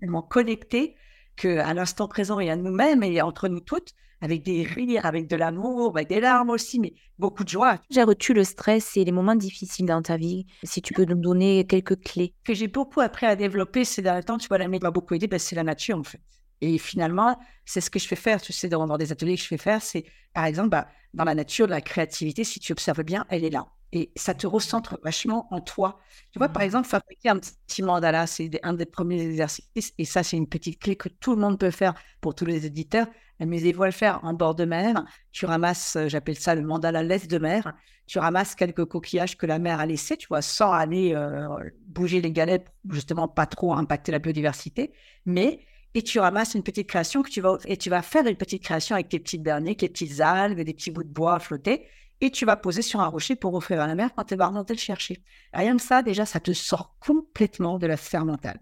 tellement 0.00 0.22
connectée, 0.22 0.96
qu'à 1.36 1.72
l'instant 1.74 2.08
présent 2.08 2.40
et 2.40 2.50
à 2.50 2.56
nous-mêmes 2.56 3.02
et 3.02 3.22
entre 3.22 3.48
nous 3.48 3.60
toutes, 3.60 3.92
avec 4.20 4.42
des 4.42 4.64
rires, 4.64 5.06
avec 5.06 5.28
de 5.28 5.36
l'amour, 5.36 5.96
avec 5.96 6.08
des 6.08 6.20
larmes 6.20 6.50
aussi, 6.50 6.80
mais 6.80 6.94
beaucoup 7.18 7.44
de 7.44 7.48
joie. 7.48 7.78
Gères-tu 7.90 8.34
le 8.34 8.42
stress 8.42 8.96
et 8.96 9.04
les 9.04 9.12
moments 9.12 9.36
difficiles 9.36 9.86
dans 9.86 10.02
ta 10.02 10.16
vie 10.16 10.46
Si 10.64 10.82
tu 10.82 10.92
peux 10.92 11.04
nous 11.04 11.20
donner 11.20 11.66
quelques 11.66 12.00
clés. 12.00 12.34
Que 12.44 12.54
j'ai 12.54 12.68
beaucoup 12.68 13.00
appris 13.00 13.26
à 13.26 13.36
développer 13.36 13.84
ces 13.84 14.02
derniers 14.02 14.24
temps, 14.24 14.38
tu 14.38 14.48
vois, 14.48 14.58
la 14.58 14.66
m'a 14.66 14.90
beaucoup 14.90 15.14
aidé, 15.14 15.28
ben, 15.28 15.38
c'est 15.38 15.54
la 15.54 15.62
nature 15.62 15.98
en 15.98 16.04
fait. 16.04 16.20
Et 16.60 16.78
finalement, 16.78 17.38
c'est 17.64 17.80
ce 17.80 17.90
que 17.90 17.98
je 17.98 18.06
fais 18.06 18.16
faire, 18.16 18.40
tu 18.40 18.52
sais, 18.52 18.68
dans, 18.68 18.96
des 18.96 19.12
ateliers 19.12 19.36
que 19.36 19.42
je 19.42 19.46
fais 19.46 19.58
faire, 19.58 19.82
c'est 19.82 20.04
par 20.34 20.44
exemple, 20.44 20.70
bah, 20.70 20.88
dans 21.14 21.24
la 21.24 21.34
nature, 21.34 21.66
la 21.66 21.80
créativité, 21.80 22.44
si 22.44 22.60
tu 22.60 22.72
observes 22.72 23.02
bien, 23.02 23.26
elle 23.28 23.44
est 23.44 23.50
là. 23.50 23.68
Et 23.92 24.12
ça 24.16 24.34
te 24.34 24.46
recentre 24.46 24.98
vachement 25.02 25.48
en 25.50 25.60
toi. 25.60 25.98
Tu 26.32 26.38
vois, 26.38 26.48
par 26.50 26.62
mmh. 26.62 26.66
exemple, 26.66 26.88
fabriquer 26.88 27.30
un 27.30 27.38
petit 27.38 27.82
mandala, 27.82 28.26
c'est 28.26 28.50
un 28.62 28.74
des 28.74 28.84
premiers 28.84 29.22
exercices. 29.22 29.94
Et 29.96 30.04
ça, 30.04 30.22
c'est 30.22 30.36
une 30.36 30.48
petite 30.48 30.78
clé 30.78 30.94
que 30.94 31.08
tout 31.08 31.34
le 31.34 31.40
monde 31.40 31.58
peut 31.58 31.70
faire 31.70 31.94
pour 32.20 32.34
tous 32.34 32.44
les 32.44 32.66
éditeurs. 32.66 33.06
Amusez-vous 33.40 33.84
à 33.84 33.86
le 33.86 33.92
faire 33.92 34.20
en 34.24 34.34
bord 34.34 34.54
de 34.54 34.64
mer. 34.64 35.04
Tu 35.32 35.46
ramasses, 35.46 35.96
euh, 35.96 36.08
j'appelle 36.08 36.38
ça 36.38 36.54
le 36.54 36.62
mandala 36.62 37.02
laisse 37.02 37.28
de 37.28 37.38
mer. 37.38 37.72
Tu 38.06 38.18
ramasses 38.18 38.54
quelques 38.54 38.84
coquillages 38.84 39.36
que 39.36 39.46
la 39.46 39.58
mer 39.58 39.80
a 39.80 39.86
laissés, 39.86 40.16
tu 40.16 40.28
vois, 40.28 40.42
sans 40.42 40.72
aller 40.72 41.14
euh, 41.14 41.48
bouger 41.86 42.20
les 42.20 42.32
galets, 42.32 42.66
justement 42.90 43.28
pas 43.28 43.46
trop 43.46 43.74
impacter 43.74 44.12
la 44.12 44.18
biodiversité. 44.18 44.92
Mais 45.24 45.60
et 45.98 46.02
tu 46.02 46.20
ramasses 46.20 46.54
une 46.54 46.62
petite 46.62 46.88
création 46.88 47.22
que 47.22 47.28
tu 47.28 47.40
vas 47.40 47.58
et 47.64 47.76
tu 47.76 47.90
vas 47.90 48.02
faire 48.02 48.24
une 48.26 48.36
petite 48.36 48.62
création 48.62 48.94
avec 48.94 49.08
tes 49.08 49.18
petites 49.18 49.42
derniers, 49.42 49.74
tes 49.74 49.88
petites 49.88 50.20
algues, 50.20 50.60
des 50.60 50.72
petits 50.72 50.92
bouts 50.92 51.02
de 51.02 51.08
bois 51.08 51.34
à 51.34 51.38
flotter 51.40 51.88
et 52.20 52.30
tu 52.30 52.44
vas 52.44 52.56
poser 52.56 52.82
sur 52.82 53.00
un 53.00 53.08
rocher 53.08 53.34
pour 53.34 53.52
offrir 53.54 53.80
à 53.80 53.88
la 53.88 53.96
mer 53.96 54.10
quand 54.14 54.30
elle 54.30 54.38
va 54.38 54.46
remonter 54.46 54.74
le 54.74 54.78
chercher. 54.78 55.24
Rien 55.52 55.76
que 55.76 55.82
ça, 55.82 56.02
déjà, 56.02 56.24
ça 56.24 56.38
te 56.38 56.52
sort 56.52 56.96
complètement 57.00 57.78
de 57.80 57.88
la 57.88 57.96
sphère 57.96 58.24
mentale. 58.24 58.60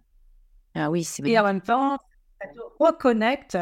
Ah 0.75 0.91
oui, 0.91 1.05
c'est 1.05 1.27
Et 1.29 1.39
en 1.39 1.45
même 1.45 1.61
temps, 1.61 1.99
ça 2.41 2.49
te 2.49 2.59
reconnecte 2.83 3.59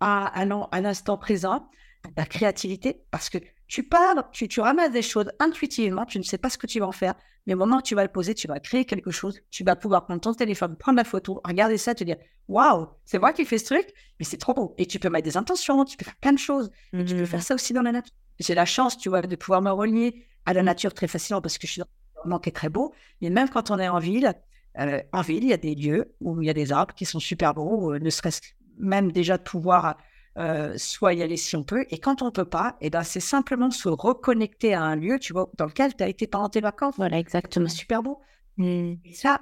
à 0.00 0.40
un, 0.40 0.84
instant 0.84 1.18
présent, 1.18 1.68
à 2.06 2.12
ta 2.14 2.24
créativité, 2.24 3.04
parce 3.10 3.28
que 3.28 3.38
tu 3.68 3.82
parles, 3.82 4.24
tu, 4.32 4.48
tu, 4.48 4.60
ramasses 4.60 4.92
des 4.92 5.02
choses 5.02 5.30
intuitivement, 5.38 6.06
tu 6.06 6.18
ne 6.18 6.24
sais 6.24 6.38
pas 6.38 6.48
ce 6.50 6.58
que 6.58 6.66
tu 6.66 6.80
vas 6.80 6.88
en 6.88 6.92
faire, 6.92 7.14
mais 7.46 7.54
au 7.54 7.58
moment 7.58 7.76
où 7.76 7.82
tu 7.82 7.94
vas 7.94 8.02
le 8.02 8.10
poser, 8.10 8.34
tu 8.34 8.48
vas 8.48 8.58
créer 8.60 8.84
quelque 8.84 9.10
chose, 9.10 9.40
tu 9.50 9.62
vas 9.62 9.76
pouvoir 9.76 10.06
prendre 10.06 10.20
ton 10.20 10.32
téléphone, 10.32 10.76
prendre 10.76 10.96
la 10.96 11.04
photo, 11.04 11.40
regarder 11.44 11.78
ça, 11.78 11.94
te 11.94 12.02
dire 12.02 12.16
Waouh, 12.48 12.88
c'est 13.04 13.18
moi 13.18 13.32
qui 13.32 13.44
fais 13.44 13.58
ce 13.58 13.66
truc, 13.66 13.86
mais 14.18 14.24
c'est 14.24 14.38
trop 14.38 14.54
beau. 14.54 14.74
Et 14.78 14.86
tu 14.86 14.98
peux 14.98 15.10
mettre 15.10 15.26
des 15.26 15.36
intentions, 15.36 15.84
tu 15.84 15.98
peux 15.98 16.06
faire 16.06 16.16
plein 16.16 16.32
de 16.32 16.38
choses, 16.38 16.70
et 16.94 17.04
tu 17.04 17.14
peux 17.14 17.26
faire 17.26 17.40
mmh. 17.40 17.42
ça 17.42 17.54
aussi 17.54 17.72
dans 17.74 17.82
la 17.82 17.92
nature. 17.92 18.14
J'ai 18.40 18.54
la 18.54 18.64
chance, 18.64 18.96
tu 18.96 19.10
vois, 19.10 19.20
de 19.20 19.36
pouvoir 19.36 19.60
me 19.60 19.70
relier 19.70 20.24
à 20.46 20.54
la 20.54 20.62
nature 20.62 20.94
très 20.94 21.08
facilement 21.08 21.42
parce 21.42 21.58
que 21.58 21.66
je 21.66 21.72
suis 21.72 21.82
dans 21.82 22.34
un 22.34 22.38
qui 22.38 22.48
est 22.48 22.52
très 22.52 22.70
beau, 22.70 22.94
mais 23.20 23.28
même 23.28 23.50
quand 23.50 23.70
on 23.70 23.78
est 23.78 23.88
en 23.88 23.98
ville, 23.98 24.32
euh, 24.78 25.02
en 25.12 25.20
ville, 25.20 25.44
il 25.44 25.50
y 25.50 25.52
a 25.52 25.58
des 25.58 25.74
lieux 25.74 26.14
où 26.20 26.40
il 26.40 26.46
y 26.46 26.50
a 26.50 26.54
des 26.54 26.72
arbres 26.72 26.94
qui 26.94 27.04
sont 27.04 27.20
super 27.20 27.52
beaux, 27.52 27.92
euh, 27.92 27.98
ne 27.98 28.10
serait-ce 28.10 28.40
même 28.78 29.12
déjà 29.12 29.36
de 29.36 29.42
pouvoir 29.42 29.98
euh, 30.38 30.74
soit 30.76 31.14
y 31.14 31.22
aller 31.22 31.36
si 31.36 31.56
on 31.56 31.64
peut. 31.64 31.84
Et 31.90 31.98
quand 31.98 32.22
on 32.22 32.26
ne 32.26 32.30
peut 32.30 32.44
pas, 32.44 32.76
et 32.80 32.86
eh 32.86 32.90
ben, 32.90 33.02
c'est 33.02 33.20
simplement 33.20 33.70
se 33.70 33.88
reconnecter 33.88 34.74
à 34.74 34.82
un 34.82 34.96
lieu, 34.96 35.18
tu 35.18 35.32
vois, 35.32 35.50
dans 35.56 35.66
lequel 35.66 35.94
tu 35.96 36.02
as 36.04 36.08
été 36.08 36.26
pendant 36.26 36.48
tes 36.48 36.60
vacances. 36.60 36.94
Voilà, 36.96 37.18
exactement. 37.18 37.68
Super 37.68 38.02
beau. 38.02 38.20
Mmh. 38.56 38.94
Et 39.04 39.14
ça, 39.14 39.40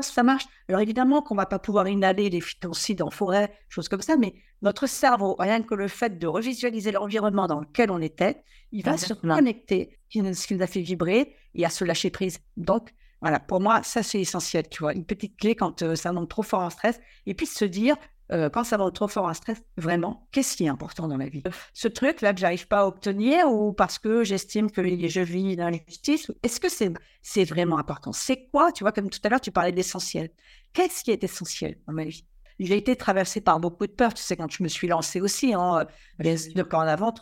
ça 0.00 0.22
marche. 0.22 0.44
Alors 0.68 0.80
évidemment 0.80 1.22
qu'on 1.22 1.34
ne 1.34 1.40
va 1.40 1.46
pas 1.46 1.58
pouvoir 1.58 1.88
inhaler 1.88 2.30
les 2.30 2.40
phytoncides 2.40 3.02
en 3.02 3.10
forêt, 3.10 3.56
choses 3.68 3.88
comme 3.88 4.02
ça, 4.02 4.16
mais 4.16 4.34
notre 4.62 4.86
cerveau, 4.86 5.36
rien 5.38 5.62
que 5.62 5.74
le 5.74 5.88
fait 5.88 6.18
de 6.18 6.26
revisualiser 6.26 6.92
l'environnement 6.92 7.46
dans 7.46 7.60
lequel 7.60 7.90
on 7.90 8.00
était, 8.00 8.42
il 8.72 8.84
va 8.84 8.96
se 8.96 9.12
connecter, 9.14 9.98
ce 10.10 10.46
qui 10.46 10.54
nous 10.54 10.62
a 10.62 10.66
fait 10.66 10.80
vibrer 10.80 11.36
et 11.54 11.64
à 11.64 11.70
se 11.70 11.84
lâcher 11.84 12.10
prise. 12.10 12.40
Donc, 12.56 12.92
voilà, 13.20 13.38
pour 13.40 13.60
moi, 13.60 13.82
ça 13.82 14.02
c'est 14.02 14.20
essentiel, 14.20 14.68
tu 14.68 14.80
vois, 14.80 14.94
une 14.94 15.04
petite 15.04 15.36
clé 15.38 15.54
quand 15.54 15.82
euh, 15.82 15.94
ça 15.94 16.12
monte 16.12 16.28
trop 16.28 16.42
fort 16.42 16.60
en 16.60 16.70
stress, 16.70 17.00
et 17.26 17.34
puis 17.34 17.46
se 17.46 17.64
dire, 17.64 17.96
euh, 18.32 18.48
quand 18.48 18.64
ça 18.64 18.76
va 18.76 18.90
trop 18.90 19.08
fort 19.08 19.26
en 19.26 19.34
stress, 19.34 19.62
vraiment, 19.76 20.26
qu'est-ce 20.32 20.56
qui 20.56 20.64
est 20.64 20.68
important 20.68 21.08
dans 21.08 21.16
la 21.16 21.28
vie? 21.28 21.42
Ce 21.74 21.88
truc-là 21.88 22.32
que 22.32 22.40
j'arrive 22.40 22.66
pas 22.66 22.80
à 22.80 22.86
obtenir 22.86 23.50
ou 23.50 23.72
parce 23.72 23.98
que 23.98 24.24
j'estime 24.24 24.70
que 24.70 24.82
je 24.82 25.20
vis 25.20 25.56
dans 25.56 25.68
l'injustice, 25.68 26.32
est-ce 26.42 26.60
que 26.60 26.70
c'est 26.70 26.92
c'est 27.22 27.44
vraiment 27.44 27.78
important? 27.78 28.12
C'est 28.12 28.48
quoi 28.50 28.72
Tu 28.72 28.84
vois, 28.84 28.92
comme 28.92 29.10
tout 29.10 29.20
à 29.24 29.28
l'heure, 29.28 29.40
tu 29.40 29.50
parlais 29.50 29.72
d'essentiel. 29.72 30.30
Qu'est-ce 30.72 31.04
qui 31.04 31.10
est 31.10 31.22
essentiel 31.22 31.78
dans 31.86 31.92
ma 31.92 32.04
vie? 32.04 32.24
J'ai 32.58 32.76
été 32.76 32.96
traversée 32.96 33.40
par 33.40 33.58
beaucoup 33.60 33.86
de 33.86 33.92
peurs. 33.92 34.14
Tu 34.14 34.22
sais, 34.22 34.36
quand 34.36 34.50
je 34.50 34.62
me 34.62 34.68
suis 34.68 34.86
lancée 34.86 35.20
aussi, 35.20 35.54
hein, 35.54 35.86
de 36.18 36.74
en 36.74 36.80
avant, 36.80 37.12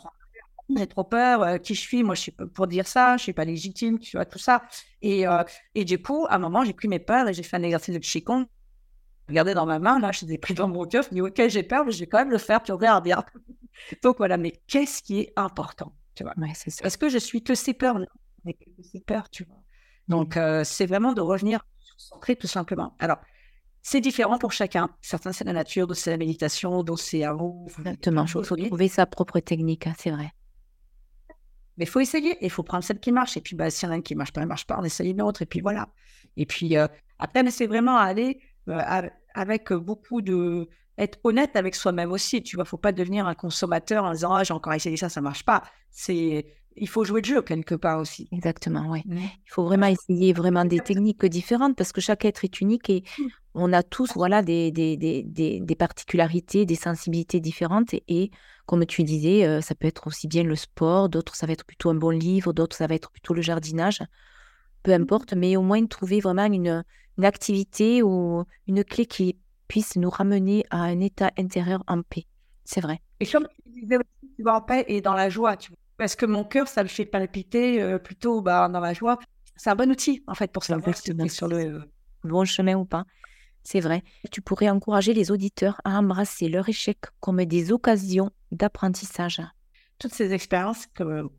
j'ai 0.75 0.87
trop 0.87 1.03
peur, 1.03 1.43
euh, 1.43 1.57
qui 1.57 1.75
je 1.75 1.81
suis, 1.81 2.03
moi 2.03 2.15
je 2.15 2.21
suis 2.21 2.31
pour 2.31 2.67
dire 2.67 2.87
ça, 2.87 3.17
je 3.17 3.23
suis 3.23 3.33
pas 3.33 3.45
légitime, 3.45 3.99
tu 3.99 4.17
vois, 4.17 4.25
tout 4.25 4.39
ça. 4.39 4.63
Et, 5.01 5.27
euh, 5.27 5.43
et 5.75 5.85
du 5.85 6.01
coup, 6.01 6.25
à 6.29 6.35
un 6.35 6.39
moment, 6.39 6.63
j'ai 6.63 6.73
pris 6.73 6.87
mes 6.87 6.99
peurs 6.99 7.27
et 7.27 7.33
j'ai 7.33 7.43
fait 7.43 7.57
un 7.57 7.63
exercice 7.63 7.93
de 7.93 7.99
Qigong 7.99 8.45
regardez 9.27 9.53
dans 9.53 9.65
ma 9.65 9.79
main, 9.79 9.99
là, 9.99 10.11
je 10.11 10.25
les 10.25 10.33
ai 10.33 10.37
pris 10.37 10.53
dans 10.53 10.67
mon 10.67 10.83
me 10.83 11.13
dis, 11.13 11.21
OK, 11.21 11.41
j'ai 11.47 11.63
peur, 11.63 11.85
mais 11.85 11.91
je 11.91 11.99
vais 11.99 12.07
quand 12.07 12.19
même 12.19 12.31
le 12.31 12.37
faire, 12.37 12.61
tu 12.63 12.71
regardes 12.71 13.03
bien. 13.03 13.23
Donc 14.03 14.17
voilà, 14.17 14.37
mais 14.37 14.61
qu'est-ce 14.67 15.01
qui 15.01 15.19
est 15.19 15.33
important 15.35 15.93
tu 16.15 16.23
vois? 16.23 16.33
Est-ce 16.45 16.97
que 16.97 17.09
je 17.09 17.17
suis 17.17 17.43
que 17.43 17.55
ces 17.55 17.73
peurs 17.73 17.99
mais 18.45 18.53
que 18.53 18.65
ces 18.83 18.99
peurs, 18.99 19.29
tu 19.29 19.45
vois. 19.45 19.61
Donc, 20.07 20.35
euh, 20.37 20.63
c'est 20.63 20.85
vraiment 20.85 21.13
de 21.13 21.21
revenir 21.21 21.65
centré 21.97 22.35
tout 22.35 22.47
simplement. 22.47 22.95
Alors, 22.99 23.17
c'est 23.81 24.01
différent 24.01 24.37
pour 24.37 24.51
chacun. 24.51 24.89
Certains, 25.01 25.31
c'est 25.31 25.45
la 25.45 25.53
nature, 25.53 25.87
d'autres, 25.87 25.99
c'est 25.99 26.11
la 26.11 26.17
méditation, 26.17 26.83
d'autres, 26.83 27.01
c'est 27.01 27.23
un 27.23 27.37
Exactement. 27.79 28.23
Il 28.23 28.29
faut 28.29 28.41
trouver 28.41 28.87
sa 28.87 29.05
propre 29.05 29.39
technique, 29.39 29.87
hein, 29.87 29.93
c'est 29.97 30.11
vrai. 30.11 30.31
Mais 31.77 31.85
il 31.85 31.87
faut 31.87 31.99
essayer, 31.99 32.37
il 32.41 32.49
faut 32.49 32.63
prendre 32.63 32.83
celle 32.83 32.99
qui 32.99 33.11
marche. 33.11 33.35
Et 33.37 33.41
puis, 33.41 33.55
bah, 33.55 33.69
si 33.69 33.85
y 33.85 33.87
en 33.87 33.91
a 33.91 33.95
une 33.95 34.03
qui 34.03 34.15
marche 34.15 34.31
pas, 34.31 34.41
elle 34.41 34.47
marche 34.47 34.67
pas, 34.67 34.77
on 34.79 34.83
essaye 34.83 35.11
une 35.11 35.21
autre. 35.21 35.41
Et 35.41 35.45
puis 35.45 35.61
voilà. 35.61 35.89
Et 36.37 36.45
puis, 36.45 36.77
euh, 36.77 36.87
après, 37.17 37.49
c'est 37.49 37.67
vraiment 37.67 37.97
à 37.97 38.03
aller 38.03 38.41
avec 39.33 39.73
beaucoup 39.73 40.21
de 40.21 40.67
être 40.97 41.19
honnête 41.23 41.55
avec 41.55 41.75
soi-même 41.75 42.11
aussi. 42.11 42.43
Tu 42.43 42.55
vois, 42.55 42.65
faut 42.65 42.77
pas 42.77 42.91
devenir 42.91 43.27
un 43.27 43.35
consommateur 43.35 44.03
en 44.03 44.11
disant 44.11 44.33
ah 44.33 44.43
j'ai 44.43 44.53
encore 44.53 44.73
essayé 44.73 44.97
ça, 44.97 45.09
ça 45.09 45.21
marche 45.21 45.43
pas. 45.43 45.63
C'est 45.89 46.45
il 46.75 46.89
faut 46.89 47.03
jouer 47.03 47.21
le 47.21 47.27
jeu 47.27 47.41
quelque 47.41 47.75
part 47.75 47.99
aussi. 47.99 48.27
Exactement, 48.31 48.89
oui. 48.89 49.03
Il 49.05 49.29
faut 49.47 49.63
vraiment 49.63 49.85
essayer 49.87 50.33
vraiment 50.33 50.65
des 50.65 50.79
techniques 50.79 51.23
différentes 51.25 51.75
parce 51.75 51.91
que 51.91 52.01
chaque 52.01 52.25
être 52.25 52.43
est 52.43 52.61
unique 52.61 52.89
et 52.89 53.03
mmh. 53.19 53.23
on 53.53 53.73
a 53.73 53.83
tous 53.83 54.11
voilà 54.15 54.41
des, 54.41 54.71
des, 54.71 54.97
des, 54.97 55.23
des 55.23 55.75
particularités, 55.75 56.65
des 56.65 56.75
sensibilités 56.75 57.39
différentes 57.39 57.93
et, 58.07 58.31
comme 58.65 58.87
tu 58.87 59.03
disais, 59.03 59.45
euh, 59.45 59.61
ça 59.61 59.75
peut 59.75 59.87
être 59.87 60.07
aussi 60.07 60.27
bien 60.27 60.43
le 60.43 60.55
sport, 60.55 61.09
d'autres 61.09 61.35
ça 61.35 61.45
va 61.45 61.53
être 61.53 61.65
plutôt 61.65 61.91
un 61.91 61.95
bon 61.95 62.09
livre, 62.09 62.53
d'autres 62.53 62.75
ça 62.75 62.87
va 62.87 62.95
être 62.95 63.11
plutôt 63.11 63.35
le 63.35 63.43
jardinage 63.43 64.01
peu 64.83 64.91
importe, 64.93 65.33
mais 65.33 65.55
au 65.55 65.61
moins 65.61 65.83
trouver 65.85 66.19
vraiment 66.19 66.45
une, 66.45 66.83
une 67.17 67.25
activité 67.25 68.03
ou 68.03 68.43
une 68.67 68.83
clé 68.83 69.05
qui 69.05 69.37
puisse 69.67 69.95
nous 69.95 70.09
ramener 70.09 70.65
à 70.69 70.81
un 70.81 70.99
état 70.99 71.31
intérieur 71.37 71.83
en 71.87 72.01
paix. 72.01 72.25
C'est 72.63 72.81
vrai. 72.81 73.01
Et 73.19 73.25
comme 73.25 73.47
tu 73.63 73.81
disais 73.81 73.97
aussi, 73.97 74.33
tu 74.35 74.43
vas 74.43 74.55
en 74.55 74.61
paix 74.61 74.85
et 74.87 75.01
dans 75.01 75.13
la 75.13 75.29
joie, 75.29 75.57
tu 75.57 75.69
vois. 75.69 75.77
Parce 75.97 76.15
que 76.15 76.25
mon 76.25 76.43
cœur, 76.43 76.67
ça 76.67 76.81
le 76.81 76.89
fait 76.89 77.05
palpiter 77.05 77.81
euh, 77.81 77.97
plutôt 77.97 78.41
bah, 78.41 78.67
dans 78.67 78.79
la 78.79 78.93
joie. 78.93 79.19
C'est 79.55 79.69
un 79.69 79.75
bon 79.75 79.89
outil, 79.91 80.23
en 80.27 80.33
fait, 80.33 80.51
pour 80.51 80.63
savoir 80.63 80.95
si 80.95 81.13
tu 81.15 81.29
sur 81.29 81.47
le 81.47 81.83
bon 82.23 82.45
chemin 82.45 82.75
ou 82.75 82.85
pas. 82.85 83.05
C'est 83.63 83.79
vrai. 83.79 84.03
Tu 84.31 84.41
pourrais 84.41 84.69
encourager 84.69 85.13
les 85.13 85.31
auditeurs 85.31 85.79
à 85.85 85.97
embrasser 85.97 86.49
leur 86.49 86.67
échec 86.67 86.97
comme 87.19 87.43
des 87.45 87.71
occasions 87.71 88.31
d'apprentissage. 88.51 89.41
Toutes 89.99 90.13
ces 90.13 90.33
expériences 90.33 90.87
qu'on 90.87 91.29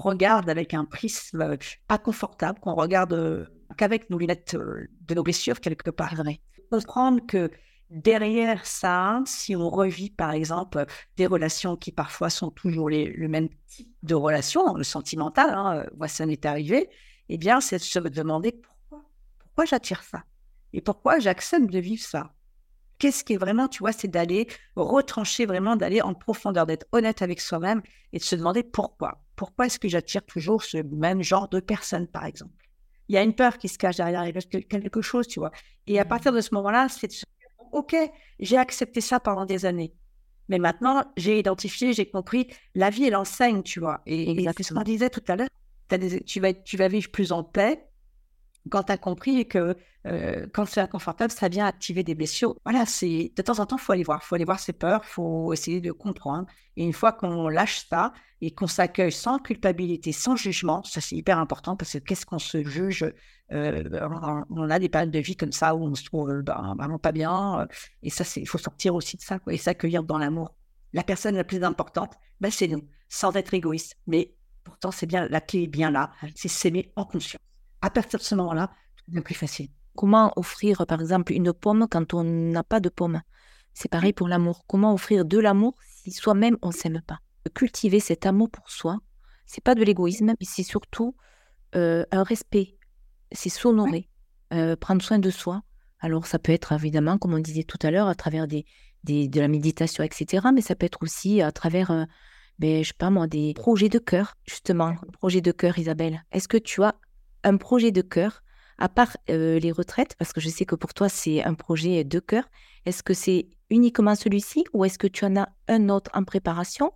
regarde 0.00 0.48
avec 0.48 0.72
un 0.72 0.84
prisme 0.84 1.56
pas 1.86 1.98
confortable, 1.98 2.58
qu'on 2.60 2.74
regarde 2.74 3.12
euh, 3.12 3.46
qu'avec 3.76 4.10
nos 4.10 4.18
lunettes 4.18 4.54
euh, 4.54 4.88
de 5.02 5.14
nos 5.14 5.22
blessures 5.22 5.60
quelque 5.60 5.90
part. 5.90 6.14
Comprendre 6.70 7.20
que 7.26 7.50
derrière 7.90 8.66
ça, 8.66 9.22
si 9.26 9.54
on 9.54 9.70
revit 9.70 10.10
par 10.10 10.32
exemple 10.32 10.84
des 11.16 11.26
relations 11.26 11.76
qui 11.76 11.92
parfois 11.92 12.30
sont 12.30 12.50
toujours 12.50 12.88
les, 12.88 13.06
le 13.06 13.28
même 13.28 13.48
type 13.66 13.94
de 14.02 14.14
relation, 14.14 14.74
le 14.74 14.84
sentimental, 14.84 15.50
hein, 15.50 15.86
moi 15.96 16.08
ça 16.08 16.26
m'est 16.26 16.44
arrivé, 16.46 16.88
eh 17.28 17.38
bien 17.38 17.60
c'est 17.60 17.78
de 17.78 17.82
se 17.82 17.98
demander 17.98 18.52
pourquoi, 18.52 19.04
pourquoi 19.38 19.64
j'attire 19.64 20.02
ça 20.02 20.24
et 20.72 20.80
pourquoi 20.80 21.20
j'accepte 21.20 21.70
de 21.70 21.78
vivre 21.78 22.02
ça. 22.02 22.32
Qu'est-ce 22.98 23.24
qui 23.24 23.34
est 23.34 23.38
vraiment, 23.38 23.68
tu 23.68 23.80
vois, 23.80 23.92
c'est 23.92 24.08
d'aller 24.08 24.48
retrancher 24.76 25.46
vraiment, 25.46 25.76
d'aller 25.76 26.00
en 26.00 26.14
profondeur, 26.14 26.66
d'être 26.66 26.86
honnête 26.92 27.22
avec 27.22 27.40
soi-même 27.40 27.82
et 28.12 28.18
de 28.18 28.22
se 28.22 28.36
demander 28.36 28.62
pourquoi. 28.62 29.20
Pourquoi 29.36 29.66
est-ce 29.66 29.78
que 29.78 29.88
j'attire 29.88 30.24
toujours 30.24 30.62
ce 30.62 30.78
même 30.78 31.22
genre 31.22 31.48
de 31.48 31.60
personne, 31.60 32.06
par 32.06 32.24
exemple? 32.24 32.63
Il 33.08 33.14
y 33.14 33.18
a 33.18 33.22
une 33.22 33.34
peur 33.34 33.58
qui 33.58 33.68
se 33.68 33.78
cache 33.78 33.96
derrière 33.96 34.24
quelque 34.68 35.02
chose, 35.02 35.26
tu 35.26 35.40
vois. 35.40 35.50
Et 35.86 35.98
à 35.98 36.04
mmh. 36.04 36.08
partir 36.08 36.32
de 36.32 36.40
ce 36.40 36.54
moment-là, 36.54 36.88
c'est 36.88 37.06
de 37.06 37.12
se 37.12 37.24
dire, 37.38 37.48
OK, 37.72 37.96
j'ai 38.40 38.56
accepté 38.56 39.00
ça 39.00 39.20
pendant 39.20 39.44
des 39.44 39.66
années. 39.66 39.94
Mais 40.48 40.58
maintenant, 40.58 41.04
j'ai 41.16 41.38
identifié, 41.38 41.92
j'ai 41.92 42.08
compris, 42.08 42.48
la 42.74 42.90
vie, 42.90 43.04
elle 43.04 43.16
enseigne, 43.16 43.62
tu 43.62 43.80
vois. 43.80 44.02
Et, 44.06 44.30
et 44.30 44.62
ce 44.62 44.74
qu'on 44.74 44.82
disait 44.82 45.10
tout 45.10 45.24
à 45.28 45.36
l'heure, 45.36 45.48
tu 46.26 46.40
vas, 46.40 46.52
tu 46.52 46.76
vas 46.76 46.88
vivre 46.88 47.10
plus 47.10 47.32
en 47.32 47.44
paix, 47.44 47.86
quand 48.70 48.84
tu 48.84 48.92
as 48.92 48.98
compris 48.98 49.46
que 49.46 49.76
euh, 50.06 50.46
quand 50.52 50.66
c'est 50.66 50.80
inconfortable, 50.80 51.32
ça 51.32 51.48
vient 51.48 51.66
activer 51.66 52.02
des 52.02 52.14
blessures. 52.14 52.56
Voilà, 52.64 52.86
c'est 52.86 53.32
de 53.34 53.42
temps 53.42 53.58
en 53.58 53.66
temps, 53.66 53.78
faut 53.78 53.92
aller 53.92 54.02
voir. 54.04 54.22
Faut 54.22 54.34
aller 54.34 54.44
voir 54.44 54.58
ses 54.58 54.72
peurs, 54.72 55.04
faut 55.04 55.52
essayer 55.52 55.80
de 55.80 55.92
comprendre. 55.92 56.46
Et 56.76 56.84
une 56.84 56.92
fois 56.92 57.12
qu'on 57.12 57.48
lâche 57.48 57.86
ça 57.88 58.12
et 58.40 58.50
qu'on 58.50 58.66
s'accueille 58.66 59.12
sans 59.12 59.38
culpabilité, 59.38 60.12
sans 60.12 60.36
jugement, 60.36 60.82
ça 60.84 61.00
c'est 61.00 61.16
hyper 61.16 61.38
important 61.38 61.76
parce 61.76 61.92
que 61.94 61.98
qu'est-ce 61.98 62.26
qu'on 62.26 62.38
se 62.38 62.62
juge 62.64 63.10
euh, 63.52 63.84
on, 64.50 64.70
a 64.70 64.78
des 64.78 64.88
périodes 64.88 65.10
de 65.10 65.18
vie 65.18 65.36
comme 65.36 65.52
ça 65.52 65.74
où 65.74 65.84
on 65.84 65.94
se 65.94 66.04
trouve 66.04 66.42
ben, 66.42 66.74
vraiment 66.78 66.98
pas 66.98 67.12
bien. 67.12 67.66
Et 68.02 68.10
ça, 68.10 68.24
il 68.36 68.48
faut 68.48 68.58
sortir 68.58 68.94
aussi 68.94 69.16
de 69.16 69.22
ça 69.22 69.38
quoi, 69.38 69.52
et 69.52 69.58
s'accueillir 69.58 70.02
dans 70.02 70.18
l'amour. 70.18 70.54
La 70.94 71.02
personne 71.02 71.36
la 71.36 71.44
plus 71.44 71.62
importante, 71.62 72.14
ben, 72.40 72.50
c'est 72.50 72.68
nous, 72.68 72.82
sans 73.08 73.34
être 73.36 73.52
égoïste. 73.52 73.96
Mais 74.06 74.34
pourtant, 74.64 74.90
c'est 74.90 75.06
bien, 75.06 75.28
la 75.28 75.40
clé 75.40 75.64
est 75.64 75.68
bien 75.68 75.90
là, 75.90 76.10
c'est 76.34 76.48
s'aimer 76.48 76.92
en 76.96 77.04
conscience 77.04 77.40
à 77.84 77.90
partir 77.90 78.18
de 78.18 78.24
ce 78.24 78.34
moment-là, 78.34 78.70
tout 78.96 79.04
devient 79.08 79.22
plus 79.22 79.34
facile. 79.34 79.68
Comment 79.94 80.32
offrir, 80.36 80.86
par 80.86 81.02
exemple, 81.02 81.34
une 81.34 81.52
pomme 81.52 81.86
quand 81.90 82.14
on 82.14 82.24
n'a 82.24 82.64
pas 82.64 82.80
de 82.80 82.88
pomme? 82.88 83.20
C'est 83.74 83.90
pareil 83.90 84.14
pour 84.14 84.26
l'amour. 84.26 84.64
Comment 84.66 84.94
offrir 84.94 85.26
de 85.26 85.38
l'amour 85.38 85.76
si 85.84 86.10
soi-même 86.10 86.56
on 86.62 86.70
s'aime 86.70 87.02
pas? 87.06 87.18
Cultiver 87.54 88.00
cet 88.00 88.24
amour 88.24 88.48
pour 88.50 88.70
soi, 88.70 89.00
c'est 89.44 89.62
pas 89.62 89.74
de 89.74 89.84
l'égoïsme, 89.84 90.28
mais 90.28 90.46
c'est 90.46 90.62
surtout 90.62 91.14
euh, 91.76 92.06
un 92.10 92.22
respect. 92.22 92.78
C'est 93.32 93.50
s'honorer, 93.50 94.08
euh, 94.54 94.76
prendre 94.76 95.02
soin 95.02 95.18
de 95.18 95.28
soi. 95.28 95.60
Alors 96.00 96.26
ça 96.26 96.38
peut 96.38 96.52
être 96.52 96.72
évidemment, 96.72 97.18
comme 97.18 97.34
on 97.34 97.38
disait 97.38 97.64
tout 97.64 97.78
à 97.82 97.90
l'heure, 97.90 98.08
à 98.08 98.14
travers 98.14 98.46
des, 98.46 98.64
de 99.04 99.40
la 99.40 99.48
méditation, 99.48 100.02
etc. 100.02 100.46
Mais 100.54 100.62
ça 100.62 100.74
peut 100.74 100.86
être 100.86 101.02
aussi 101.02 101.42
à 101.42 101.52
travers, 101.52 101.90
euh, 101.90 102.04
ben, 102.58 102.82
je 102.82 102.88
sais 102.88 102.94
pas 102.96 103.10
moi, 103.10 103.26
des 103.26 103.52
projets 103.52 103.90
de 103.90 103.98
cœur, 103.98 104.36
justement. 104.46 104.94
Projet 105.12 105.42
de 105.42 105.52
cœur, 105.52 105.78
Isabelle. 105.78 106.24
Est-ce 106.32 106.48
que 106.48 106.56
tu 106.56 106.82
as 106.82 106.94
un 107.44 107.56
projet 107.56 107.92
de 107.92 108.02
cœur, 108.02 108.42
à 108.78 108.88
part 108.88 109.16
euh, 109.30 109.58
les 109.58 109.70
retraites, 109.70 110.16
parce 110.18 110.32
que 110.32 110.40
je 110.40 110.48
sais 110.48 110.64
que 110.64 110.74
pour 110.74 110.94
toi, 110.94 111.08
c'est 111.08 111.44
un 111.44 111.54
projet 111.54 112.02
de 112.02 112.18
cœur, 112.18 112.44
est-ce 112.86 113.02
que 113.02 113.14
c'est 113.14 113.48
uniquement 113.70 114.14
celui-ci 114.14 114.64
ou 114.72 114.84
est-ce 114.84 114.98
que 114.98 115.06
tu 115.06 115.24
en 115.24 115.36
as 115.36 115.48
un 115.68 115.88
autre 115.88 116.10
en 116.14 116.24
préparation, 116.24 116.92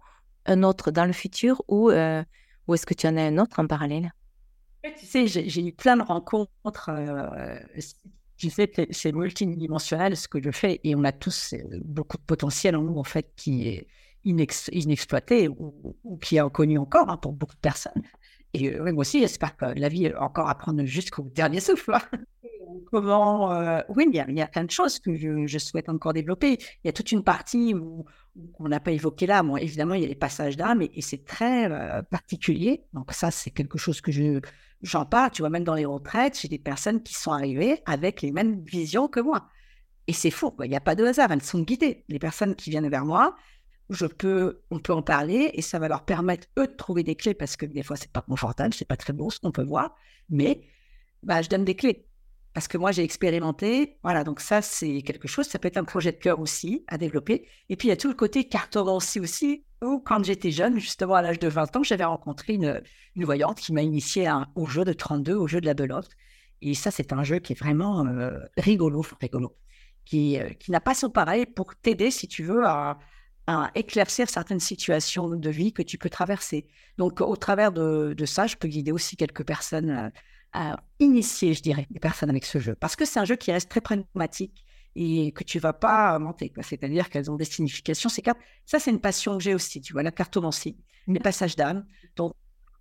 un 0.46 0.62
autre 0.62 0.90
dans 0.90 1.04
le 1.04 1.12
futur 1.12 1.62
ou, 1.68 1.90
euh, 1.90 2.22
est-ce 2.72 2.86
que 2.86 2.94
tu 2.94 3.06
en 3.06 3.16
as 3.16 3.22
un 3.22 3.38
autre 3.38 3.60
en 3.60 3.66
parallèle? 3.66 4.12
Tu 4.82 5.06
sais, 5.06 5.26
j'ai 5.26 5.66
eu 5.66 5.72
plein 5.72 5.96
de 5.96 6.02
rencontres. 6.02 6.90
Euh, 6.90 7.58
je 8.36 8.48
sais 8.48 8.70
c'est 8.90 9.12
multidimensionnel 9.12 10.16
ce 10.16 10.28
que 10.28 10.40
je 10.42 10.50
fais 10.50 10.80
et 10.84 10.94
on 10.94 11.02
a 11.04 11.12
tous 11.12 11.54
beaucoup 11.84 12.16
de 12.16 12.22
potentiel 12.22 12.76
en 12.76 12.82
nous, 12.82 12.96
en 12.96 13.04
fait, 13.04 13.32
qui 13.36 13.68
est 13.68 13.88
inexploité 14.24 15.48
ou, 15.48 16.18
qui 16.22 16.36
est 16.36 16.40
inconnu 16.40 16.78
encore 16.78 17.08
hein, 17.08 17.16
pour 17.16 17.32
beaucoup 17.32 17.54
de 17.54 17.60
personnes. 17.60 18.02
Et 18.54 18.74
euh, 18.74 18.92
moi 18.92 19.02
aussi, 19.02 19.20
j'espère 19.20 19.56
que 19.56 19.66
la 19.66 19.88
vie 19.88 20.12
encore 20.18 20.48
à 20.48 20.54
prendre 20.56 20.84
jusqu'au 20.84 21.22
dernier 21.34 21.60
souffle. 21.60 21.94
Hein. 21.94 22.00
Comment 22.90 23.52
euh, 23.52 23.80
Oui, 23.88 24.06
il 24.08 24.14
y, 24.14 24.20
a, 24.20 24.26
il 24.28 24.36
y, 24.36 24.42
a, 24.42 24.46
plein 24.46 24.64
de 24.64 24.70
choses 24.70 24.98
que 24.98 25.14
je, 25.14 25.58
souhaite 25.58 25.88
encore 25.88 26.12
développer. 26.12 26.52
Il 26.52 26.86
y 26.86 26.88
a 26.88 26.92
toute 26.92 27.12
une 27.12 27.24
partie 27.24 27.74
où, 27.74 28.04
on 28.58 28.68
n'a 28.68 28.80
pas 28.80 28.92
évoqué 28.92 29.26
là. 29.26 29.42
Bon, 29.42 29.56
évidemment, 29.56 29.94
il 29.94 30.02
y 30.02 30.04
a 30.04 30.08
les 30.08 30.14
passages 30.14 30.56
d'âme 30.56 30.82
et, 30.82 31.00
c'est 31.00 31.24
très 31.24 31.70
euh, 31.70 32.02
particulier. 32.02 32.84
Donc 32.92 33.12
ça, 33.12 33.30
c'est 33.30 33.50
quelque 33.50 33.78
chose 33.78 34.00
que 34.00 34.12
je 34.12 34.40
j'en 34.82 35.04
parle. 35.04 35.30
Tu 35.30 35.42
vois, 35.42 35.50
même 35.50 35.64
dans 35.64 35.74
les 35.74 35.84
retraites, 35.84 36.38
j'ai 36.40 36.48
des 36.48 36.58
personnes 36.58 37.02
qui 37.02 37.14
sont 37.14 37.32
arrivées 37.32 37.82
avec 37.84 38.22
les 38.22 38.32
mêmes 38.32 38.62
visions 38.64 39.08
que 39.08 39.20
moi. 39.20 39.48
Et 40.06 40.12
c'est 40.12 40.30
fou. 40.30 40.54
Il 40.62 40.70
n'y 40.70 40.76
a 40.76 40.80
pas 40.80 40.94
de 40.94 41.04
hasard. 41.04 41.32
Elles 41.32 41.42
sont 41.42 41.60
guidées. 41.60 42.04
Les 42.08 42.18
personnes 42.18 42.54
qui 42.54 42.70
viennent 42.70 42.88
vers 42.88 43.04
moi, 43.04 43.36
je 43.90 44.06
peux, 44.06 44.62
on 44.70 44.78
peut 44.78 44.92
en 44.92 45.02
parler 45.02 45.50
et 45.54 45.62
ça 45.62 45.78
va 45.78 45.88
leur 45.88 46.04
permettre 46.04 46.46
eux 46.58 46.66
de 46.66 46.72
trouver 46.72 47.02
des 47.02 47.14
clés 47.14 47.34
parce 47.34 47.56
que 47.56 47.66
des 47.66 47.82
fois 47.82 47.96
c'est 47.96 48.12
pas 48.12 48.22
confortable, 48.22 48.74
c'est 48.74 48.84
pas 48.84 48.96
très 48.96 49.12
beau 49.12 49.30
ce 49.30 49.40
qu'on 49.40 49.52
peut 49.52 49.64
voir, 49.64 49.94
mais 50.28 50.62
bah, 51.22 51.42
je 51.42 51.48
donne 51.48 51.64
des 51.64 51.74
clés 51.74 52.06
parce 52.52 52.68
que 52.68 52.76
moi 52.76 52.92
j'ai 52.92 53.02
expérimenté, 53.02 53.98
voilà 54.02 54.24
donc 54.24 54.40
ça 54.40 54.62
c'est 54.62 55.02
quelque 55.02 55.28
chose, 55.28 55.46
ça 55.46 55.58
peut 55.58 55.68
être 55.68 55.76
un 55.76 55.84
projet 55.84 56.12
de 56.12 56.18
cœur 56.18 56.40
aussi 56.40 56.84
à 56.88 56.98
développer. 56.98 57.48
Et 57.68 57.76
puis 57.76 57.88
il 57.88 57.90
y 57.90 57.92
a 57.92 57.96
tout 57.96 58.08
le 58.08 58.14
côté 58.14 58.48
cartomancie 58.48 59.20
aussi 59.20 59.64
où 59.82 60.00
quand 60.00 60.24
j'étais 60.24 60.50
jeune, 60.50 60.78
justement 60.78 61.14
à 61.14 61.22
l'âge 61.22 61.38
de 61.38 61.48
20 61.48 61.76
ans, 61.76 61.82
j'avais 61.82 62.04
rencontré 62.04 62.54
une, 62.54 62.82
une 63.14 63.24
voyante 63.24 63.58
qui 63.58 63.72
m'a 63.72 63.82
initié 63.82 64.30
au 64.54 64.66
jeu 64.66 64.84
de 64.84 64.92
32, 64.92 65.34
au 65.34 65.46
jeu 65.46 65.60
de 65.60 65.66
la 65.66 65.74
belote. 65.74 66.10
Et 66.60 66.74
ça 66.74 66.90
c'est 66.90 67.12
un 67.12 67.22
jeu 67.22 67.38
qui 67.38 67.52
est 67.52 67.58
vraiment 67.58 68.04
euh, 68.06 68.38
rigolo, 68.56 69.04
rigolo, 69.20 69.56
qui, 70.04 70.38
euh, 70.38 70.48
qui 70.50 70.72
n'a 70.72 70.80
pas 70.80 70.94
son 70.94 71.10
pareil 71.10 71.46
pour 71.46 71.76
t'aider 71.76 72.10
si 72.10 72.26
tu 72.26 72.42
veux 72.42 72.66
à 72.66 72.98
à 73.48 73.70
éclaircir 73.74 74.28
certaines 74.28 74.60
situations 74.60 75.30
de 75.30 75.50
vie 75.50 75.72
que 75.72 75.80
tu 75.80 75.96
peux 75.96 76.10
traverser. 76.10 76.66
Donc, 76.98 77.22
au 77.22 77.34
travers 77.34 77.72
de, 77.72 78.14
ça, 78.26 78.46
je 78.46 78.56
peux 78.56 78.68
guider 78.68 78.92
aussi 78.92 79.16
quelques 79.16 79.44
personnes 79.44 79.90
euh, 79.90 80.10
à, 80.52 80.76
initier, 81.00 81.54
je 81.54 81.62
dirais, 81.62 81.86
des 81.90 81.98
personnes 81.98 82.28
avec 82.28 82.44
ce 82.44 82.58
jeu. 82.58 82.74
Parce 82.74 82.94
que 82.94 83.06
c'est 83.06 83.18
un 83.18 83.24
jeu 83.24 83.36
qui 83.36 83.50
reste 83.50 83.70
très 83.70 83.80
pragmatique 83.80 84.66
et 84.96 85.32
que 85.32 85.44
tu 85.44 85.60
vas 85.60 85.72
pas 85.72 86.18
monter. 86.18 86.52
C'est-à-dire 86.60 87.08
qu'elles 87.08 87.30
ont 87.30 87.36
des 87.36 87.46
significations. 87.46 88.10
Ces 88.10 88.20
cartes, 88.20 88.38
ça, 88.66 88.78
c'est 88.78 88.90
une 88.90 89.00
passion 89.00 89.38
que 89.38 89.42
j'ai 89.42 89.54
aussi. 89.54 89.80
Tu 89.80 89.94
vois, 89.94 90.02
la 90.02 90.12
cartomancie, 90.12 90.76
les 91.06 91.18
passages 91.18 91.56
d'âme. 91.56 91.86
Donc, 92.16 92.34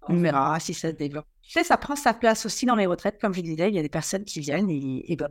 on 0.09 0.17
verra 0.17 0.59
si 0.59 0.73
ça 0.73 0.89
se 0.91 0.95
développe. 0.95 1.27
Tu 1.43 1.51
sais, 1.51 1.63
ça 1.63 1.77
prend 1.77 1.95
sa 1.95 2.13
place 2.13 2.45
aussi 2.45 2.65
dans 2.65 2.75
les 2.75 2.87
retraites. 2.87 3.21
Comme 3.21 3.33
je 3.33 3.39
disais, 3.39 3.69
il 3.69 3.75
y 3.75 3.79
a 3.79 3.81
des 3.81 3.89
personnes 3.89 4.25
qui 4.25 4.41
viennent 4.41 4.69
et, 4.69 5.09
et 5.09 5.15
ben, 5.15 5.29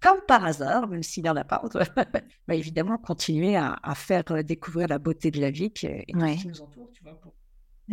comme 0.00 0.20
par 0.26 0.44
hasard, 0.44 0.88
même 0.88 1.02
s'il 1.02 1.22
n'y 1.22 1.28
en 1.28 1.36
a 1.36 1.44
pas, 1.44 1.62
bah, 2.48 2.54
évidemment, 2.54 2.96
continuer 2.98 3.56
à, 3.56 3.94
faire 3.94 4.24
euh, 4.30 4.42
découvrir 4.42 4.88
la 4.88 4.98
beauté 4.98 5.30
de 5.30 5.40
la 5.40 5.50
vie 5.50 5.70
qui, 5.70 5.86
et 5.86 6.06
qui 6.06 6.48
nous 6.48 6.62
entoure, 6.62 6.90
tu 6.92 7.02
vois, 7.02 7.14
pour 7.20 7.34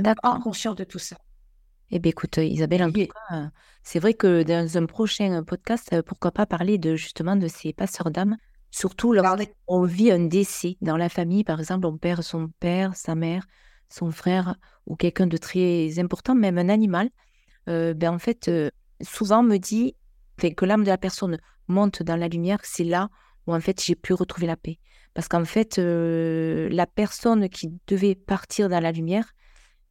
être 0.05 0.39
conscient 0.41 0.73
de 0.73 0.83
tout 0.83 0.99
ça. 0.99 1.17
Eh 1.89 1.99
bien, 1.99 2.09
écoute, 2.09 2.37
Isabelle, 2.37 2.83
en 2.83 2.91
tout 2.91 3.07
cas, 3.07 3.35
euh, 3.35 3.47
c'est 3.83 3.99
vrai 3.99 4.13
que 4.13 4.43
dans 4.43 4.77
un 4.77 4.85
prochain 4.85 5.43
podcast, 5.43 5.89
euh, 5.93 6.01
pourquoi 6.01 6.31
pas 6.31 6.45
parler 6.45 6.77
de 6.77 6.95
justement 6.95 7.35
de 7.35 7.47
ces 7.47 7.73
passeurs 7.73 8.11
d'âme, 8.11 8.37
surtout 8.71 9.13
lorsqu'on 9.13 9.83
vit 9.83 10.11
un 10.11 10.25
décès 10.25 10.77
dans 10.81 10.97
la 10.97 11.09
famille, 11.09 11.43
par 11.43 11.59
exemple, 11.59 11.85
on 11.87 11.97
perd 11.97 12.23
son 12.23 12.49
père, 12.59 12.95
sa 12.95 13.15
mère, 13.15 13.45
son 13.89 14.11
frère 14.11 14.55
ou 14.85 14.95
quelqu'un 14.95 15.27
de 15.27 15.37
très 15.37 15.99
important, 15.99 16.35
même 16.35 16.57
un 16.57 16.67
animal. 16.67 17.09
ben, 17.67 18.09
en 18.09 18.19
fait, 18.19 18.51
souvent 19.01 19.39
on 19.39 19.43
me 19.43 19.57
dit 19.57 19.95
que 20.37 20.65
l'âme 20.65 20.83
de 20.83 20.89
la 20.89 20.97
personne 20.97 21.37
monte 21.67 22.03
dans 22.03 22.15
la 22.15 22.27
lumière, 22.27 22.59
c'est 22.63 22.83
là 22.83 23.09
où 23.45 23.53
en 23.53 23.59
fait 23.59 23.83
j'ai 23.83 23.95
pu 23.95 24.13
retrouver 24.13 24.47
la 24.47 24.57
paix. 24.57 24.79
Parce 25.13 25.27
qu'en 25.27 25.45
fait, 25.45 25.79
euh, 25.79 26.69
la 26.69 26.85
personne 26.85 27.49
qui 27.49 27.71
devait 27.87 28.15
partir 28.15 28.69
dans 28.69 28.79
la 28.79 28.91
lumière, 28.91 29.33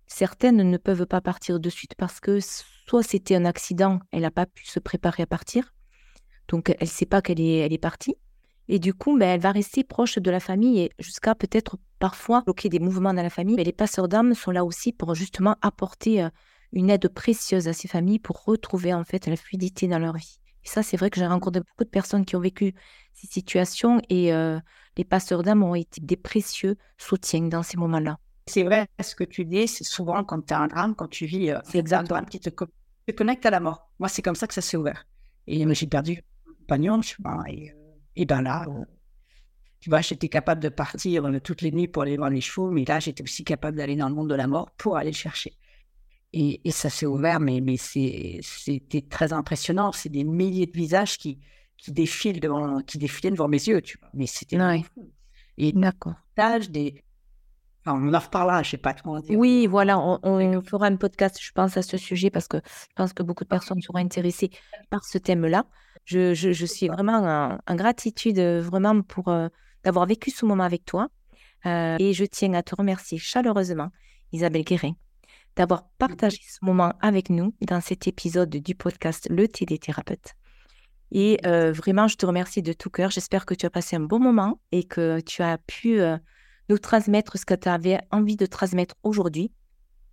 certaines 0.07 0.71
ne 0.71 0.77
peuvent 0.77 1.07
pas 1.07 1.21
partir 1.21 1.59
de 1.59 1.69
suite 1.69 1.95
parce 1.97 2.21
que 2.21 2.39
soit 2.41 3.03
c'était 3.03 3.35
un 3.35 3.45
accident, 3.45 3.99
elle 4.13 4.23
n'a 4.23 4.31
pas 4.31 4.47
pu 4.47 4.67
se 4.67 4.79
préparer 4.79 5.25
à 5.25 5.27
partir, 5.27 5.75
donc 6.49 6.71
elle 6.71 6.77
ne 6.81 6.87
sait 6.87 7.07
pas 7.07 7.23
qu'elle 7.23 7.41
est, 7.41 7.79
partie. 7.79 8.15
Et 8.69 8.79
du 8.79 8.95
coup, 8.95 9.19
ben, 9.19 9.29
elle 9.29 9.41
va 9.41 9.53
rester 9.53 9.85
proche 9.85 10.19
de 10.19 10.31
la 10.31 10.41
famille 10.41 10.81
et 10.81 10.91
jusqu'à 10.99 11.35
peut-être 11.35 11.77
parfois 11.99 12.43
bloquer 12.43 12.69
des 12.69 12.79
mouvements 12.79 13.15
dans 13.15 13.23
la 13.23 13.31
famille. 13.31 13.57
Mais 13.57 13.65
les 13.65 13.73
passeurs 13.73 14.09
d'âmes 14.09 14.35
sont 14.35 14.51
là 14.51 14.65
aussi 14.65 14.93
pour 14.93 15.15
justement 15.15 15.57
apporter 15.63 16.23
euh, 16.23 16.29
une 16.73 16.91
aide 16.91 17.09
précieuse 17.09 17.69
à 17.69 17.73
ces 17.73 17.89
familles 17.89 18.19
pour 18.19 18.45
retrouver 18.45 18.93
en 18.93 19.05
fait 19.05 19.27
la 19.27 19.37
fluidité 19.37 19.89
dans 19.89 19.99
leur 19.99 20.17
vie. 20.17 20.39
Et 20.67 20.69
ça, 20.69 20.83
c'est 20.83 20.97
vrai 20.97 21.11
que 21.11 21.17
j'ai 21.21 21.27
rencontré 21.27 21.61
beaucoup 21.61 21.85
de 21.85 21.89
personnes 21.89 22.25
qui 22.25 22.35
ont 22.37 22.41
vécu 22.41 22.75
ces 23.15 23.29
situations 23.29 24.01
et 24.09 24.33
euh, 24.35 24.59
les 24.97 25.05
pasteurs 25.05 25.45
d'âme 25.45 25.63
ont 25.63 25.77
été 25.77 26.01
des 26.01 26.17
précieux 26.17 26.77
soutiens 26.99 27.43
dans 27.43 27.63
ces 27.63 27.77
moments-là. 27.77 28.19
C'est 28.49 28.65
vrai, 28.65 28.89
ce 29.01 29.15
que 29.15 29.25
tu 29.25 29.45
dis, 29.45 29.69
c'est 29.69 29.85
souvent 29.85 30.25
quand 30.25 30.43
tu 30.45 30.55
as 30.55 30.59
un 30.61 30.67
drame, 30.67 30.95
quand 30.97 31.09
tu 31.09 31.27
vis 31.27 31.51
euh, 31.51 31.61
C'est 31.65 31.93
un 31.93 32.03
drame 32.03 32.27
qui 32.27 32.41
te, 32.41 32.51
co- 32.51 32.67
te 33.07 33.13
connecte 33.13 33.47
à 33.47 33.51
la 33.51 33.61
mort. 33.61 33.89
Moi, 34.01 34.09
c'est 34.09 34.23
comme 34.23 34.35
ça 34.35 34.49
que 34.49 34.55
ça 34.55 34.61
s'est 34.61 34.77
ouvert. 34.77 35.07
Et 35.47 35.65
j'ai 35.75 35.87
perdu 35.87 36.21
mon 36.47 36.55
compagnon, 36.55 37.01
et, 37.49 37.71
euh, 37.71 37.75
et 38.17 38.25
ben 38.27 38.43
là, 38.43 38.65
euh, 38.69 38.85
tu 39.81 39.91
vois, 39.91 40.01
j'étais 40.01 40.29
capable 40.29 40.61
de 40.63 40.69
partir 40.69 41.25
toutes 41.43 41.63
les 41.63 41.71
nuits 41.73 41.89
pour 41.89 42.03
aller 42.03 42.17
voir 42.17 42.31
les 42.31 42.41
chevaux, 42.41 42.71
mais 42.71 42.85
là, 42.85 43.01
j'étais 43.01 43.23
aussi 43.23 43.45
capable 43.45 43.77
d'aller 43.77 43.97
dans 43.97 44.09
le 44.09 44.15
monde 44.15 44.29
de 44.31 44.35
la 44.35 44.47
mort 44.49 44.71
pour 44.77 44.97
aller 44.97 45.11
le 45.13 45.17
chercher. 45.17 45.57
Et, 46.39 46.61
et 46.65 46.71
ça 46.71 46.91
s'est 46.91 47.07
ouvert, 47.07 47.41
mais, 47.41 47.63
c'était 47.79 49.01
très 49.09 49.33
impressionnant. 49.33 49.91
C'est 49.93 50.11
des 50.11 50.23
milliers 50.23 50.67
de 50.67 50.73
visages 50.73 51.17
qui, 51.17 51.39
qui, 51.79 51.93
défilent 51.93 52.41
devant, 52.41 52.83
qui 52.83 52.99
défilaient 52.99 53.31
devant 53.31 53.49
mes 53.49 53.67
yeux, 53.67 53.81
tu 53.81 53.99
vois. 53.99 54.11
Mais 54.13 54.27
c'était 54.27 54.61
Ouais. 54.61 54.85
Et 55.57 55.73
D'accord. 55.73 56.13
des. 56.69 57.03
Enfin, 57.81 57.99
on 58.03 58.13
en 58.13 58.19
reparlera, 58.19 58.63
je 58.63 58.71
sais 58.73 58.77
pas 58.77 58.93
trop. 58.93 59.19
Oui, 59.31 59.67
voilà, 59.67 59.99
on, 59.99 60.19
on 60.23 60.61
fera 60.61 60.89
un 60.89 60.97
podcast, 60.97 61.39
je 61.41 61.53
pense, 61.53 61.79
à 61.79 61.83
ce 61.83 61.97
sujet 61.97 62.29
parce 62.29 62.49
que 62.49 62.59
je 62.59 62.95
pense 62.95 63.15
que 63.15 63.23
beaucoup 63.23 63.45
de 63.45 63.49
personnes 63.49 63.81
seront 63.81 63.99
intéressées 63.99 64.51
par 64.91 65.05
ce 65.07 65.17
thème-là. 65.17 65.65
Je, 66.05 66.35
je, 66.35 66.53
je 66.53 66.67
suis 66.67 66.89
vraiment 66.89 67.17
en, 67.17 67.59
en 67.67 67.75
gratitude 67.77 68.39
euh, 68.39 68.61
vraiment 68.61 69.01
pour 69.01 69.29
euh, 69.29 69.49
d'avoir 69.85 70.05
vécu 70.05 70.31
ce 70.31 70.45
moment 70.45 70.65
avec 70.65 70.85
toi. 70.85 71.09
Euh, 71.65 71.97
et 71.99 72.13
je 72.13 72.27
tiens 72.27 72.53
à 72.53 72.63
te 72.63 72.75
remercier 72.75 73.17
chaleureusement, 73.17 73.91
Isabelle 74.33 74.65
Guérin, 74.65 74.93
d'avoir 75.57 75.89
partagé 75.99 76.39
ce 76.49 76.59
moment 76.65 76.93
avec 77.01 77.31
nous 77.31 77.55
dans 77.63 77.81
cet 77.81 78.07
épisode 78.07 78.51
du 78.51 78.75
podcast 78.75 79.27
Le 79.31 79.49
thé 79.49 79.65
des 79.65 79.79
thérapeutes. 79.79 80.35
Et 81.13 81.39
euh, 81.47 81.73
vraiment, 81.73 82.09
je 82.09 82.17
te 82.17 82.27
remercie 82.27 82.63
de 82.63 82.73
tout 82.73 82.91
cœur. 82.91 83.11
J'espère 83.11 83.47
que 83.47 83.55
tu 83.55 83.65
as 83.67 83.71
passé 83.71 83.97
un 83.97 84.01
bon 84.01 84.19
moment 84.19 84.61
et 84.73 84.85
que 84.85 85.21
tu 85.21 85.43
as 85.43 85.57
pu 85.59 86.01
euh, 86.01 86.19
nous 86.69 86.79
transmettre 86.79 87.39
ce 87.39 87.47
que 87.47 87.55
tu 87.55 87.69
avais 87.69 87.99
envie 88.11 88.37
de 88.37 88.47
transmettre 88.47 88.95
aujourd'hui. 89.03 89.53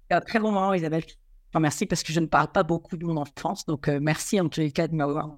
un 0.09 0.21
très 0.21 0.39
bon 0.39 0.51
moment, 0.51 0.73
Isabelle. 0.73 1.01
Je 1.07 1.13
te 1.15 1.17
remercie 1.55 1.85
parce 1.87 2.03
que 2.03 2.13
je 2.13 2.19
ne 2.19 2.27
parle 2.27 2.51
pas 2.51 2.63
beaucoup 2.63 2.95
de 2.97 3.05
mon 3.05 3.17
enfance. 3.17 3.65
Donc, 3.65 3.87
euh, 3.87 3.99
merci 4.01 4.39
en 4.39 4.49
tous 4.49 4.59
les 4.61 4.71
cas 4.71 4.87
de 4.87 4.95
m'avoir 4.95 5.37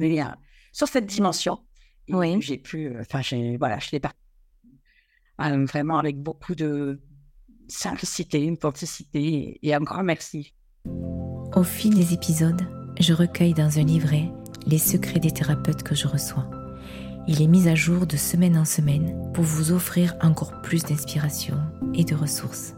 à- 0.00 0.36
sur 0.72 0.88
cette 0.88 1.06
dimension. 1.06 1.60
Et 2.08 2.14
Oui. 2.14 2.40
J'ai 2.42 2.58
pu, 2.58 2.92
enfin, 3.00 3.20
voilà, 3.58 3.78
je 3.78 3.90
l'ai 3.92 4.00
euh, 5.40 5.64
vraiment 5.66 5.98
avec 5.98 6.20
beaucoup 6.20 6.54
de 6.54 7.00
simplicité, 7.68 8.42
une 8.42 8.54
authenticité 8.54 9.58
et 9.62 9.74
un 9.74 9.80
grand 9.80 10.02
merci. 10.02 10.54
Au 11.54 11.62
fil 11.62 11.94
des 11.94 12.14
épisodes, 12.14 12.62
je 12.98 13.12
recueille 13.12 13.54
dans 13.54 13.78
un 13.78 13.84
livret 13.84 14.30
les 14.66 14.78
secrets 14.78 15.20
des 15.20 15.30
thérapeutes 15.30 15.82
que 15.82 15.94
je 15.94 16.06
reçois. 16.06 16.50
Il 17.26 17.42
est 17.42 17.46
mis 17.46 17.68
à 17.68 17.74
jour 17.74 18.06
de 18.06 18.16
semaine 18.16 18.56
en 18.56 18.64
semaine 18.64 19.30
pour 19.34 19.44
vous 19.44 19.72
offrir 19.72 20.14
encore 20.22 20.60
plus 20.62 20.82
d'inspiration 20.82 21.56
et 21.94 22.04
de 22.04 22.14
ressources. 22.14 22.74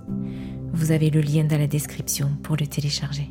Vous 0.72 0.92
avez 0.92 1.10
le 1.10 1.20
lien 1.20 1.44
dans 1.44 1.58
la 1.58 1.66
description 1.66 2.30
pour 2.42 2.56
le 2.56 2.66
télécharger. 2.66 3.30